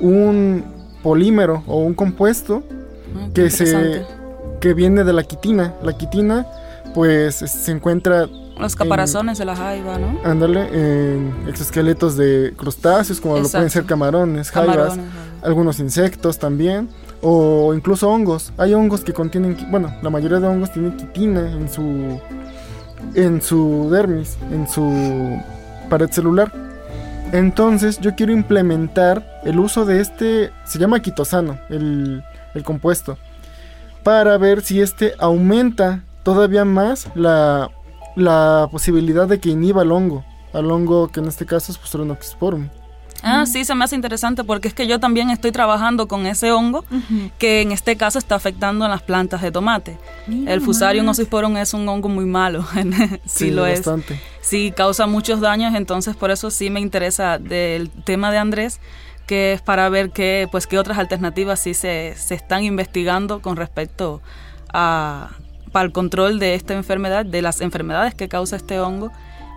un 0.00 0.64
polímero 1.02 1.62
o 1.66 1.78
un 1.78 1.94
compuesto 1.94 2.62
ah, 3.16 3.28
que, 3.34 3.50
se, 3.50 4.04
que 4.60 4.74
viene 4.74 5.04
de 5.04 5.12
la 5.12 5.24
quitina. 5.24 5.74
La 5.82 5.96
quitina, 5.96 6.46
pues, 6.94 7.36
se 7.36 7.72
encuentra 7.72 8.28
los 8.58 8.76
caparazones 8.76 9.38
de 9.38 9.44
la 9.44 9.56
jaiba, 9.56 9.98
¿no? 9.98 10.18
Ándale, 10.24 10.68
en 10.72 11.34
exoesqueletos 11.48 12.16
de 12.16 12.54
crustáceos, 12.56 13.20
como 13.20 13.38
lo 13.38 13.48
pueden 13.48 13.70
ser 13.70 13.84
camarones, 13.84 14.50
jaibas, 14.50 14.98
algunos 15.42 15.80
insectos 15.80 16.38
también, 16.38 16.88
o 17.20 17.74
incluso 17.74 18.08
hongos. 18.08 18.52
Hay 18.58 18.74
hongos 18.74 19.02
que 19.02 19.12
contienen, 19.12 19.56
bueno, 19.70 19.94
la 20.02 20.10
mayoría 20.10 20.40
de 20.40 20.46
hongos 20.46 20.72
tienen 20.72 20.96
quitina 20.96 21.50
en 21.52 21.68
su, 21.68 22.20
en 23.14 23.42
su 23.42 23.88
dermis, 23.90 24.36
en 24.50 24.68
su 24.68 25.40
pared 25.88 26.10
celular. 26.10 26.52
Entonces 27.32 27.98
yo 28.00 28.14
quiero 28.14 28.32
implementar 28.32 29.40
el 29.44 29.58
uso 29.58 29.84
de 29.84 30.00
este, 30.00 30.50
se 30.64 30.78
llama 30.78 31.00
quitosano, 31.00 31.58
el, 31.70 32.22
el 32.54 32.62
compuesto, 32.62 33.16
para 34.02 34.36
ver 34.36 34.60
si 34.62 34.80
este 34.80 35.14
aumenta 35.18 36.02
todavía 36.24 36.64
más 36.64 37.08
la, 37.14 37.70
la 38.16 38.68
posibilidad 38.70 39.26
de 39.26 39.40
que 39.40 39.50
inhiba 39.50 39.82
el 39.82 39.92
hongo, 39.92 40.24
al 40.52 40.70
hongo 40.70 41.08
que 41.08 41.20
en 41.20 41.28
este 41.28 41.46
caso 41.46 41.72
es 41.72 41.78
Postrenoxporum. 41.78 42.68
Ah, 43.22 43.46
sí, 43.46 43.64
se 43.64 43.74
me 43.76 43.84
hace 43.84 43.94
interesante 43.94 44.42
porque 44.42 44.66
es 44.66 44.74
que 44.74 44.88
yo 44.88 44.98
también 44.98 45.30
estoy 45.30 45.52
trabajando 45.52 46.08
con 46.08 46.26
ese 46.26 46.50
hongo 46.50 46.84
que 47.38 47.60
en 47.60 47.70
este 47.70 47.96
caso 47.96 48.18
está 48.18 48.34
afectando 48.34 48.84
a 48.84 48.88
las 48.88 49.02
plantas 49.02 49.42
de 49.42 49.52
tomate. 49.52 49.96
el 50.26 50.60
Fusarium 50.60 51.08
oxysporum 51.08 51.56
es 51.56 51.72
un 51.72 51.88
hongo 51.88 52.08
muy 52.08 52.24
malo, 52.24 52.66
sí, 53.26 53.52
lo 53.52 53.64
es. 53.64 53.82
Sí, 54.40 54.72
causa 54.76 55.06
muchos 55.06 55.40
daños, 55.40 55.74
entonces 55.76 56.16
por 56.16 56.32
eso 56.32 56.50
sí 56.50 56.68
me 56.68 56.80
interesa 56.80 57.38
del 57.38 57.90
tema 57.90 58.32
de 58.32 58.38
Andrés 58.38 58.80
que 59.26 59.52
es 59.52 59.62
para 59.62 59.88
ver 59.88 60.10
qué, 60.10 60.48
pues, 60.50 60.66
qué 60.66 60.78
otras 60.78 60.98
alternativas 60.98 61.60
sí 61.60 61.74
se, 61.74 62.14
se 62.16 62.34
están 62.34 62.64
investigando 62.64 63.40
con 63.40 63.56
respecto 63.56 64.20
a, 64.72 65.30
para 65.72 65.86
el 65.86 65.92
control 65.92 66.38
de 66.38 66.54
esta 66.54 66.74
enfermedad, 66.74 67.24
de 67.24 67.42
las 67.42 67.60
enfermedades 67.60 68.14
que 68.14 68.28
causa 68.28 68.56
este 68.56 68.78
hongo 68.78 69.10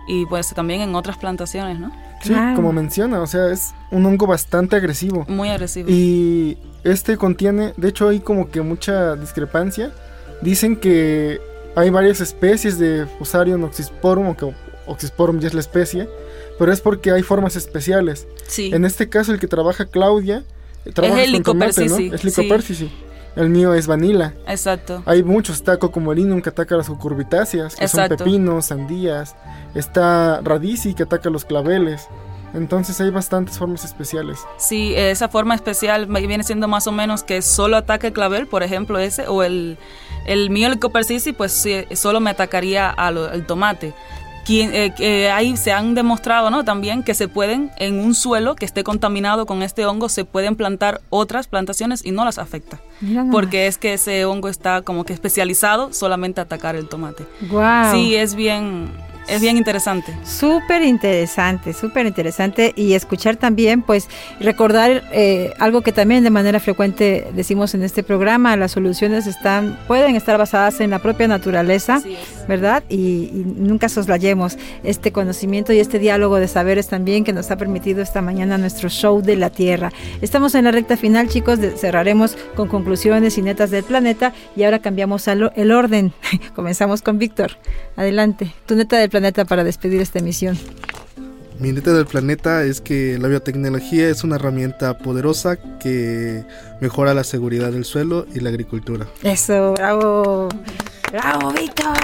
y 0.08 0.26
pues 0.26 0.48
también 0.54 0.80
en 0.80 0.94
otras 0.94 1.18
plantaciones, 1.18 1.78
¿no? 1.78 1.92
Sí, 2.22 2.34
como 2.54 2.72
menciona, 2.72 3.20
o 3.20 3.26
sea, 3.26 3.52
es 3.52 3.74
un 3.90 4.04
hongo 4.06 4.26
bastante 4.26 4.74
agresivo. 4.76 5.26
Muy 5.28 5.50
agresivo. 5.50 5.88
Y 5.90 6.56
este 6.82 7.16
contiene, 7.16 7.74
de 7.76 7.88
hecho 7.88 8.08
hay 8.08 8.20
como 8.20 8.50
que 8.50 8.62
mucha 8.62 9.14
discrepancia. 9.16 9.92
Dicen 10.40 10.76
que 10.76 11.40
hay 11.76 11.90
varias 11.90 12.20
especies 12.20 12.78
de 12.78 13.06
Fusarium 13.18 13.62
oxysporum, 13.64 14.28
o 14.28 14.36
que 14.36 14.52
oxysporum 14.86 15.40
ya 15.40 15.48
es 15.48 15.54
la 15.54 15.60
especie, 15.60 16.08
pero 16.58 16.72
es 16.72 16.80
porque 16.80 17.12
hay 17.12 17.22
formas 17.22 17.54
especiales. 17.54 18.26
Sí. 18.46 18.70
En 18.72 18.84
este 18.84 19.08
caso 19.08 19.32
el 19.32 19.38
que 19.38 19.46
trabaja 19.46 19.84
Claudia, 19.84 20.44
trabaja 20.94 21.22
es 21.22 21.28
el 21.28 21.34
con 21.42 21.58
tomate, 21.58 21.86
¿no? 21.86 21.98
Es 21.98 22.24
licopersici. 22.24 22.90
El 23.36 23.50
mío 23.50 23.74
es 23.74 23.86
vanilla. 23.86 24.32
Exacto. 24.48 25.02
Hay 25.04 25.22
muchos, 25.22 25.56
está 25.56 25.76
cocomolinum 25.76 26.40
que 26.40 26.48
ataca 26.48 26.76
las 26.76 26.88
cucurbitáceas, 26.88 27.76
que 27.76 27.86
son 27.86 28.08
pepinos, 28.08 28.66
sandías. 28.66 29.36
Está 29.74 30.40
radici 30.42 30.94
que 30.94 31.02
ataca 31.02 31.28
los 31.28 31.44
claveles. 31.44 32.08
Entonces 32.54 32.98
hay 33.00 33.10
bastantes 33.10 33.58
formas 33.58 33.84
especiales. 33.84 34.38
Sí, 34.56 34.94
esa 34.96 35.28
forma 35.28 35.54
especial 35.54 36.06
viene 36.06 36.42
siendo 36.42 36.68
más 36.68 36.86
o 36.86 36.92
menos 36.92 37.22
que 37.22 37.42
solo 37.42 37.76
ataque 37.76 38.06
el 38.06 38.12
clavel, 38.14 38.46
por 38.46 38.62
ejemplo 38.62 38.98
ese, 38.98 39.28
o 39.28 39.42
el, 39.42 39.76
el 40.24 40.48
mío, 40.48 40.68
el 40.68 40.78
pues 41.36 41.66
solo 41.94 42.20
me 42.20 42.30
atacaría 42.30 42.88
al 42.88 43.44
tomate 43.46 43.92
eh, 44.48 45.30
ahí 45.30 45.56
se 45.56 45.72
han 45.72 45.94
demostrado 45.94 46.50
¿no? 46.50 46.64
también 46.64 47.02
que 47.02 47.14
se 47.14 47.28
pueden, 47.28 47.70
en 47.78 47.98
un 47.98 48.14
suelo 48.14 48.54
que 48.54 48.64
esté 48.64 48.84
contaminado 48.84 49.46
con 49.46 49.62
este 49.62 49.84
hongo, 49.86 50.08
se 50.08 50.24
pueden 50.24 50.56
plantar 50.56 51.00
otras 51.10 51.48
plantaciones 51.48 52.04
y 52.04 52.12
no 52.12 52.24
las 52.24 52.38
afecta. 52.38 52.80
Porque 53.30 53.66
es 53.66 53.78
que 53.78 53.94
ese 53.94 54.24
hongo 54.24 54.48
está 54.48 54.82
como 54.82 55.04
que 55.04 55.12
especializado 55.12 55.92
solamente 55.92 56.40
a 56.40 56.44
atacar 56.44 56.76
el 56.76 56.88
tomate. 56.88 57.26
Wow. 57.50 57.92
Sí, 57.92 58.14
es 58.14 58.34
bien, 58.34 58.90
es 59.28 59.40
bien 59.40 59.56
interesante. 59.56 60.16
Súper 60.24 60.82
interesante, 60.82 61.72
súper 61.72 62.06
interesante. 62.06 62.72
Y 62.76 62.94
escuchar 62.94 63.36
también, 63.36 63.82
pues, 63.82 64.08
recordar 64.40 65.02
eh, 65.12 65.52
algo 65.58 65.82
que 65.82 65.92
también 65.92 66.22
de 66.24 66.30
manera 66.30 66.60
frecuente 66.60 67.26
decimos 67.34 67.74
en 67.74 67.82
este 67.82 68.02
programa, 68.02 68.56
las 68.56 68.72
soluciones 68.72 69.26
están, 69.26 69.78
pueden 69.86 70.16
estar 70.16 70.38
basadas 70.38 70.80
en 70.80 70.90
la 70.90 71.00
propia 71.00 71.28
naturaleza, 71.28 72.00
¿verdad? 72.48 72.84
Y, 72.88 73.44
nunca 73.56 73.88
soslayemos 73.88 74.56
este 74.84 75.12
conocimiento 75.12 75.72
y 75.72 75.80
este 75.80 75.98
diálogo 75.98 76.36
de 76.36 76.48
saberes 76.48 76.88
también 76.88 77.24
que 77.24 77.32
nos 77.32 77.50
ha 77.50 77.56
permitido 77.56 78.02
esta 78.02 78.22
mañana 78.22 78.58
nuestro 78.58 78.88
show 78.88 79.22
de 79.22 79.36
la 79.36 79.50
Tierra. 79.50 79.92
Estamos 80.20 80.54
en 80.54 80.64
la 80.64 80.70
recta 80.70 80.96
final, 80.96 81.28
chicos, 81.28 81.58
cerraremos 81.76 82.36
con 82.54 82.68
conclusiones 82.68 83.38
y 83.38 83.42
netas 83.42 83.70
del 83.70 83.84
planeta 83.84 84.32
y 84.54 84.62
ahora 84.64 84.78
cambiamos 84.78 85.26
el 85.28 85.72
orden. 85.72 86.12
Comenzamos 86.54 87.02
con 87.02 87.18
Víctor. 87.18 87.52
Adelante, 87.96 88.52
tu 88.66 88.74
neta 88.76 88.98
del 88.98 89.10
planeta 89.10 89.15
para 89.44 89.64
despedir 89.64 90.00
esta 90.00 90.18
emisión? 90.18 90.58
Mi 91.58 91.72
neta 91.72 91.92
del 91.94 92.04
planeta 92.04 92.64
es 92.64 92.82
que 92.82 93.18
la 93.18 93.28
biotecnología 93.28 94.10
es 94.10 94.24
una 94.24 94.36
herramienta 94.36 94.98
poderosa 94.98 95.56
que 95.56 96.44
mejora 96.82 97.14
la 97.14 97.24
seguridad 97.24 97.72
del 97.72 97.86
suelo 97.86 98.26
y 98.34 98.40
la 98.40 98.50
agricultura. 98.50 99.06
Eso, 99.22 99.72
bravo. 99.72 100.48
Bravo, 101.10 101.52
Víctor. 101.52 101.96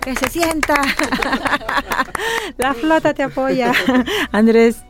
Que 0.00 0.16
se 0.16 0.30
sienta. 0.30 0.74
la 2.56 2.72
flota 2.72 3.12
te 3.12 3.22
apoya. 3.22 3.72
Andrés. 4.32 4.84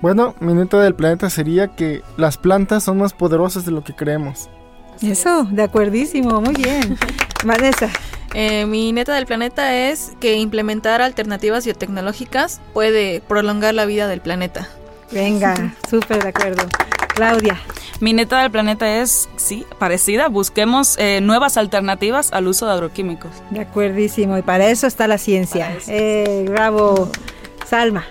Bueno, 0.00 0.36
mi 0.38 0.54
neta 0.54 0.80
del 0.80 0.94
planeta 0.94 1.28
sería 1.28 1.74
que 1.74 2.02
las 2.16 2.38
plantas 2.38 2.84
son 2.84 2.98
más 2.98 3.12
poderosas 3.12 3.64
de 3.64 3.72
lo 3.72 3.82
que 3.82 3.94
creemos. 3.94 4.48
Eso, 5.02 5.44
de 5.50 5.64
acuerdísimo, 5.64 6.40
muy 6.40 6.54
bien. 6.54 6.96
Vanessa. 7.44 7.90
Eh, 8.38 8.66
mi 8.66 8.92
neta 8.92 9.14
del 9.14 9.24
planeta 9.24 9.74
es 9.74 10.12
que 10.20 10.34
implementar 10.34 11.00
alternativas 11.00 11.64
biotecnológicas 11.64 12.60
puede 12.74 13.22
prolongar 13.22 13.72
la 13.72 13.86
vida 13.86 14.08
del 14.08 14.20
planeta. 14.20 14.68
Venga, 15.10 15.74
súper 15.90 16.22
de 16.22 16.28
acuerdo. 16.28 16.66
Claudia. 17.14 17.58
Mi 18.00 18.12
neta 18.12 18.42
del 18.42 18.50
planeta 18.50 19.00
es, 19.00 19.30
sí, 19.36 19.64
parecida. 19.78 20.28
Busquemos 20.28 20.98
eh, 20.98 21.22
nuevas 21.22 21.56
alternativas 21.56 22.30
al 22.34 22.46
uso 22.46 22.66
de 22.66 22.72
agroquímicos. 22.72 23.30
De 23.52 23.60
acuerdísimo. 23.60 24.36
Y 24.36 24.42
para 24.42 24.66
eso 24.66 24.86
está 24.86 25.08
la 25.08 25.16
ciencia. 25.16 25.74
Eh, 25.88 26.44
bravo. 26.46 27.10
Salma. 27.66 28.04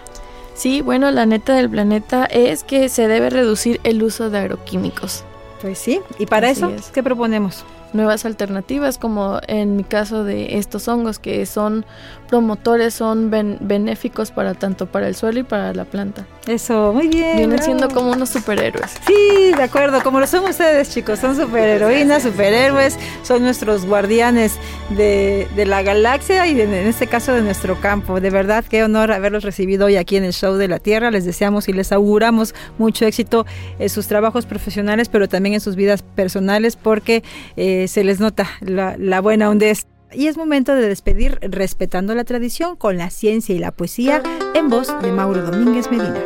Sí, 0.56 0.82
bueno, 0.82 1.12
la 1.12 1.28
neta 1.28 1.54
del 1.54 1.70
planeta 1.70 2.26
es 2.26 2.64
que 2.64 2.90
se 2.90 3.08
debe 3.08 3.30
reducir 3.30 3.80
el 3.84 4.02
uso 4.02 4.32
de 4.32 4.40
agroquímicos. 4.40 5.24
Pues 5.62 5.78
sí. 5.78 6.02
¿Y 6.18 6.26
para 6.26 6.50
eso 6.50 6.72
qué 6.96 7.04
proponemos? 7.04 7.64
Nuevas 7.96 8.26
alternativas, 8.26 8.98
como 8.98 9.40
en 9.48 9.76
mi 9.76 9.84
caso 9.84 10.24
de 10.24 10.58
estos 10.58 10.88
hongos 10.88 11.20
que 11.20 11.46
son 11.46 11.86
promotores, 12.28 12.94
son 12.94 13.30
benéficos 13.30 14.32
para 14.32 14.54
tanto 14.54 14.88
para 14.88 15.08
el 15.08 15.16
suelo 15.16 15.40
y 15.40 15.44
para 15.44 15.74
la 15.74 15.86
planta. 15.86 16.26
Eso, 16.48 16.94
muy 16.94 17.08
bien. 17.08 17.38
Vienen 17.38 17.62
siendo 17.62 17.90
como 17.90 18.12
unos 18.12 18.30
superhéroes. 18.30 18.92
Sí, 19.08 19.54
de 19.56 19.64
acuerdo, 19.64 20.04
como 20.04 20.20
lo 20.20 20.28
son 20.28 20.44
ustedes, 20.46 20.90
chicos, 20.92 21.20
son 21.20 21.36
superheroínas, 21.36 22.24
superhéroes, 22.24 22.98
son 23.24 23.44
nuestros 23.44 23.86
guardianes 23.86 24.58
de, 24.92 25.48
la 25.66 25.82
galaxia 25.82 26.46
y 26.46 26.60
en 26.62 26.74
este 26.74 27.08
caso 27.08 27.34
de 27.34 27.42
nuestro 27.42 27.80
campo. 27.80 28.22
De 28.22 28.30
verdad, 28.30 28.64
qué 28.70 28.84
honor 28.84 29.12
haberlos 29.12 29.44
recibido 29.44 29.88
hoy 29.88 29.96
aquí 29.96 30.18
en 30.18 30.24
el 30.24 30.34
Show 30.34 30.56
de 30.56 30.68
la 30.68 30.80
Tierra. 30.80 31.10
Les 31.12 31.26
deseamos 31.26 31.68
y 31.68 31.74
les 31.74 31.92
auguramos 31.92 32.54
mucho 32.78 33.06
éxito 33.06 33.46
en 33.80 33.90
sus 33.90 34.08
trabajos 34.08 34.46
profesionales, 34.46 35.10
pero 35.10 35.28
también 35.28 35.56
en 35.56 35.62
sus 35.62 35.76
vidas 35.76 36.04
personales, 36.04 36.76
porque 36.76 37.24
eh, 37.58 37.85
se 37.88 38.04
les 38.04 38.20
nota 38.20 38.50
la, 38.62 38.96
la 38.98 39.22
buena 39.22 39.50
hondez. 39.50 39.88
Y 40.12 40.28
es 40.28 40.38
momento 40.38 40.76
de 40.76 40.88
despedir 40.88 41.40
respetando 41.42 42.16
la 42.16 42.24
tradición 42.24 42.76
con 42.76 42.98
la 42.98 43.10
ciencia 43.10 43.54
y 43.54 43.60
la 43.60 43.72
poesía 43.72 44.24
en 44.54 44.70
voz 44.70 44.88
de 45.02 45.12
Mauro 45.12 45.42
Domínguez 45.42 45.90
Medina. 45.92 46.24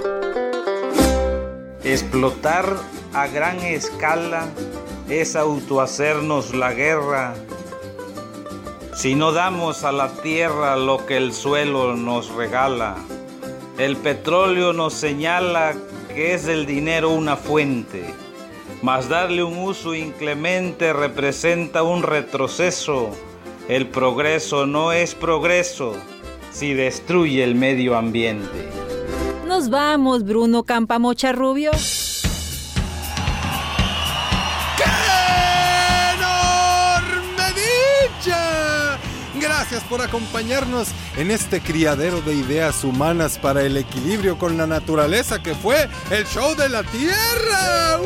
Explotar 1.84 2.76
a 3.14 3.28
gran 3.28 3.58
escala 3.60 4.48
es 5.10 5.36
autohacernos 5.36 6.54
la 6.54 6.74
guerra. 6.74 7.34
Si 8.94 9.16
no 9.16 9.32
damos 9.32 9.84
a 9.84 9.92
la 9.92 10.10
tierra 10.22 10.76
lo 10.76 11.06
que 11.06 11.18
el 11.18 11.34
suelo 11.34 11.96
nos 11.96 12.30
regala, 12.36 12.96
el 13.78 13.96
petróleo 13.96 14.74
nos 14.74 14.94
señala 14.94 15.74
que 16.14 16.34
es 16.34 16.48
el 16.48 16.66
dinero 16.66 17.12
una 17.12 17.38
fuente, 17.38 18.14
mas 18.82 19.10
darle 19.10 19.44
un 19.44 19.58
uso 19.58 19.96
inclemente 19.96 20.94
representa 20.94 21.84
un 21.84 22.04
retroceso 22.04 23.12
el 23.70 23.88
progreso 23.88 24.66
no 24.66 24.92
es 24.92 25.14
progreso 25.14 25.96
si 26.52 26.74
destruye 26.74 27.44
el 27.44 27.54
medio 27.54 27.96
ambiente. 27.96 28.68
Nos 29.46 29.70
vamos, 29.70 30.24
Bruno 30.24 30.64
Campamocha 30.64 31.34
Rubio. 31.34 31.70
¡Qué 34.76 34.90
enorme 36.16 37.44
dicha! 38.24 38.98
Gracias 39.40 39.84
por 39.84 40.02
acompañarnos 40.02 40.88
en 41.16 41.30
este 41.30 41.62
criadero 41.62 42.22
de 42.22 42.34
ideas 42.34 42.84
humanas 42.84 43.38
para 43.38 43.62
el 43.62 43.78
equilibrio 43.78 44.40
con 44.40 44.58
la 44.58 44.66
naturaleza 44.66 45.44
que 45.44 45.54
fue 45.54 45.88
el 46.10 46.26
show 46.26 46.56
de 46.56 46.70
la 46.70 46.82
Tierra. 46.82 48.00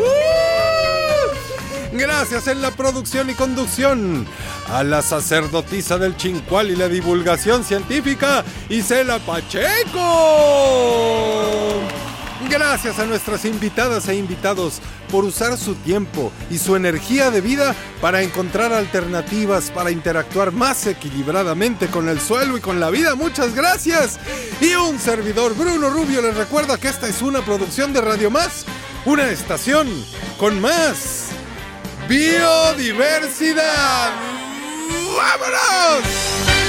Gracias 1.93 2.47
en 2.47 2.61
la 2.63 2.71
producción 2.71 3.29
y 3.29 3.35
conducción 3.35 4.25
a 4.67 4.83
la 4.83 5.03
sacerdotisa 5.03 5.99
del 5.99 6.17
Chincual 6.17 6.71
y 6.71 6.75
la 6.75 6.89
divulgación 6.89 7.63
científica, 7.63 8.43
Isela 8.67 9.19
Pacheco. 9.19 9.99
Gracias 12.49 12.97
a 12.97 13.05
nuestras 13.05 13.45
invitadas 13.45 14.07
e 14.07 14.15
invitados 14.15 14.81
por 15.11 15.23
usar 15.23 15.55
su 15.55 15.75
tiempo 15.75 16.31
y 16.49 16.57
su 16.57 16.75
energía 16.75 17.29
de 17.29 17.41
vida 17.41 17.75
para 18.01 18.23
encontrar 18.23 18.73
alternativas 18.73 19.69
para 19.69 19.91
interactuar 19.91 20.51
más 20.51 20.87
equilibradamente 20.87 21.87
con 21.87 22.09
el 22.09 22.19
suelo 22.19 22.57
y 22.57 22.61
con 22.61 22.79
la 22.79 22.89
vida. 22.89 23.13
Muchas 23.13 23.53
gracias. 23.53 24.19
Y 24.59 24.73
un 24.73 24.97
servidor, 24.99 25.55
Bruno 25.55 25.91
Rubio, 25.91 26.23
les 26.23 26.35
recuerda 26.35 26.79
que 26.79 26.87
esta 26.87 27.07
es 27.07 27.21
una 27.21 27.45
producción 27.45 27.93
de 27.93 28.01
Radio 28.01 28.31
Más, 28.31 28.65
una 29.05 29.29
estación 29.29 29.87
con 30.39 30.59
más 30.59 31.29
biodiversidad. 32.07 34.11
¡Vámonos! 35.15 36.62